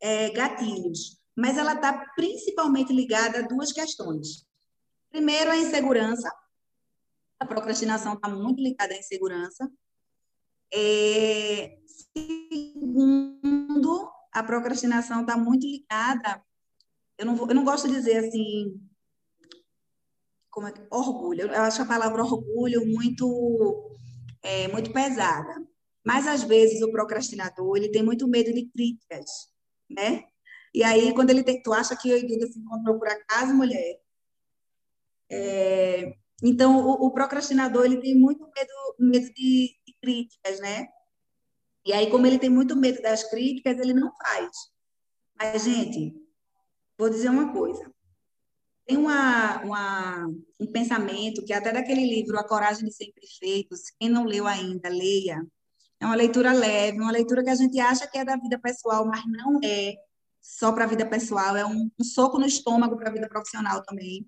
é, 0.00 0.30
gatilhos, 0.30 1.15
mas 1.36 1.58
ela 1.58 1.74
está 1.74 1.92
principalmente 2.16 2.92
ligada 2.92 3.40
a 3.40 3.42
duas 3.42 3.70
questões. 3.70 4.46
Primeiro, 5.10 5.50
a 5.50 5.56
insegurança. 5.56 6.32
A 7.38 7.44
procrastinação 7.44 8.14
está 8.14 8.28
muito 8.30 8.62
ligada 8.62 8.94
à 8.94 8.96
insegurança. 8.96 9.70
É, 10.72 11.78
segundo, 12.16 14.10
a 14.32 14.42
procrastinação 14.42 15.20
está 15.20 15.36
muito 15.36 15.66
ligada. 15.66 16.42
Eu 17.18 17.26
não, 17.26 17.36
vou, 17.36 17.48
eu 17.48 17.54
não 17.54 17.64
gosto 17.64 17.86
de 17.86 17.94
dizer 17.94 18.24
assim. 18.26 18.80
Como 20.50 20.66
é, 20.66 20.72
orgulho. 20.90 21.42
Eu 21.42 21.62
acho 21.62 21.82
a 21.82 21.86
palavra 21.86 22.24
orgulho 22.24 22.86
muito 22.86 23.98
é, 24.42 24.68
muito 24.68 24.92
pesada. 24.92 25.66
Mas, 26.04 26.26
às 26.26 26.44
vezes, 26.44 26.80
o 26.82 26.90
procrastinador, 26.90 27.76
ele 27.76 27.90
tem 27.90 28.02
muito 28.02 28.28
medo 28.28 28.52
de 28.54 28.66
críticas, 28.66 29.50
né? 29.90 30.24
E 30.76 30.84
aí, 30.84 31.14
quando 31.14 31.30
ele 31.30 31.42
tem... 31.42 31.62
Tu 31.62 31.72
acha 31.72 31.96
que 31.96 32.12
o 32.12 32.16
Edildo 32.18 32.52
se 32.52 32.58
encontrou 32.58 32.98
por 32.98 33.08
acaso, 33.08 33.54
mulher? 33.54 33.98
É, 35.30 36.14
então, 36.42 36.86
o, 36.86 37.06
o, 37.06 37.10
procrastinador, 37.10 37.86
ele 37.86 37.98
tem 37.98 38.14
muito 38.14 38.42
medo, 38.44 38.72
medo 38.98 39.32
de, 39.32 39.74
de 39.86 39.96
críticas, 40.02 40.60
né? 40.60 40.86
E 41.82 41.94
aí, 41.94 42.10
como 42.10 42.26
ele 42.26 42.38
tem 42.38 42.50
muito 42.50 42.76
medo 42.76 43.00
das 43.00 43.24
críticas, 43.24 43.78
ele 43.78 43.94
não 43.94 44.12
faz. 44.18 44.50
Mas, 45.38 45.64
gente, 45.64 46.14
vou 46.98 47.08
dizer 47.08 47.30
uma 47.30 47.54
coisa. 47.54 47.90
Tem 48.84 48.98
uma, 48.98 49.62
uma, 49.62 50.26
um 50.60 50.70
pensamento 50.70 51.42
que 51.42 51.54
até 51.54 51.72
daquele 51.72 52.04
livro 52.04 52.38
A 52.38 52.46
Coragem 52.46 52.84
de 52.84 52.92
Ser 52.92 53.04
Imperfeito, 53.06 53.74
quem 53.98 54.10
não 54.10 54.24
leu 54.24 54.46
ainda, 54.46 54.90
leia. 54.90 55.42
É 55.98 56.04
uma 56.04 56.14
leitura 56.14 56.52
leve, 56.52 57.00
uma 57.00 57.12
leitura 57.12 57.42
que 57.42 57.48
a 57.48 57.54
gente 57.54 57.80
acha 57.80 58.06
que 58.06 58.18
é 58.18 58.26
da 58.26 58.36
vida 58.36 58.58
pessoal, 58.58 59.06
mas 59.06 59.24
não 59.26 59.58
é 59.64 59.96
só 60.46 60.72
para 60.72 60.84
a 60.84 60.86
vida 60.86 61.04
pessoal, 61.04 61.56
é 61.56 61.66
um, 61.66 61.90
um 61.98 62.04
soco 62.04 62.38
no 62.38 62.46
estômago 62.46 62.96
para 62.96 63.10
a 63.10 63.12
vida 63.12 63.28
profissional 63.28 63.82
também. 63.82 64.24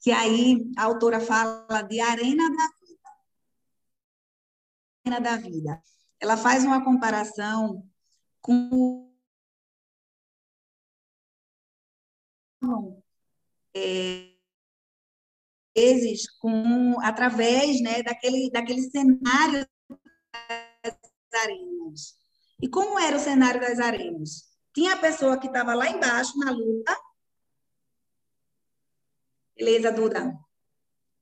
Que 0.00 0.12
aí 0.12 0.64
a 0.78 0.84
autora 0.84 1.20
fala 1.20 1.82
de 1.82 2.00
arena 2.00 2.48
da 2.48 2.68
vida. 2.80 3.10
Arena 5.04 5.20
da 5.20 5.36
vida. 5.36 5.82
Ela 6.20 6.36
faz 6.36 6.64
uma 6.64 6.84
comparação 6.84 7.84
com 8.40 9.12
é, 13.74 14.30
vezes 15.76 16.30
com 16.38 16.96
através 17.02 17.82
né, 17.82 18.02
daquele, 18.04 18.50
daquele 18.50 18.82
cenário 18.82 19.66
das 20.82 21.42
arenas. 21.42 22.18
E 22.62 22.68
como 22.68 22.98
era 22.98 23.16
o 23.16 23.20
cenário 23.20 23.60
das 23.60 23.78
arenas? 23.80 24.55
Tinha 24.76 24.92
a 24.92 24.98
pessoa 24.98 25.38
que 25.38 25.46
estava 25.46 25.72
lá 25.74 25.88
embaixo 25.88 26.38
na 26.38 26.50
luta. 26.50 26.94
Beleza, 29.56 29.90
Duda? 29.90 30.38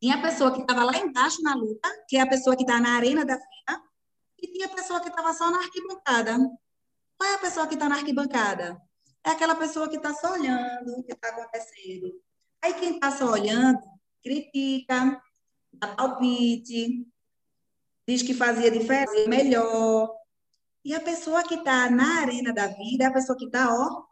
Tinha 0.01 0.17
a 0.17 0.23
pessoa 0.23 0.53
que 0.53 0.63
estava 0.63 0.83
lá 0.83 0.97
embaixo 0.97 1.41
na 1.41 1.55
luta, 1.55 1.89
que 2.09 2.17
é 2.17 2.21
a 2.23 2.27
pessoa 2.27 2.57
que 2.57 2.65
está 2.65 2.81
na 2.81 2.97
arena 2.97 3.25
da 3.25 3.37
vida, 3.37 3.83
e 4.43 4.49
tinha 4.49 4.67
a 4.67 4.75
pessoa 4.75 5.01
que 5.01 5.09
estava 5.09 5.33
só 5.33 5.53
na 5.53 5.59
arquibancada. 5.59 6.37
Qual 7.17 7.31
é 7.31 7.35
a 7.35 7.39
pessoa 7.39 7.69
que 7.69 7.75
está 7.75 7.89
na 7.89 7.95
arquibancada? 7.95 8.77
É 9.23 9.31
aquela 9.31 9.55
pessoa 9.55 9.89
que 9.89 9.99
está 9.99 10.13
só 10.13 10.33
olhando 10.33 10.99
o 10.99 11.05
que 11.05 11.13
está 11.13 11.29
acontecendo. 11.29 12.21
Aí 12.61 12.75
quem 12.75 12.97
está 12.97 13.13
só 13.13 13.31
olhando, 13.31 13.79
critica, 14.21 15.23
dá 15.73 15.95
palpite, 15.95 17.07
diz 18.05 18.21
que 18.21 18.35
fazia 18.35 18.69
diferente, 18.69 19.29
melhor. 19.29 20.24
E 20.85 20.95
a 20.95 21.01
pessoa 21.01 21.43
que 21.43 21.55
está 21.55 21.89
na 21.91 22.21
arena 22.21 22.53
da 22.53 22.67
vida 22.67 23.05
é 23.05 23.07
a 23.07 23.13
pessoa 23.13 23.39
que 23.39 23.47
está, 23.47 23.73
ó, 23.73 24.05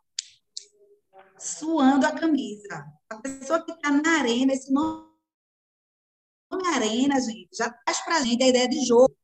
suando 1.38 2.06
a 2.06 2.12
camisa. 2.12 2.84
A 3.10 3.16
pessoa 3.16 3.62
que 3.64 3.72
está 3.72 3.90
na 3.90 4.18
arena, 4.18 4.52
esse 4.52 4.72
nome 4.72 5.10
arena, 6.74 7.20
gente, 7.20 7.48
já 7.56 7.70
traz 7.70 8.00
para 8.04 8.16
a 8.16 8.22
gente 8.22 8.42
a 8.42 8.48
ideia 8.48 8.68
de 8.68 8.84
jogo. 8.84 9.14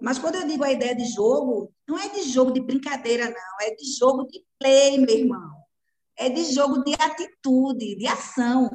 Mas 0.00 0.18
quando 0.18 0.36
eu 0.36 0.46
digo 0.46 0.64
a 0.64 0.72
ideia 0.72 0.94
de 0.94 1.04
jogo, 1.06 1.72
não 1.86 1.98
é 1.98 2.08
de 2.08 2.22
jogo 2.22 2.52
de 2.52 2.60
brincadeira, 2.60 3.28
não. 3.28 3.66
É 3.66 3.74
de 3.74 3.84
jogo 3.96 4.26
de 4.26 4.44
play, 4.58 4.98
meu 4.98 5.16
irmão 5.16 5.58
é 6.18 6.28
de 6.28 6.44
jogo 6.52 6.82
de 6.82 6.94
atitude, 6.94 7.94
de 7.94 8.06
ação. 8.06 8.68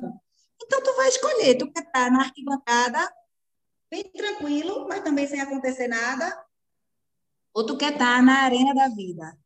Então, 0.63 0.81
tu 0.81 0.95
vai 0.95 1.09
escolher, 1.09 1.57
tu 1.57 1.71
quer 1.71 1.83
estar 1.83 2.09
na 2.09 2.21
arquibancada, 2.21 3.13
bem 3.91 4.03
tranquilo, 4.03 4.87
mas 4.87 5.03
também 5.03 5.27
sem 5.27 5.41
acontecer 5.41 5.89
nada, 5.89 6.42
ou 7.53 7.65
tu 7.65 7.77
quer 7.77 7.93
estar 7.93 8.21
na 8.23 8.43
arena 8.43 8.73
da 8.73 8.89
vida, 8.89 9.37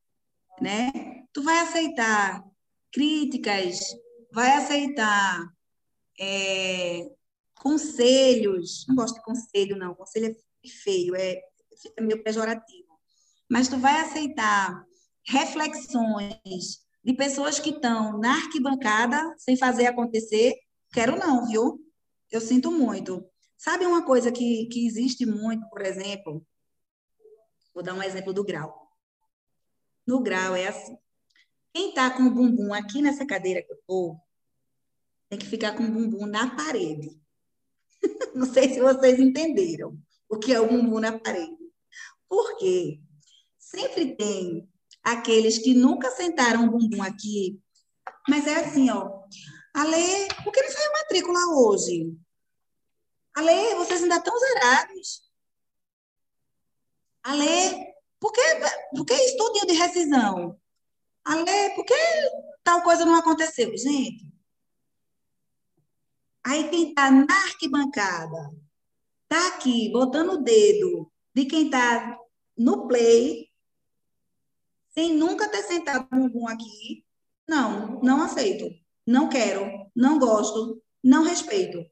né? 0.61 0.91
Tu 1.33 1.43
vai 1.43 1.59
aceitar 1.59 2.43
críticas, 2.91 3.79
vai 4.31 4.53
aceitar 4.53 5.47
é, 6.19 7.09
conselhos, 7.55 8.85
não 8.87 8.95
gosto 8.95 9.15
de 9.15 9.23
conselho, 9.23 9.77
não, 9.77 9.93
conselho 9.93 10.27
é 10.27 10.69
feio, 10.83 11.15
é, 11.15 11.41
é 11.97 12.01
meio 12.01 12.23
pejorativo, 12.23 12.87
mas 13.49 13.67
tu 13.67 13.77
vai 13.77 13.99
aceitar 14.01 14.85
reflexões, 15.25 16.87
de 17.03 17.13
pessoas 17.13 17.57
que 17.57 17.69
estão 17.69 18.19
na 18.19 18.33
arquibancada 18.33 19.33
sem 19.37 19.55
fazer 19.55 19.85
acontecer, 19.85 20.53
quero 20.91 21.17
não, 21.17 21.47
viu? 21.47 21.79
Eu 22.29 22.41
sinto 22.41 22.69
muito. 22.69 23.25
Sabe 23.57 23.85
uma 23.85 24.03
coisa 24.05 24.29
que, 24.29 24.65
que 24.65 24.85
existe 24.85 25.25
muito, 25.25 25.65
por 25.69 25.81
exemplo? 25.85 26.45
Vou 27.77 27.83
dar 27.83 27.93
um 27.93 28.01
exemplo 28.01 28.33
do 28.33 28.43
grau. 28.43 28.91
No 30.07 30.19
grau 30.19 30.55
é 30.55 30.65
assim. 30.65 30.97
Quem 31.71 31.89
está 31.89 32.09
com 32.09 32.23
o 32.23 32.31
bumbum 32.31 32.73
aqui 32.73 33.03
nessa 33.03 33.23
cadeira 33.23 33.61
que 33.61 33.71
eu 33.71 33.77
estou, 33.77 34.19
tem 35.29 35.37
que 35.37 35.45
ficar 35.45 35.75
com 35.77 35.83
o 35.83 35.91
bumbum 35.91 36.25
na 36.25 36.55
parede. 36.55 37.21
Não 38.33 38.51
sei 38.51 38.73
se 38.73 38.81
vocês 38.81 39.19
entenderam 39.19 39.95
o 40.27 40.39
que 40.39 40.51
é 40.51 40.59
o 40.59 40.67
bumbum 40.67 40.99
na 40.99 41.19
parede. 41.19 41.55
Por 42.27 42.57
quê? 42.57 42.99
Sempre 43.59 44.15
tem 44.15 44.67
aqueles 45.03 45.59
que 45.59 45.75
nunca 45.75 46.09
sentaram 46.09 46.65
o 46.65 46.71
bumbum 46.71 47.03
aqui. 47.03 47.61
Mas 48.27 48.47
é 48.47 48.55
assim, 48.55 48.89
ó. 48.89 49.21
Ale, 49.75 50.27
por 50.43 50.51
que 50.51 50.63
não 50.63 50.71
saiu 50.71 50.93
matrícula 50.93 51.39
hoje? 51.59 52.11
Ale, 53.35 53.75
vocês 53.75 54.01
ainda 54.01 54.15
estão 54.15 54.33
zerados. 54.35 55.26
Ale, 57.27 57.93
por 58.21 58.31
que, 58.31 58.41
por 58.95 59.05
que 59.05 59.13
estudinho 59.13 59.67
de 59.67 59.73
rescisão? 59.73 60.57
Ale, 61.25 61.75
por 61.75 61.83
que 61.83 61.93
tal 62.63 62.81
coisa 62.83 63.03
não 63.03 63.15
aconteceu? 63.15 63.77
Gente, 63.77 64.33
aí 66.41 66.69
quem 66.69 66.87
está 66.87 67.11
na 67.11 67.25
arquibancada, 67.47 68.55
está 69.23 69.49
aqui, 69.49 69.91
botando 69.91 70.35
o 70.35 70.41
dedo 70.41 71.11
de 71.35 71.43
quem 71.43 71.65
está 71.65 72.17
no 72.57 72.87
play, 72.87 73.49
sem 74.93 75.13
nunca 75.13 75.49
ter 75.49 75.63
sentado 75.63 76.07
bumbum 76.09 76.47
aqui, 76.47 77.05
não, 77.45 77.99
não 77.99 78.23
aceito. 78.23 78.69
Não 79.05 79.27
quero, 79.27 79.69
não 79.93 80.17
gosto, 80.17 80.81
não 81.03 81.23
respeito. 81.23 81.85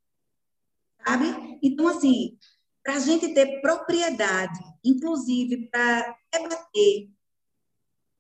Sabe? 1.06 1.60
Então, 1.62 1.90
assim, 1.90 2.40
para 2.82 2.96
a 2.96 3.00
gente 3.00 3.34
ter 3.34 3.60
propriedade, 3.60 4.74
inclusive 4.86 5.70
para 5.70 6.16
debater, 6.32 7.10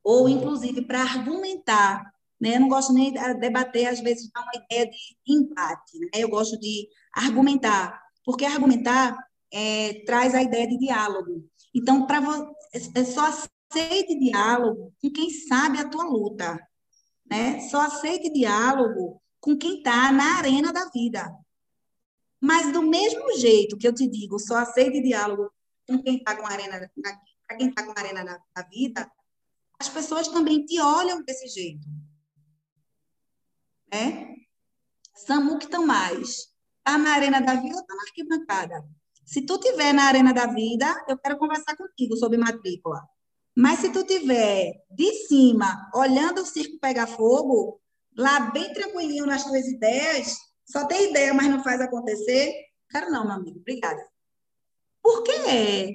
ou 0.03 0.27
inclusive 0.27 0.81
para 0.81 1.01
argumentar, 1.01 2.13
né? 2.39 2.55
Eu 2.55 2.61
não 2.61 2.67
gosto 2.67 2.93
nem 2.93 3.13
de 3.13 3.33
debater, 3.35 3.87
às 3.87 3.99
vezes 3.99 4.29
dá 4.31 4.41
uma 4.41 4.63
ideia 4.63 4.89
de 4.89 5.17
empate, 5.27 5.99
né? 5.99 6.09
Eu 6.15 6.29
gosto 6.29 6.59
de 6.59 6.87
argumentar, 7.13 8.01
porque 8.23 8.45
argumentar 8.45 9.17
é, 9.51 10.03
traz 10.05 10.35
a 10.35 10.43
ideia 10.43 10.67
de 10.67 10.77
diálogo. 10.77 11.47
Então, 11.73 12.05
para 12.05 12.19
é 12.73 13.03
só 13.05 13.27
aceite 13.27 14.19
diálogo 14.19 14.93
com 15.01 15.11
quem 15.11 15.29
sabe 15.29 15.77
a 15.79 15.87
tua 15.87 16.03
luta, 16.03 16.59
né? 17.29 17.59
Só 17.61 17.81
aceite 17.81 18.31
diálogo 18.31 19.21
com 19.39 19.57
quem 19.57 19.77
está 19.77 20.11
na 20.11 20.37
arena 20.37 20.73
da 20.73 20.89
vida. 20.89 21.31
Mas 22.39 22.71
do 22.71 22.81
mesmo 22.81 23.37
jeito 23.37 23.77
que 23.77 23.87
eu 23.87 23.93
te 23.93 24.07
digo, 24.07 24.39
só 24.39 24.57
aceite 24.57 25.01
diálogo 25.01 25.49
com 25.87 26.01
quem 26.01 26.17
está 26.17 26.35
com 26.35 26.45
arena, 26.45 26.89
para 27.47 27.57
quem 27.57 27.69
está 27.69 27.83
com 27.83 27.93
arena 27.97 28.23
da, 28.23 28.39
da 28.55 28.67
vida, 28.67 29.09
as 29.79 29.89
pessoas 29.89 30.27
também 30.27 30.65
te 30.65 30.79
olham 30.79 31.23
desse 31.23 31.47
jeito. 31.47 31.87
Né? 33.91 34.35
Samuque 35.13 35.67
mais. 35.77 36.53
Está 36.79 36.97
na 36.97 37.11
arena 37.11 37.41
da 37.41 37.55
vida 37.55 37.79
está 37.79 37.95
na 37.95 38.03
arquibancada? 38.03 38.85
Se 39.25 39.41
tu 39.41 39.57
tiver 39.57 39.93
na 39.93 40.03
arena 40.03 40.33
da 40.33 40.45
vida, 40.45 40.85
eu 41.07 41.17
quero 41.17 41.37
conversar 41.37 41.75
contigo 41.75 42.15
sobre 42.15 42.37
matrícula. 42.37 43.01
Mas 43.55 43.79
se 43.79 43.91
tu 43.91 44.03
tiver 44.03 44.83
de 44.91 45.13
cima, 45.27 45.89
olhando 45.95 46.41
o 46.41 46.45
circo 46.45 46.77
pegar 46.79 47.07
fogo, 47.07 47.81
lá 48.15 48.51
bem 48.51 48.71
tranquilinho 48.73 49.25
nas 49.25 49.43
tuas 49.43 49.65
ideias, 49.65 50.37
só 50.65 50.85
tem 50.85 51.09
ideia, 51.09 51.33
mas 51.33 51.47
não 51.47 51.63
faz 51.63 51.81
acontecer, 51.81 52.53
quero 52.89 53.09
não, 53.09 53.25
meu 53.25 53.35
amigo. 53.35 53.59
Obrigada. 53.59 54.05
Por 55.05 55.21
que 55.21 55.31
é 55.33 55.87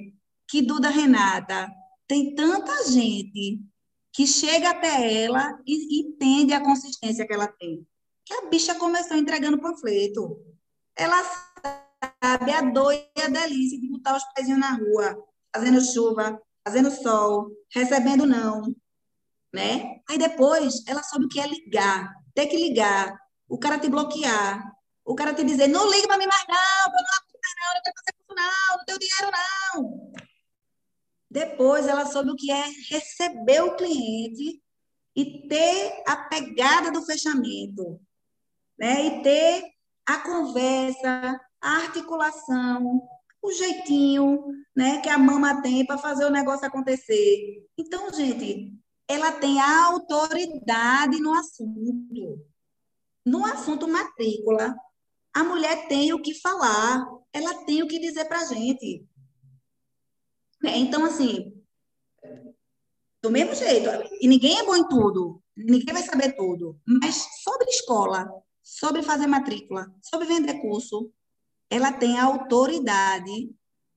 que 0.47 0.61
Duda 0.61 0.87
Renata 0.87 1.69
tem 2.07 2.33
tanta 2.33 2.89
gente 2.89 3.59
que 4.13 4.25
chega 4.25 4.69
até 4.69 5.23
ela 5.23 5.59
e 5.67 5.99
entende 5.99 6.53
a 6.53 6.63
consistência 6.63 7.27
que 7.27 7.33
ela 7.33 7.49
tem? 7.49 7.85
Que 8.25 8.33
a 8.33 8.45
bicha 8.45 8.73
começou 8.75 9.17
entregando 9.17 9.59
panfleto. 9.59 10.39
Ela 10.95 11.21
sabe 12.23 12.53
a 12.53 12.61
doida 12.61 13.09
a 13.21 13.27
delícia 13.27 13.77
de 13.77 13.89
botar 13.89 14.15
os 14.15 14.23
pezinhos 14.33 14.61
na 14.61 14.75
rua, 14.77 15.21
fazendo 15.53 15.81
chuva, 15.81 16.41
fazendo 16.65 16.89
sol, 16.89 17.49
recebendo 17.69 18.25
não, 18.25 18.73
né? 19.53 19.99
Aí 20.09 20.17
depois 20.17 20.87
ela 20.87 21.03
soube 21.03 21.25
o 21.25 21.27
que 21.27 21.41
é 21.41 21.47
ligar, 21.47 22.13
ter 22.33 22.47
que 22.47 22.55
ligar, 22.55 23.13
o 23.49 23.59
cara 23.59 23.77
te 23.77 23.89
bloquear, 23.89 24.71
o 25.03 25.13
cara 25.15 25.33
te 25.33 25.43
dizer, 25.43 25.67
não 25.67 25.91
liga 25.91 26.07
para 26.07 26.17
mim 26.17 26.27
mais 26.27 26.45
não, 26.47 26.85
eu 26.85 26.91
não 26.91 26.99
aguento 27.19 27.41
não, 27.59 27.73
não 27.75 27.81
quero 27.83 27.95
fazer 27.97 28.20
não, 28.35 28.77
não 28.77 28.85
tenho 28.85 28.99
dinheiro 28.99 29.31
não. 29.31 30.11
Depois 31.29 31.87
ela 31.87 32.05
soube 32.05 32.31
o 32.31 32.35
que 32.35 32.51
é 32.51 32.65
receber 32.89 33.61
o 33.61 33.75
cliente 33.75 34.61
e 35.15 35.47
ter 35.47 36.03
a 36.05 36.17
pegada 36.17 36.91
do 36.91 37.01
fechamento, 37.03 37.99
né? 38.77 39.05
E 39.05 39.21
ter 39.23 39.63
a 40.05 40.17
conversa, 40.19 41.39
a 41.61 41.69
articulação, 41.77 43.01
o 43.41 43.51
jeitinho, 43.51 44.43
né, 44.75 45.01
que 45.01 45.09
a 45.09 45.17
mama 45.17 45.61
tem 45.61 45.85
para 45.85 45.97
fazer 45.97 46.25
o 46.25 46.31
negócio 46.31 46.65
acontecer. 46.65 47.65
Então, 47.77 48.11
gente, 48.13 48.73
ela 49.07 49.31
tem 49.31 49.59
a 49.59 49.85
autoridade 49.85 51.19
no 51.19 51.33
assunto. 51.33 52.45
No 53.25 53.45
assunto 53.45 53.87
matrícula, 53.87 54.75
a 55.33 55.43
mulher 55.43 55.87
tem 55.87 56.13
o 56.13 56.21
que 56.21 56.39
falar, 56.39 57.05
ela 57.33 57.63
tem 57.65 57.81
o 57.83 57.87
que 57.87 57.99
dizer 57.99 58.25
para 58.25 58.41
a 58.41 58.45
gente. 58.45 59.05
É, 60.63 60.77
então, 60.77 61.05
assim, 61.05 61.53
do 63.21 63.29
mesmo 63.29 63.55
jeito, 63.55 63.89
e 64.19 64.27
ninguém 64.27 64.59
é 64.59 64.65
bom 64.65 64.75
em 64.75 64.87
tudo, 64.87 65.41
ninguém 65.55 65.93
vai 65.93 66.03
saber 66.03 66.35
tudo, 66.35 66.79
mas 66.85 67.27
sobre 67.43 67.69
escola, 67.69 68.31
sobre 68.63 69.03
fazer 69.03 69.27
matrícula, 69.27 69.93
sobre 70.01 70.27
vender 70.27 70.61
curso, 70.61 71.11
ela 71.69 71.91
tem 71.91 72.19
autoridade, 72.19 73.49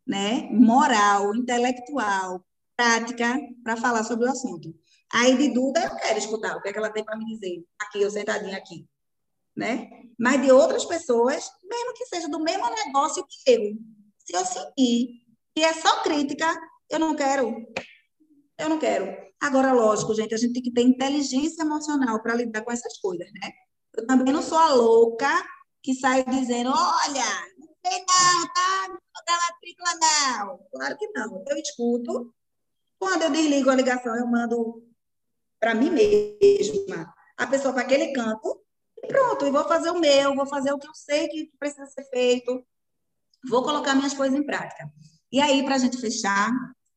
né, 0.06 0.48
moral, 0.50 1.34
intelectual, 1.34 2.44
prática 2.76 3.38
para 3.62 3.76
falar 3.76 4.04
sobre 4.04 4.26
o 4.26 4.30
assunto. 4.30 4.74
Aí 5.12 5.36
de 5.36 5.48
Duda 5.50 5.84
eu 5.84 5.96
quero 5.96 6.18
escutar 6.18 6.56
o 6.56 6.62
que, 6.62 6.68
é 6.68 6.72
que 6.72 6.78
ela 6.78 6.90
tem 6.90 7.04
para 7.04 7.16
me 7.16 7.24
dizer, 7.26 7.64
aqui, 7.78 8.02
eu 8.02 8.10
sentadinha 8.10 8.56
aqui, 8.56 8.86
né? 9.56 9.88
Mas 10.18 10.42
de 10.42 10.50
outras 10.50 10.84
pessoas, 10.84 11.48
mesmo 11.62 11.94
que 11.94 12.06
seja 12.06 12.28
do 12.28 12.40
mesmo 12.40 12.68
negócio 12.70 13.24
que 13.28 13.50
eu, 13.50 13.76
se 14.18 14.34
eu 14.34 14.44
sentir 14.44 15.24
que 15.54 15.62
é 15.62 15.72
só 15.72 16.02
crítica, 16.02 16.46
eu 16.90 16.98
não 16.98 17.14
quero. 17.14 17.54
Eu 18.58 18.68
não 18.68 18.78
quero. 18.78 19.06
Agora, 19.40 19.72
lógico, 19.72 20.14
gente, 20.14 20.34
a 20.34 20.38
gente 20.38 20.54
tem 20.54 20.62
que 20.62 20.72
ter 20.72 20.82
inteligência 20.82 21.62
emocional 21.62 22.20
para 22.22 22.34
lidar 22.34 22.62
com 22.62 22.72
essas 22.72 22.98
coisas, 22.98 23.26
né? 23.32 23.52
Eu 23.96 24.06
também 24.06 24.32
não 24.32 24.42
sou 24.42 24.58
a 24.58 24.72
louca 24.72 25.28
que 25.82 25.94
sai 25.94 26.24
dizendo, 26.24 26.70
olha, 26.70 27.24
sei 27.86 27.98
não, 27.98 28.48
tá? 28.54 28.88
Não 28.88 29.22
dá 29.26 29.38
matrícula, 29.50 29.90
não. 30.00 30.58
Claro 30.72 30.96
que 30.96 31.08
não. 31.08 31.44
Eu 31.46 31.56
escuto. 31.58 32.34
Quando 32.98 33.22
eu 33.22 33.30
desligo 33.30 33.70
a 33.70 33.74
ligação, 33.74 34.16
eu 34.16 34.26
mando 34.26 34.82
para 35.60 35.74
mim 35.74 35.90
mesma 35.90 37.12
a 37.36 37.46
pessoa 37.46 37.74
para 37.74 37.82
aquele 37.82 38.12
canto 38.12 38.63
pronto. 39.06 39.46
E 39.46 39.50
vou 39.50 39.64
fazer 39.64 39.90
o 39.90 39.98
meu, 39.98 40.34
vou 40.34 40.46
fazer 40.46 40.72
o 40.72 40.78
que 40.78 40.86
eu 40.86 40.94
sei 40.94 41.28
que 41.28 41.50
precisa 41.58 41.86
ser 41.86 42.04
feito. 42.04 42.64
Vou 43.48 43.62
colocar 43.62 43.94
minhas 43.94 44.14
coisas 44.14 44.38
em 44.38 44.44
prática. 44.44 44.90
E 45.30 45.40
aí, 45.40 45.64
para 45.64 45.74
a 45.74 45.78
gente 45.78 45.98
fechar, 45.98 46.50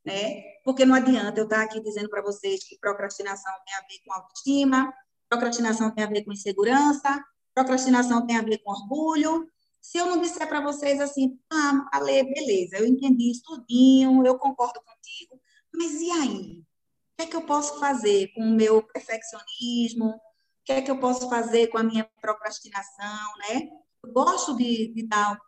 né? 0.06 0.42
Porque 0.64 0.86
não 0.86 0.96
adianta 0.96 1.40
eu 1.40 1.46
estar 1.46 1.62
aqui 1.62 1.82
dizendo 1.82 2.10
para 2.10 2.22
vocês 2.22 2.64
que 2.64 2.78
procrastinação 2.80 3.54
tem 3.66 3.76
a 3.76 3.82
ver 3.82 4.00
com 4.06 4.14
autoestima, 4.14 4.94
procrastinação 5.30 5.92
tem 5.94 6.04
a 6.04 6.08
ver 6.08 6.24
com 6.24 6.32
insegurança, 6.32 7.24
procrastinação 7.54 8.26
tem 8.26 8.38
a 8.38 8.42
ver 8.42 8.60
com 8.60 8.72
orgulho, 8.72 9.50
se 9.88 9.98
eu 9.98 10.06
não 10.06 10.22
disser 10.22 10.48
para 10.48 10.60
vocês 10.60 11.00
assim, 11.00 11.40
ah, 11.50 11.90
Ale, 11.94 12.24
beleza, 12.34 12.78
eu 12.78 12.86
entendi 12.86 13.32
isso 13.32 13.42
tudinho, 13.44 14.26
eu 14.26 14.38
concordo 14.38 14.82
contigo, 14.82 15.42
mas 15.74 16.02
e 16.02 16.12
aí? 16.12 16.60
O 16.60 17.16
que 17.18 17.24
é 17.24 17.26
que 17.26 17.36
eu 17.36 17.42
posso 17.44 17.80
fazer 17.80 18.28
com 18.34 18.42
o 18.42 18.52
meu 18.52 18.84
perfeccionismo? 18.84 20.20
Que 20.68 20.74
é 20.74 20.82
que 20.82 20.92
eu 20.92 21.00
posso 21.00 21.30
fazer 21.30 21.68
com 21.68 21.78
a 21.78 21.84
minha 21.84 22.04
procrastinação, 22.20 23.38
né? 23.40 23.70
Eu 24.04 24.12
gosto 24.12 24.54
de, 24.58 24.94
de 24.94 25.08
dar 25.08 25.40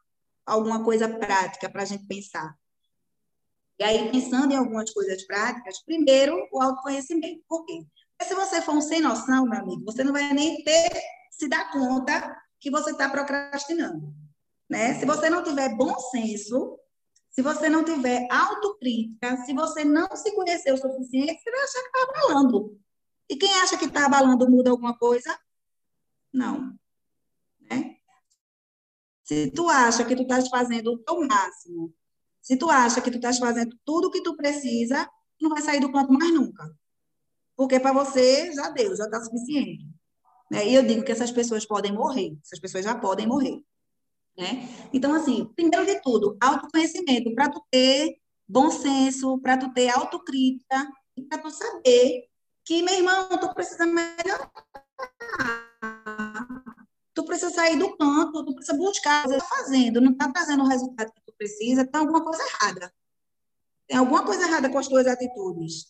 alguma 0.45 0.81
coisa 0.81 1.09
prática 1.09 1.69
para 1.69 1.81
a 1.81 1.85
gente 1.85 2.05
pensar. 2.05 2.57
E 3.77 3.83
aí, 3.83 4.09
pensando 4.09 4.53
em 4.53 4.55
algumas 4.55 4.89
coisas 4.91 5.21
práticas, 5.27 5.83
primeiro, 5.83 6.47
o 6.53 6.61
autoconhecimento. 6.61 7.43
Por 7.49 7.65
quê? 7.65 7.85
Porque 8.17 8.33
se 8.33 8.33
você 8.33 8.61
for 8.61 8.75
um 8.75 8.79
sem 8.79 9.01
noção, 9.01 9.43
meu 9.43 9.59
amigo, 9.59 9.83
você 9.83 10.05
não 10.05 10.13
vai 10.13 10.31
nem 10.31 10.63
ter 10.63 10.89
se 11.31 11.49
dar 11.49 11.69
conta 11.69 12.33
que 12.57 12.71
você 12.71 12.91
está 12.91 13.09
procrastinando. 13.09 14.13
Né? 14.69 14.93
Se 14.99 15.05
você 15.05 15.29
não 15.29 15.43
tiver 15.43 15.75
bom 15.75 15.99
senso, 15.99 16.79
se 17.29 17.41
você 17.41 17.67
não 17.67 17.83
tiver 17.83 18.25
autocrítica, 18.31 19.35
se 19.43 19.53
você 19.53 19.83
não 19.83 20.07
se 20.15 20.33
conhecer 20.33 20.71
o 20.71 20.77
suficiente, 20.77 21.41
você 21.41 21.51
vai 21.51 21.61
achar 21.61 21.81
que 21.81 21.87
está 21.87 22.03
abalando. 22.03 22.79
E 23.29 23.37
quem 23.37 23.53
acha 23.59 23.77
que 23.77 23.85
está 23.85 24.05
abalando 24.05 24.49
muda 24.49 24.71
alguma 24.71 24.97
coisa? 24.97 25.37
Não. 26.33 26.75
Né? 27.69 27.97
Se 29.23 29.51
tu 29.51 29.69
acha 29.69 30.03
que 30.03 30.15
tu 30.15 30.23
estás 30.23 30.49
fazendo 30.49 30.93
o 30.93 30.97
teu 30.97 31.21
máximo, 31.27 31.93
se 32.41 32.57
tu 32.57 32.69
acha 32.69 33.01
que 33.01 33.11
tu 33.11 33.17
estás 33.17 33.37
fazendo 33.37 33.77
tudo 33.85 34.07
o 34.07 34.11
que 34.11 34.23
tu 34.23 34.35
precisa, 34.35 35.07
não 35.39 35.51
vai 35.51 35.61
sair 35.61 35.79
do 35.79 35.91
canto 35.91 36.11
mais 36.11 36.33
nunca. 36.33 36.75
Porque 37.55 37.79
para 37.79 37.93
você 37.93 38.51
já 38.53 38.69
deu, 38.69 38.95
já 38.95 39.05
está 39.05 39.21
suficiente. 39.21 39.85
Né? 40.51 40.67
E 40.67 40.73
eu 40.73 40.83
digo 40.83 41.03
que 41.03 41.11
essas 41.11 41.31
pessoas 41.31 41.65
podem 41.65 41.91
morrer, 41.91 42.35
essas 42.43 42.59
pessoas 42.59 42.83
já 42.83 42.95
podem 42.95 43.27
morrer. 43.27 43.61
Né? 44.35 44.67
Então, 44.91 45.13
assim, 45.13 45.45
primeiro 45.55 45.85
de 45.85 46.01
tudo, 46.01 46.37
autoconhecimento, 46.41 47.35
para 47.35 47.49
tu 47.49 47.61
ter 47.69 48.17
bom 48.47 48.71
senso, 48.71 49.37
para 49.39 49.57
tu 49.57 49.71
ter 49.73 49.89
autocrítica 49.89 50.89
para 51.27 51.39
tu 51.39 51.49
saber 51.49 52.29
que, 52.69 52.83
meu 52.83 52.93
irmão, 52.93 53.27
tu 53.29 53.51
precisa 53.55 53.83
melhorar. 53.83 54.51
Tu 57.15 57.25
precisa 57.25 57.49
sair 57.49 57.79
do 57.79 57.97
canto, 57.97 58.45
tu 58.45 58.53
precisa 58.53 58.77
buscar, 58.77 59.27
você 59.27 59.37
está 59.37 59.47
fazendo, 59.47 59.99
não 59.99 60.11
está 60.11 60.31
trazendo 60.31 60.63
o 60.63 60.67
resultado 60.67 61.11
que 61.11 61.21
tu 61.25 61.33
precisa, 61.35 61.83
tem 61.83 61.99
alguma 61.99 62.23
coisa 62.23 62.43
errada. 62.43 62.93
Tem 63.87 63.97
alguma 63.97 64.23
coisa 64.23 64.43
errada 64.43 64.69
com 64.69 64.77
as 64.77 64.87
tuas 64.87 65.07
atitudes. 65.07 65.87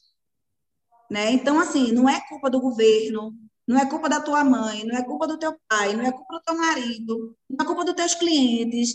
Né? 1.11 1.32
Então, 1.32 1.59
assim, 1.59 1.91
não 1.91 2.07
é 2.07 2.21
culpa 2.30 2.49
do 2.49 2.61
governo, 2.61 3.38
não 3.67 3.77
é 3.77 3.86
culpa 3.86 4.07
da 4.07 4.21
tua 4.21 4.45
mãe, 4.45 4.86
não 4.86 4.95
é 4.95 5.03
culpa 5.03 5.27
do 5.27 5.38
teu 5.38 5.59
pai, 5.67 5.93
não 5.97 6.05
é 6.05 6.13
culpa 6.13 6.36
do 6.36 6.41
teu 6.43 6.55
marido, 6.55 7.36
não 7.49 7.61
é 7.61 7.67
culpa 7.67 7.84
dos 7.84 7.93
teus 7.93 8.15
clientes. 8.15 8.93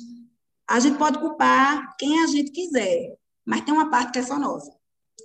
A 0.67 0.81
gente 0.81 0.97
pode 0.97 1.19
culpar 1.19 1.95
quem 1.99 2.25
a 2.25 2.27
gente 2.29 2.51
quiser, 2.51 3.15
mas 3.45 3.61
tem 3.61 3.75
uma 3.75 3.91
parte 3.91 4.13
que 4.13 4.21
é 4.21 4.23
só 4.23 4.39
nossa. 4.39 4.75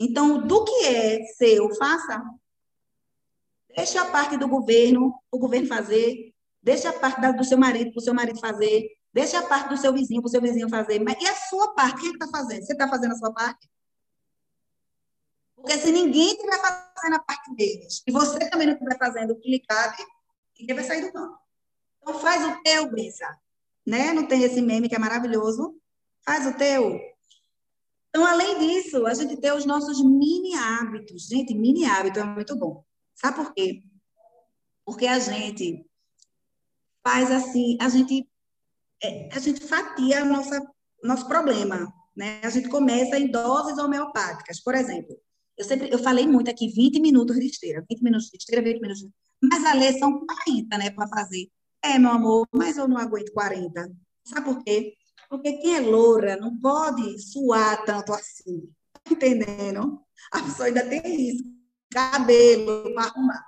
Então, 0.01 0.45
do 0.45 0.65
que 0.65 0.85
é 0.85 1.23
seu, 1.37 1.73
faça. 1.75 2.21
Deixa 3.75 4.01
a 4.01 4.11
parte 4.11 4.37
do 4.37 4.47
governo, 4.47 5.13
o 5.31 5.37
governo 5.37 5.67
fazer. 5.67 6.33
Deixa 6.61 6.89
a 6.89 6.93
parte 6.93 7.21
do 7.33 7.43
seu 7.43 7.57
marido, 7.57 7.91
para 7.91 7.99
o 7.99 8.03
seu 8.03 8.13
marido 8.13 8.39
fazer. 8.39 8.89
Deixa 9.13 9.39
a 9.39 9.47
parte 9.47 9.69
do 9.69 9.77
seu 9.77 9.93
vizinho, 9.93 10.21
para 10.21 10.27
o 10.27 10.31
seu 10.31 10.41
vizinho 10.41 10.69
fazer. 10.69 10.99
Mas 10.99 11.21
e 11.21 11.27
a 11.27 11.35
sua 11.35 11.73
parte? 11.73 12.01
Quem 12.01 12.09
é 12.09 12.13
está 12.13 12.27
fazendo? 12.27 12.63
Você 12.63 12.73
está 12.73 12.87
fazendo 12.87 13.11
a 13.13 13.17
sua 13.17 13.33
parte? 13.33 13.69
Porque 15.55 15.77
se 15.77 15.91
ninguém 15.91 16.33
estiver 16.33 16.59
fazendo 16.59 17.15
a 17.15 17.19
parte 17.19 17.53
deles, 17.55 18.01
e 18.07 18.11
você 18.11 18.39
também 18.49 18.67
não 18.67 18.73
estiver 18.73 18.97
fazendo 18.97 19.31
o 19.31 19.39
que 19.39 19.49
lhe 19.49 19.59
cabe, 19.59 19.97
ninguém 20.57 20.75
vai 20.75 20.85
sair 20.85 21.01
do 21.01 21.11
campo. 21.11 21.37
Então 22.01 22.19
faz 22.19 22.45
o 22.45 22.61
teu, 22.63 22.89
Brisa. 22.89 23.27
Né? 23.85 24.13
Não 24.13 24.25
tem 24.25 24.43
esse 24.43 24.61
meme 24.61 24.87
que 24.87 24.95
é 24.95 24.99
maravilhoso? 24.99 25.75
Faz 26.23 26.45
o 26.45 26.53
teu. 26.57 26.99
Então, 28.09 28.25
além 28.25 28.57
disso, 28.59 29.05
a 29.05 29.13
gente 29.13 29.37
tem 29.37 29.51
os 29.51 29.65
nossos 29.65 30.03
mini 30.03 30.55
hábitos. 30.55 31.27
Gente, 31.27 31.53
mini 31.53 31.85
hábito 31.85 32.19
é 32.19 32.23
muito 32.23 32.55
bom. 32.55 32.83
Sabe 33.19 33.35
por 33.35 33.53
quê? 33.53 33.83
Porque 34.85 35.05
a 35.05 35.19
gente 35.19 35.85
faz 37.03 37.31
assim, 37.31 37.77
a 37.81 37.89
gente, 37.89 38.29
é, 39.03 39.29
a 39.33 39.39
gente 39.39 39.61
fatia 39.61 40.23
nossa, 40.23 40.61
nosso 41.03 41.27
problema. 41.27 41.93
Né? 42.15 42.39
A 42.43 42.49
gente 42.49 42.69
começa 42.69 43.17
em 43.17 43.29
doses 43.29 43.77
homeopáticas. 43.77 44.61
Por 44.61 44.75
exemplo, 44.75 45.17
eu 45.57 45.65
sempre 45.65 45.89
eu 45.91 45.99
falei 45.99 46.25
muito 46.25 46.49
aqui 46.49 46.67
20 46.67 46.99
minutos 46.99 47.37
de 47.37 47.45
esteira, 47.45 47.85
20 47.89 48.01
minutos 48.01 48.29
de 48.29 48.37
esteira, 48.37 48.63
20 48.63 48.79
minutos 48.79 49.01
de... 49.01 49.09
Mas 49.41 49.65
a 49.65 49.73
lei 49.73 49.97
são 49.97 50.25
40, 50.25 50.77
né, 50.77 50.89
para 50.91 51.07
fazer. 51.07 51.49
É, 51.83 51.97
meu 51.97 52.11
amor, 52.11 52.47
mas 52.53 52.77
eu 52.77 52.87
não 52.87 52.97
aguento 52.97 53.31
40. 53.31 53.91
Sabe 54.25 54.45
por 54.45 54.63
quê? 54.63 54.93
Porque 55.29 55.53
quem 55.53 55.75
é 55.75 55.79
loura 55.81 56.37
não 56.37 56.57
pode 56.57 57.19
suar 57.19 57.83
tanto 57.85 58.13
assim. 58.13 58.69
Tá 59.03 59.13
entendendo? 59.13 60.01
A 60.31 60.41
pessoa 60.41 60.67
ainda 60.67 60.85
tem 60.87 61.29
isso. 61.29 61.58
Cabelo 61.91 62.93
para 62.93 63.03
arrumar. 63.05 63.43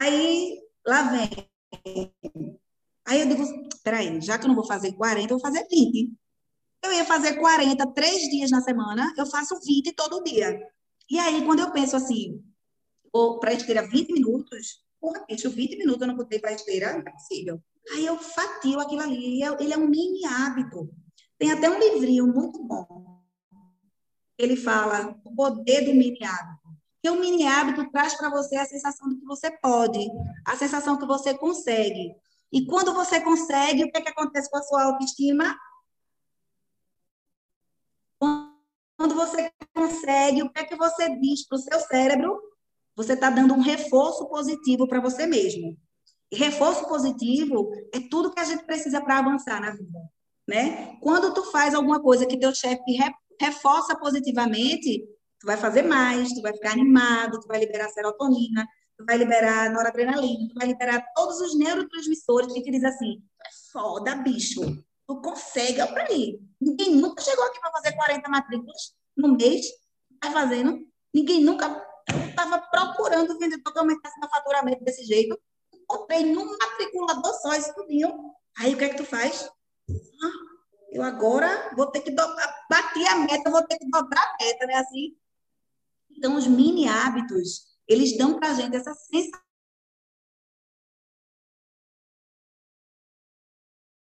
Aí, 0.00 0.60
lá 0.86 1.02
vem. 1.02 1.48
Aí 3.06 3.20
eu 3.20 3.28
digo, 3.28 3.44
peraí, 3.82 4.20
já 4.20 4.38
que 4.38 4.44
eu 4.44 4.48
não 4.48 4.54
vou 4.54 4.66
fazer 4.66 4.92
40, 4.92 5.32
eu 5.32 5.38
vou 5.38 5.40
fazer 5.40 5.66
20. 5.70 6.12
Eu 6.82 6.92
ia 6.92 7.04
fazer 7.04 7.36
40 7.38 7.86
três 7.92 8.28
dias 8.30 8.50
na 8.50 8.60
semana, 8.60 9.12
eu 9.16 9.26
faço 9.26 9.58
20 9.64 9.92
todo 9.92 10.22
dia. 10.22 10.60
E 11.10 11.18
aí, 11.18 11.44
quando 11.44 11.60
eu 11.60 11.72
penso 11.72 11.96
assim, 11.96 12.42
para 13.40 13.52
esteira 13.52 13.86
20 13.86 14.12
minutos, 14.12 14.84
porra, 15.00 15.24
bicho, 15.26 15.50
20 15.50 15.76
minutos 15.78 16.02
eu 16.02 16.08
não 16.08 16.16
botei 16.16 16.38
para 16.38 16.52
esteira, 16.52 16.92
não 16.92 17.00
é 17.00 17.10
possível. 17.10 17.60
Aí 17.92 18.04
eu 18.04 18.18
fatio 18.18 18.80
aquilo 18.80 19.00
ali, 19.00 19.42
ele 19.42 19.72
é 19.72 19.78
um 19.78 19.88
mini 19.88 20.24
hábito. 20.26 20.90
Tem 21.38 21.50
até 21.50 21.70
um 21.70 21.78
livrinho 21.78 22.26
muito 22.26 22.62
bom. 22.62 23.22
Ele 24.36 24.56
fala 24.56 25.18
o 25.24 25.34
poder 25.34 25.84
do 25.86 25.94
mini 25.94 26.22
hábito. 26.22 26.57
Que 27.02 27.10
o 27.10 27.20
mini 27.20 27.46
hábito 27.46 27.90
traz 27.90 28.14
para 28.14 28.28
você 28.28 28.56
a 28.56 28.64
sensação 28.64 29.08
de 29.08 29.16
que 29.16 29.24
você 29.24 29.50
pode, 29.58 30.06
a 30.46 30.56
sensação 30.56 30.98
que 30.98 31.06
você 31.06 31.36
consegue. 31.36 32.14
E 32.52 32.66
quando 32.66 32.94
você 32.94 33.20
consegue, 33.20 33.84
o 33.84 33.92
que, 33.92 33.98
é 33.98 34.00
que 34.00 34.08
acontece 34.08 34.50
com 34.50 34.58
a 34.58 34.62
sua 34.62 34.84
autoestima? 34.84 35.56
Quando 38.18 39.14
você 39.14 39.52
consegue, 39.74 40.42
o 40.42 40.50
que 40.50 40.60
é 40.60 40.64
que 40.64 40.74
você 40.74 41.16
diz 41.18 41.46
para 41.46 41.56
o 41.56 41.60
seu 41.60 41.80
cérebro? 41.80 42.40
Você 42.96 43.12
está 43.12 43.30
dando 43.30 43.54
um 43.54 43.60
reforço 43.60 44.28
positivo 44.28 44.88
para 44.88 45.00
você 45.00 45.24
mesmo. 45.26 45.76
E 46.32 46.36
reforço 46.36 46.86
positivo 46.88 47.70
é 47.94 48.00
tudo 48.10 48.32
que 48.32 48.40
a 48.40 48.44
gente 48.44 48.64
precisa 48.64 49.00
para 49.00 49.18
avançar 49.18 49.60
na 49.60 49.70
vida, 49.70 49.98
né? 50.46 50.98
Quando 51.00 51.32
tu 51.32 51.44
faz 51.50 51.74
alguma 51.74 52.00
coisa 52.00 52.26
que 52.26 52.38
teu 52.38 52.54
chefe 52.54 52.98
reforça 53.40 53.96
positivamente, 53.96 55.06
tu 55.40 55.46
vai 55.46 55.56
fazer 55.56 55.82
mais, 55.82 56.32
tu 56.32 56.42
vai 56.42 56.52
ficar 56.52 56.72
animado, 56.72 57.40
tu 57.40 57.46
vai 57.46 57.60
liberar 57.60 57.88
serotonina, 57.90 58.66
tu 58.96 59.04
vai 59.04 59.16
liberar 59.16 59.70
noradrenalina, 59.70 60.48
tu 60.48 60.54
vai 60.54 60.66
liberar 60.66 61.04
todos 61.14 61.40
os 61.40 61.56
neurotransmissores 61.56 62.52
que 62.52 62.70
diz 62.70 62.84
assim, 62.84 63.22
é 63.44 63.48
foda, 63.72 64.14
bicho, 64.16 64.60
tu 65.06 65.20
consegue, 65.20 65.80
olha 65.80 65.92
para 65.92 66.04
aí. 66.04 66.40
Ninguém 66.60 66.96
nunca 66.96 67.22
chegou 67.22 67.44
aqui 67.44 67.60
para 67.60 67.72
fazer 67.72 67.92
40 67.92 68.28
matrículas 68.28 68.94
no 69.16 69.36
mês, 69.36 69.66
tá 70.20 70.30
fazendo. 70.30 70.86
Ninguém 71.14 71.42
nunca 71.42 71.84
estava 72.28 72.58
procurando 72.58 73.38
vendedor 73.38 73.72
que 73.72 73.78
aumentasse 73.78 74.18
meu 74.20 74.28
faturamento 74.28 74.84
desse 74.84 75.04
jeito. 75.04 75.38
Comprei 75.86 76.24
num 76.24 76.44
matriculador 76.58 77.32
só, 77.40 77.54
isso. 77.54 77.72
Aí 78.58 78.74
o 78.74 78.76
que 78.76 78.84
é 78.84 78.88
que 78.90 78.96
tu 78.96 79.04
faz? 79.04 79.48
Ah, 79.90 80.58
eu 80.92 81.02
agora 81.02 81.72
vou 81.76 81.86
ter 81.86 82.00
que 82.00 82.10
dobrar, 82.10 82.66
bati 82.68 83.06
a 83.06 83.16
meta, 83.16 83.50
vou 83.50 83.64
ter 83.66 83.78
que 83.78 83.88
dobrar 83.88 84.22
a 84.22 84.44
meta, 84.44 84.66
né? 84.66 84.74
Assim. 84.74 85.16
Então, 86.18 86.36
os 86.36 86.48
mini 86.48 86.88
hábitos, 86.88 87.78
eles 87.86 88.18
dão 88.18 88.40
para 88.40 88.50
a 88.50 88.54
gente 88.54 88.74
essa 88.74 88.92
sensação 88.92 89.40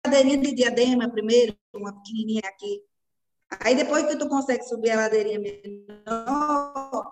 ladeirinha 0.05 0.37
de 0.37 0.53
diadema 0.53 1.09
primeiro, 1.09 1.57
uma 1.73 1.91
pequenininha 1.91 2.43
aqui. 2.45 2.79
Aí 3.59 3.75
depois 3.75 4.05
que 4.05 4.15
tu 4.17 4.29
consegue 4.29 4.63
subir 4.63 4.91
a 4.91 4.97
ladeirinha 4.97 5.39
menor, 5.39 7.11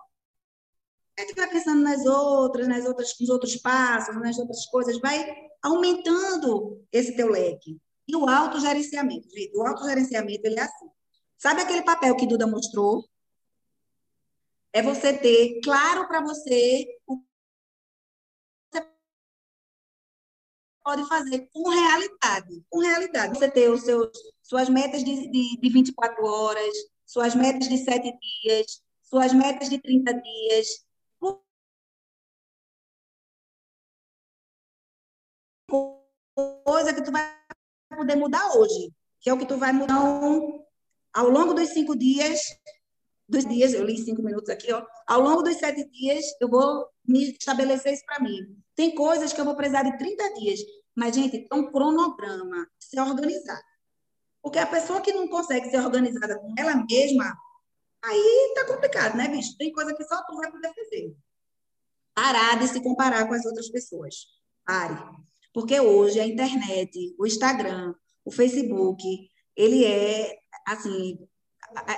aí 1.18 1.26
tu 1.26 1.36
vai 1.36 1.50
pensando 1.50 1.82
nas 1.82 2.06
outras, 2.06 2.68
nas 2.68 2.86
outras, 2.86 3.16
nos 3.20 3.30
outros 3.30 3.56
passos, 3.58 4.16
nas 4.16 4.38
outras 4.38 4.64
coisas, 4.68 5.00
vai 5.00 5.28
aumentando 5.64 6.86
esse 6.92 7.16
teu 7.16 7.30
leque. 7.30 7.82
E 8.08 8.16
o 8.16 8.30
autogerenciamento, 8.30 9.28
gente, 9.28 9.58
o 9.58 9.66
autogerenciamento, 9.66 10.46
ele 10.46 10.60
é 10.60 10.64
assim. 10.64 10.88
Sabe 11.36 11.62
aquele 11.62 11.82
papel 11.82 12.16
que 12.16 12.28
Duda 12.28 12.46
mostrou? 12.46 13.04
É 14.74 14.82
você 14.82 15.18
ter 15.18 15.62
claro 15.62 16.08
para 16.08 16.22
você 16.22 16.86
o 17.08 17.24
pode 20.84 21.08
fazer 21.08 21.50
com 21.54 21.70
realidade. 21.70 22.66
Com 22.70 22.80
realidade. 22.80 23.38
Você 23.38 23.50
ter 23.50 23.70
os 23.70 23.84
seus, 23.84 24.10
suas 24.42 24.70
metas 24.70 25.04
de, 25.04 25.30
de, 25.30 25.58
de 25.58 25.70
24 25.70 26.26
horas, 26.26 26.76
suas 27.06 27.34
metas 27.34 27.68
de 27.70 27.78
7 27.78 28.12
dias, 28.44 28.84
suas 29.02 29.34
metas 29.34 29.70
de 29.70 29.80
30 29.80 30.14
dias. 30.14 30.86
Coisa 36.66 36.94
que 36.94 37.02
tu 37.02 37.12
vai 37.12 37.40
poder 37.90 38.16
mudar 38.16 38.58
hoje, 38.58 38.92
que 39.22 39.30
é 39.30 39.34
o 39.34 39.38
que 39.38 39.46
tu 39.46 39.58
vai 39.58 39.72
mudar 39.72 40.00
ao 41.14 41.30
longo 41.30 41.54
dos 41.54 41.70
cinco 41.70 41.96
dias, 41.96 42.40
dos 43.28 43.46
dias, 43.46 43.74
eu 43.74 43.86
li 43.86 43.98
cinco 43.98 44.22
minutos 44.22 44.50
aqui, 44.50 44.72
ó, 44.72 44.86
ao 45.08 45.22
longo 45.22 45.42
dos 45.42 45.58
sete 45.58 45.90
dias, 45.90 46.26
eu 46.40 46.50
vou 46.50 46.88
me 47.08 47.32
estabelecer 47.32 47.94
isso 47.94 48.06
para 48.06 48.20
mim. 48.20 48.58
Tem 48.76 48.94
coisas 48.94 49.32
que 49.32 49.40
eu 49.40 49.46
vou 49.46 49.56
precisar 49.56 49.84
de 49.84 49.98
30 49.98 50.34
dias, 50.36 50.60
mas, 50.96 51.16
gente, 51.16 51.48
é 51.52 51.56
um 51.56 51.72
cronograma, 51.72 52.68
se 52.80 53.00
organizar. 53.00 53.62
Porque 54.42 54.60
a 54.60 54.68
pessoa 54.68 55.02
que 55.02 55.14
não 55.14 55.28
consegue 55.28 55.70
ser 55.70 55.80
organizada 55.80 56.38
com 56.38 56.54
ela 56.58 56.76
mesma, 56.90 57.34
aí 58.04 58.54
tá 58.56 58.66
complicado, 58.66 59.16
né, 59.16 59.28
bicho? 59.28 59.58
Tem 59.58 59.72
coisa 59.72 59.96
que 59.96 60.04
só 60.04 60.22
tu 60.26 60.36
vai 60.36 60.52
poder 60.52 60.74
fazer. 60.74 61.16
Parar 62.14 62.60
de 62.60 62.68
se 62.68 62.82
comparar 62.82 63.28
com 63.28 63.34
as 63.34 63.46
outras 63.46 63.70
pessoas. 63.70 64.16
Pare. 64.66 64.96
Porque 65.54 65.80
hoje 65.80 66.20
a 66.20 66.28
internet, 66.28 67.16
o 67.18 67.26
Instagram, 67.26 67.96
o 68.26 68.32
Facebook, 68.32 69.30
ele 69.56 69.86
é, 69.86 70.36
assim, 70.68 71.18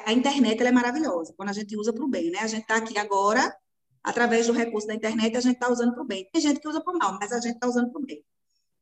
a, 0.05 0.13
internet 0.13 0.61
é 0.61 0.71
maravilhosa, 0.71 1.33
quando 1.35 1.49
a 1.49 1.53
gente 1.53 1.77
usa 1.77 1.93
para 1.93 2.03
o 2.03 2.07
bem, 2.07 2.31
né? 2.31 2.39
A 2.39 2.47
gente 2.47 2.61
está 2.61 2.77
aqui 2.77 2.97
agora 2.97 3.55
através 4.03 4.47
do 4.47 4.53
recurso 4.53 4.87
da 4.87 4.93
internet, 4.93 5.35
a 5.35 5.41
gente 5.41 5.55
está 5.55 5.69
usando 5.69 5.93
para 5.93 6.03
o 6.03 6.05
bem. 6.05 6.29
Tem 6.31 6.41
gente 6.41 6.59
que 6.59 6.67
usa 6.67 6.79
para 6.81 6.93
o 6.93 6.97
mal, 6.97 7.17
mas 7.19 7.31
a 7.31 7.39
gente 7.39 7.55
está 7.55 7.67
usando 7.67 7.91
para 7.91 8.01
o 8.01 8.05
bem. 8.05 8.23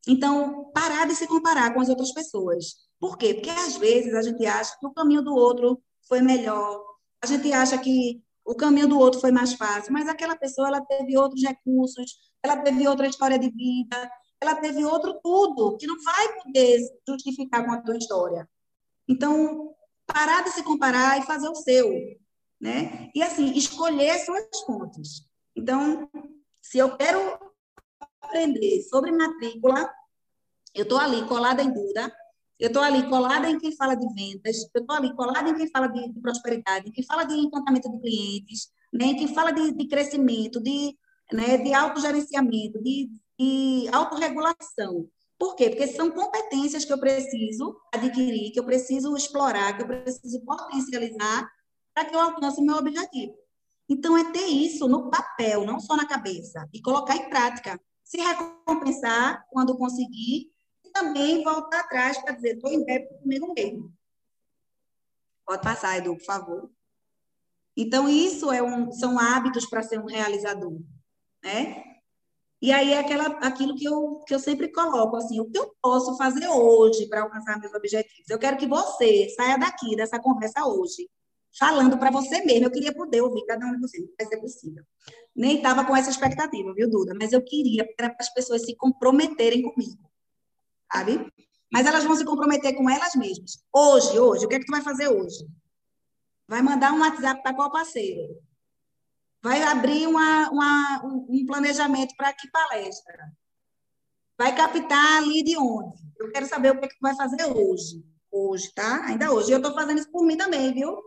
Então, 0.07 0.69
parar 0.73 1.07
de 1.07 1.15
se 1.15 1.25
comparar 1.27 1.73
com 1.73 1.79
as 1.79 1.87
outras 1.87 2.11
pessoas. 2.11 2.75
Por 2.99 3.17
quê? 3.17 3.33
Porque 3.33 3.49
às 3.49 3.77
vezes 3.77 4.13
a 4.13 4.21
gente 4.21 4.45
acha 4.45 4.77
que 4.77 4.85
o 4.85 4.91
caminho 4.91 5.21
do 5.21 5.33
outro 5.33 5.81
foi 6.07 6.21
melhor, 6.21 6.83
a 7.21 7.25
gente 7.25 7.53
acha 7.53 7.77
que 7.77 8.21
o 8.45 8.53
caminho 8.53 8.87
do 8.87 8.99
outro 8.99 9.21
foi 9.21 9.31
mais 9.31 9.53
fácil, 9.53 9.93
mas 9.93 10.09
aquela 10.09 10.35
pessoa 10.35 10.67
ela 10.67 10.81
teve 10.81 11.17
outros 11.17 11.41
recursos, 11.41 12.17
ela 12.43 12.57
teve 12.57 12.85
outra 12.85 13.07
história 13.07 13.39
de 13.39 13.49
vida, 13.49 14.11
ela 14.41 14.55
teve 14.55 14.83
outro 14.83 15.17
tudo 15.23 15.77
que 15.77 15.87
não 15.87 15.95
vai 16.03 16.41
poder 16.41 16.79
justificar 17.07 17.65
com 17.65 17.71
a 17.71 17.81
tua 17.81 17.95
história. 17.95 18.47
Então, 19.07 19.73
parar 20.05 20.43
de 20.43 20.51
se 20.51 20.63
comparar 20.63 21.19
e 21.19 21.25
fazer 21.25 21.47
o 21.47 21.55
seu 21.55 21.91
né? 22.63 23.11
E 23.13 23.21
assim, 23.21 23.51
escolher 23.57 24.17
suas 24.19 24.47
fontes. 24.65 25.27
Então, 25.53 26.09
se 26.61 26.77
eu 26.77 26.95
quero 26.95 27.37
aprender 28.21 28.81
sobre 28.83 29.11
matrícula, 29.11 29.91
eu 30.73 30.83
estou 30.83 30.97
ali 30.97 31.27
colada 31.27 31.61
em 31.61 31.73
Duda, 31.73 32.09
eu 32.57 32.67
estou 32.67 32.81
ali 32.81 33.05
colada 33.09 33.49
em 33.49 33.59
quem 33.59 33.75
fala 33.75 33.95
de 33.95 34.07
vendas, 34.13 34.55
eu 34.73 34.79
estou 34.79 34.95
ali 34.95 35.13
colada 35.13 35.49
em 35.49 35.55
quem 35.55 35.69
fala 35.69 35.87
de, 35.87 36.13
de, 36.13 36.21
prosperidade, 36.21 36.87
em 36.87 36.91
quem 36.93 37.03
fala 37.03 37.25
de 37.25 37.33
encantamento 37.33 37.91
de 37.91 37.99
clientes, 37.99 38.71
né? 38.93 39.07
em 39.07 39.17
quem 39.17 39.27
fala 39.27 39.51
de, 39.51 39.73
de 39.73 39.85
crescimento, 39.85 40.61
de, 40.61 40.97
né? 41.33 41.57
de 41.57 41.73
autogerenciamento, 41.73 42.81
de, 42.81 43.11
de 43.37 43.89
autorregulação. 43.91 45.09
Por 45.43 45.57
quê? 45.57 45.69
Porque 45.69 45.87
são 45.87 46.09
competências 46.09 46.85
que 46.85 46.93
eu 46.93 46.97
preciso 46.97 47.77
adquirir, 47.93 48.53
que 48.53 48.59
eu 48.61 48.63
preciso 48.63 49.13
explorar, 49.13 49.75
que 49.75 49.83
eu 49.83 49.87
preciso 49.87 50.39
potencializar 50.45 51.51
para 51.93 52.05
que 52.05 52.15
eu 52.15 52.19
alcance 52.21 52.61
o 52.61 52.63
meu 52.63 52.77
objetivo. 52.77 53.35
Então, 53.89 54.17
é 54.17 54.31
ter 54.31 54.45
isso 54.45 54.87
no 54.87 55.09
papel, 55.09 55.65
não 55.65 55.81
só 55.81 55.97
na 55.97 56.07
cabeça, 56.07 56.65
e 56.71 56.81
colocar 56.81 57.17
em 57.17 57.29
prática. 57.29 57.77
Se 58.05 58.15
recompensar 58.21 59.45
quando 59.49 59.77
conseguir, 59.77 60.49
e 60.81 60.89
também 60.93 61.43
voltar 61.43 61.81
atrás 61.81 62.17
para 62.19 62.35
dizer, 62.35 62.55
estou 62.55 62.71
em 62.71 62.85
débito 62.85 63.13
comigo 63.15 63.53
mesmo. 63.53 63.93
Pode 65.45 65.61
passar, 65.61 65.97
Edu, 65.97 66.15
por 66.15 66.23
favor. 66.23 66.71
Então, 67.75 68.07
isso 68.07 68.49
é 68.49 68.63
um, 68.63 68.93
são 68.93 69.19
hábitos 69.19 69.65
para 69.65 69.83
ser 69.83 69.99
um 69.99 70.05
realizador, 70.05 70.79
né? 71.43 71.92
E 72.64 72.72
aí 72.72 72.93
é 72.93 72.99
aquela, 72.99 73.26
aquilo 73.39 73.76
que 73.76 73.84
eu, 73.84 74.24
que 74.26 74.34
eu 74.34 74.39
sempre 74.39 74.72
coloco, 74.72 75.18
assim, 75.18 75.38
o 75.38 75.51
que 75.51 75.59
eu 75.59 75.76
posso 75.82 76.16
fazer 76.16 76.47
hoje 76.47 77.09
para 77.09 77.24
alcançar 77.24 77.59
meus 77.59 77.74
objetivos? 77.74 78.30
Eu 78.30 78.39
quero 78.39 78.55
que 78.55 78.66
você 78.66 79.28
saia 79.36 79.57
daqui 79.57 79.97
dessa 79.97 80.18
conversa 80.18 80.66
hoje, 80.66 81.09
falando 81.59 81.97
para 81.97 82.09
você 82.09 82.41
mesmo. 82.45 82.68
Eu 82.68 82.72
queria 82.72 82.93
poder 82.93 83.20
ouvir 83.20 83.45
cada 83.47 83.66
um 83.66 83.74
de 83.74 83.82
vocês, 83.82 84.01
não 84.01 84.14
vai 84.18 84.28
ser 84.28 84.38
possível. 84.38 84.82
Nem 85.36 85.57
estava 85.57 85.84
com 85.84 85.93
essa 85.93 86.09
expectativa, 86.09 86.74
viu, 86.74 86.89
Duda? 86.89 87.14
Mas 87.14 87.34
eu 87.34 87.43
queria 87.43 87.86
para 87.97 88.16
as 88.18 88.34
pessoas 88.34 88.61
se 88.61 88.74
comprometerem 88.78 89.61
comigo, 89.61 90.09
sabe? 90.89 91.20
Mas 91.70 91.86
elas 91.86 92.05
vão 92.05 92.16
se 92.16 92.24
comprometer 92.24 92.78
com 92.78 92.89
elas 92.89 93.14
mesmas. 93.16 93.61
Hoje, 93.76 94.18
hoje, 94.18 94.45
o 94.45 94.47
que 94.47 94.55
é 94.55 94.59
que 94.59 94.66
tu 94.66 94.72
vai 94.72 94.82
fazer 94.82 95.09
hoje? 95.09 95.45
Vai 96.47 96.61
mandar 96.61 96.93
um 96.93 97.01
WhatsApp 97.01 97.43
para 97.43 97.53
qual 97.53 97.70
parceiro? 97.70 98.41
Vai 99.43 99.61
abrir 99.61 100.07
uma, 100.07 100.49
uma 100.49 101.01
um 101.03 101.45
planejamento 101.45 102.15
para 102.15 102.31
que 102.31 102.49
palestra? 102.49 103.29
Vai 104.37 104.55
captar 104.55 105.17
ali 105.17 105.43
de 105.43 105.57
onde? 105.57 106.01
Eu 106.17 106.31
quero 106.31 106.47
saber 106.47 106.71
o 106.71 106.79
que, 106.79 106.85
é 106.85 106.87
que 106.87 107.01
vai 107.01 107.13
fazer 107.13 107.43
hoje. 107.43 108.05
Hoje, 108.31 108.71
tá? 108.73 109.03
Ainda 109.05 109.33
hoje. 109.33 109.51
Eu 109.51 109.57
estou 109.57 109.73
fazendo 109.73 109.99
isso 109.99 110.09
por 110.11 110.25
mim 110.25 110.37
também, 110.37 110.73
viu? 110.73 110.97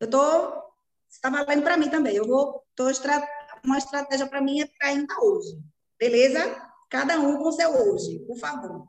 Eu 0.00 0.06
estou. 0.06 0.64
Está 1.10 1.28
valendo 1.28 1.62
para 1.62 1.76
mim 1.76 1.90
também. 1.90 2.16
Eu 2.16 2.26
vou. 2.26 2.64
Tô 2.74 2.88
estra... 2.88 3.22
Uma 3.62 3.76
estratégia 3.76 4.26
para 4.26 4.40
mim 4.40 4.60
é 4.62 4.66
para 4.66 4.88
ainda 4.88 5.14
hoje. 5.20 5.58
Beleza? 5.98 6.40
Cada 6.88 7.20
um 7.20 7.36
com 7.36 7.52
seu 7.52 7.70
hoje, 7.70 8.20
por 8.20 8.38
favor. 8.38 8.88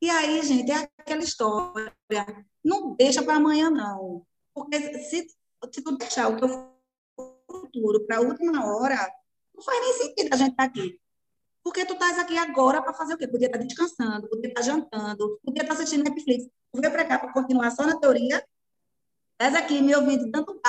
E 0.00 0.08
aí, 0.08 0.40
gente, 0.42 0.70
é 0.70 0.88
aquela 0.98 1.22
história. 1.22 1.92
Não 2.64 2.94
deixa 2.94 3.22
para 3.22 3.36
amanhã, 3.36 3.70
não. 3.70 4.24
Porque 4.54 4.78
se, 5.00 5.26
se 5.26 5.82
tu 5.82 5.96
deixar 5.96 6.28
o 6.28 6.36
teu 6.36 6.69
futuro 7.70 8.04
para 8.06 8.16
a 8.16 8.20
última 8.20 8.66
hora, 8.66 8.96
não 9.54 9.62
faz 9.62 9.80
nem 9.80 9.92
sentido 9.94 10.34
a 10.34 10.36
gente 10.36 10.50
estar 10.50 10.64
tá 10.64 10.68
aqui. 10.68 10.98
Porque 11.62 11.84
tu 11.84 11.92
estás 11.92 12.18
aqui 12.18 12.36
agora 12.36 12.82
para 12.82 12.94
fazer 12.94 13.14
o 13.14 13.18
quê? 13.18 13.28
Podia 13.28 13.46
estar 13.46 13.58
tá 13.58 13.64
descansando, 13.64 14.28
podia 14.28 14.48
estar 14.48 14.60
tá 14.60 14.66
jantando, 14.66 15.38
podia 15.44 15.62
estar 15.62 15.74
assistindo 15.74 16.04
Netflix. 16.04 16.44
Tu 16.72 16.80
veio 16.80 16.92
para 16.92 17.04
cá 17.04 17.18
para 17.18 17.32
continuar 17.32 17.70
só 17.70 17.84
na 17.86 17.98
teoria. 17.98 18.44
Estás 19.32 19.54
aqui 19.54 19.80
me 19.80 19.94
ouvindo 19.94 20.30
tanto 20.30 20.60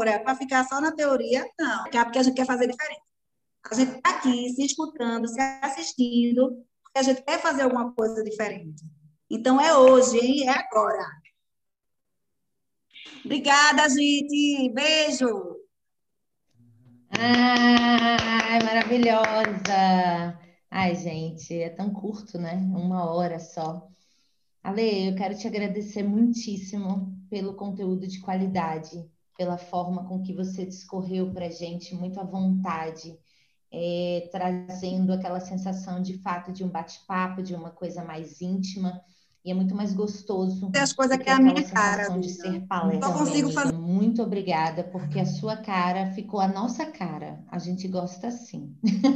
hora 0.00 0.18
para 0.20 0.34
ficar 0.34 0.64
só 0.66 0.80
na 0.80 0.92
teoria, 0.92 1.46
não. 1.58 1.86
É 1.86 2.04
porque 2.04 2.18
a 2.18 2.22
gente 2.22 2.34
quer 2.34 2.46
fazer 2.46 2.66
diferente. 2.66 3.02
A 3.70 3.74
gente 3.74 3.96
está 3.96 4.10
aqui 4.10 4.48
se 4.50 4.64
escutando, 4.64 5.28
se 5.28 5.40
assistindo, 5.40 6.64
porque 6.82 6.98
a 6.98 7.02
gente 7.02 7.22
quer 7.22 7.40
fazer 7.40 7.62
alguma 7.62 7.92
coisa 7.92 8.22
diferente. 8.24 8.82
Então 9.28 9.60
é 9.60 9.76
hoje, 9.76 10.18
hein? 10.18 10.48
É 10.48 10.50
agora. 10.50 11.19
Obrigada, 13.24 13.88
gente. 13.88 14.72
Beijo. 14.72 15.56
Ai, 17.10 18.62
maravilhosa. 18.62 20.38
Ai, 20.70 20.94
gente, 20.94 21.54
é 21.54 21.68
tão 21.68 21.92
curto, 21.92 22.38
né? 22.38 22.54
Uma 22.54 23.04
hora 23.12 23.38
só. 23.38 23.88
Ale, 24.62 25.08
eu 25.08 25.14
quero 25.16 25.36
te 25.36 25.46
agradecer 25.46 26.02
muitíssimo 26.02 27.16
pelo 27.28 27.54
conteúdo 27.54 28.06
de 28.06 28.20
qualidade, 28.20 29.08
pela 29.36 29.56
forma 29.56 30.06
com 30.06 30.22
que 30.22 30.34
você 30.34 30.66
discorreu 30.66 31.32
para 31.32 31.50
gente, 31.50 31.94
muito 31.94 32.20
à 32.20 32.24
vontade, 32.24 33.18
é, 33.72 34.28
trazendo 34.30 35.12
aquela 35.12 35.40
sensação 35.40 36.02
de 36.02 36.18
fato 36.18 36.52
de 36.52 36.62
um 36.62 36.68
bate-papo, 36.68 37.42
de 37.42 37.54
uma 37.54 37.70
coisa 37.70 38.04
mais 38.04 38.40
íntima. 38.40 39.00
E 39.44 39.50
é 39.50 39.54
muito 39.54 39.74
mais 39.74 39.94
gostoso. 39.94 40.70
As 40.76 40.92
coisas 40.92 41.16
que 41.16 41.28
é 41.28 41.32
a 41.32 41.40
minha 41.40 41.62
cara. 41.62 42.08
De 42.18 42.28
ser 42.28 42.60
palestra. 42.66 43.08
Não 43.08 43.16
consigo 43.16 43.50
fazer. 43.50 43.72
Muito 43.72 44.22
obrigada, 44.22 44.84
porque 44.84 45.18
a 45.18 45.24
sua 45.24 45.56
cara 45.56 46.10
ficou 46.12 46.40
a 46.40 46.48
nossa 46.48 46.84
cara. 46.86 47.42
A 47.50 47.58
gente 47.58 47.88
gosta 47.88 48.28
assim. 48.28 48.76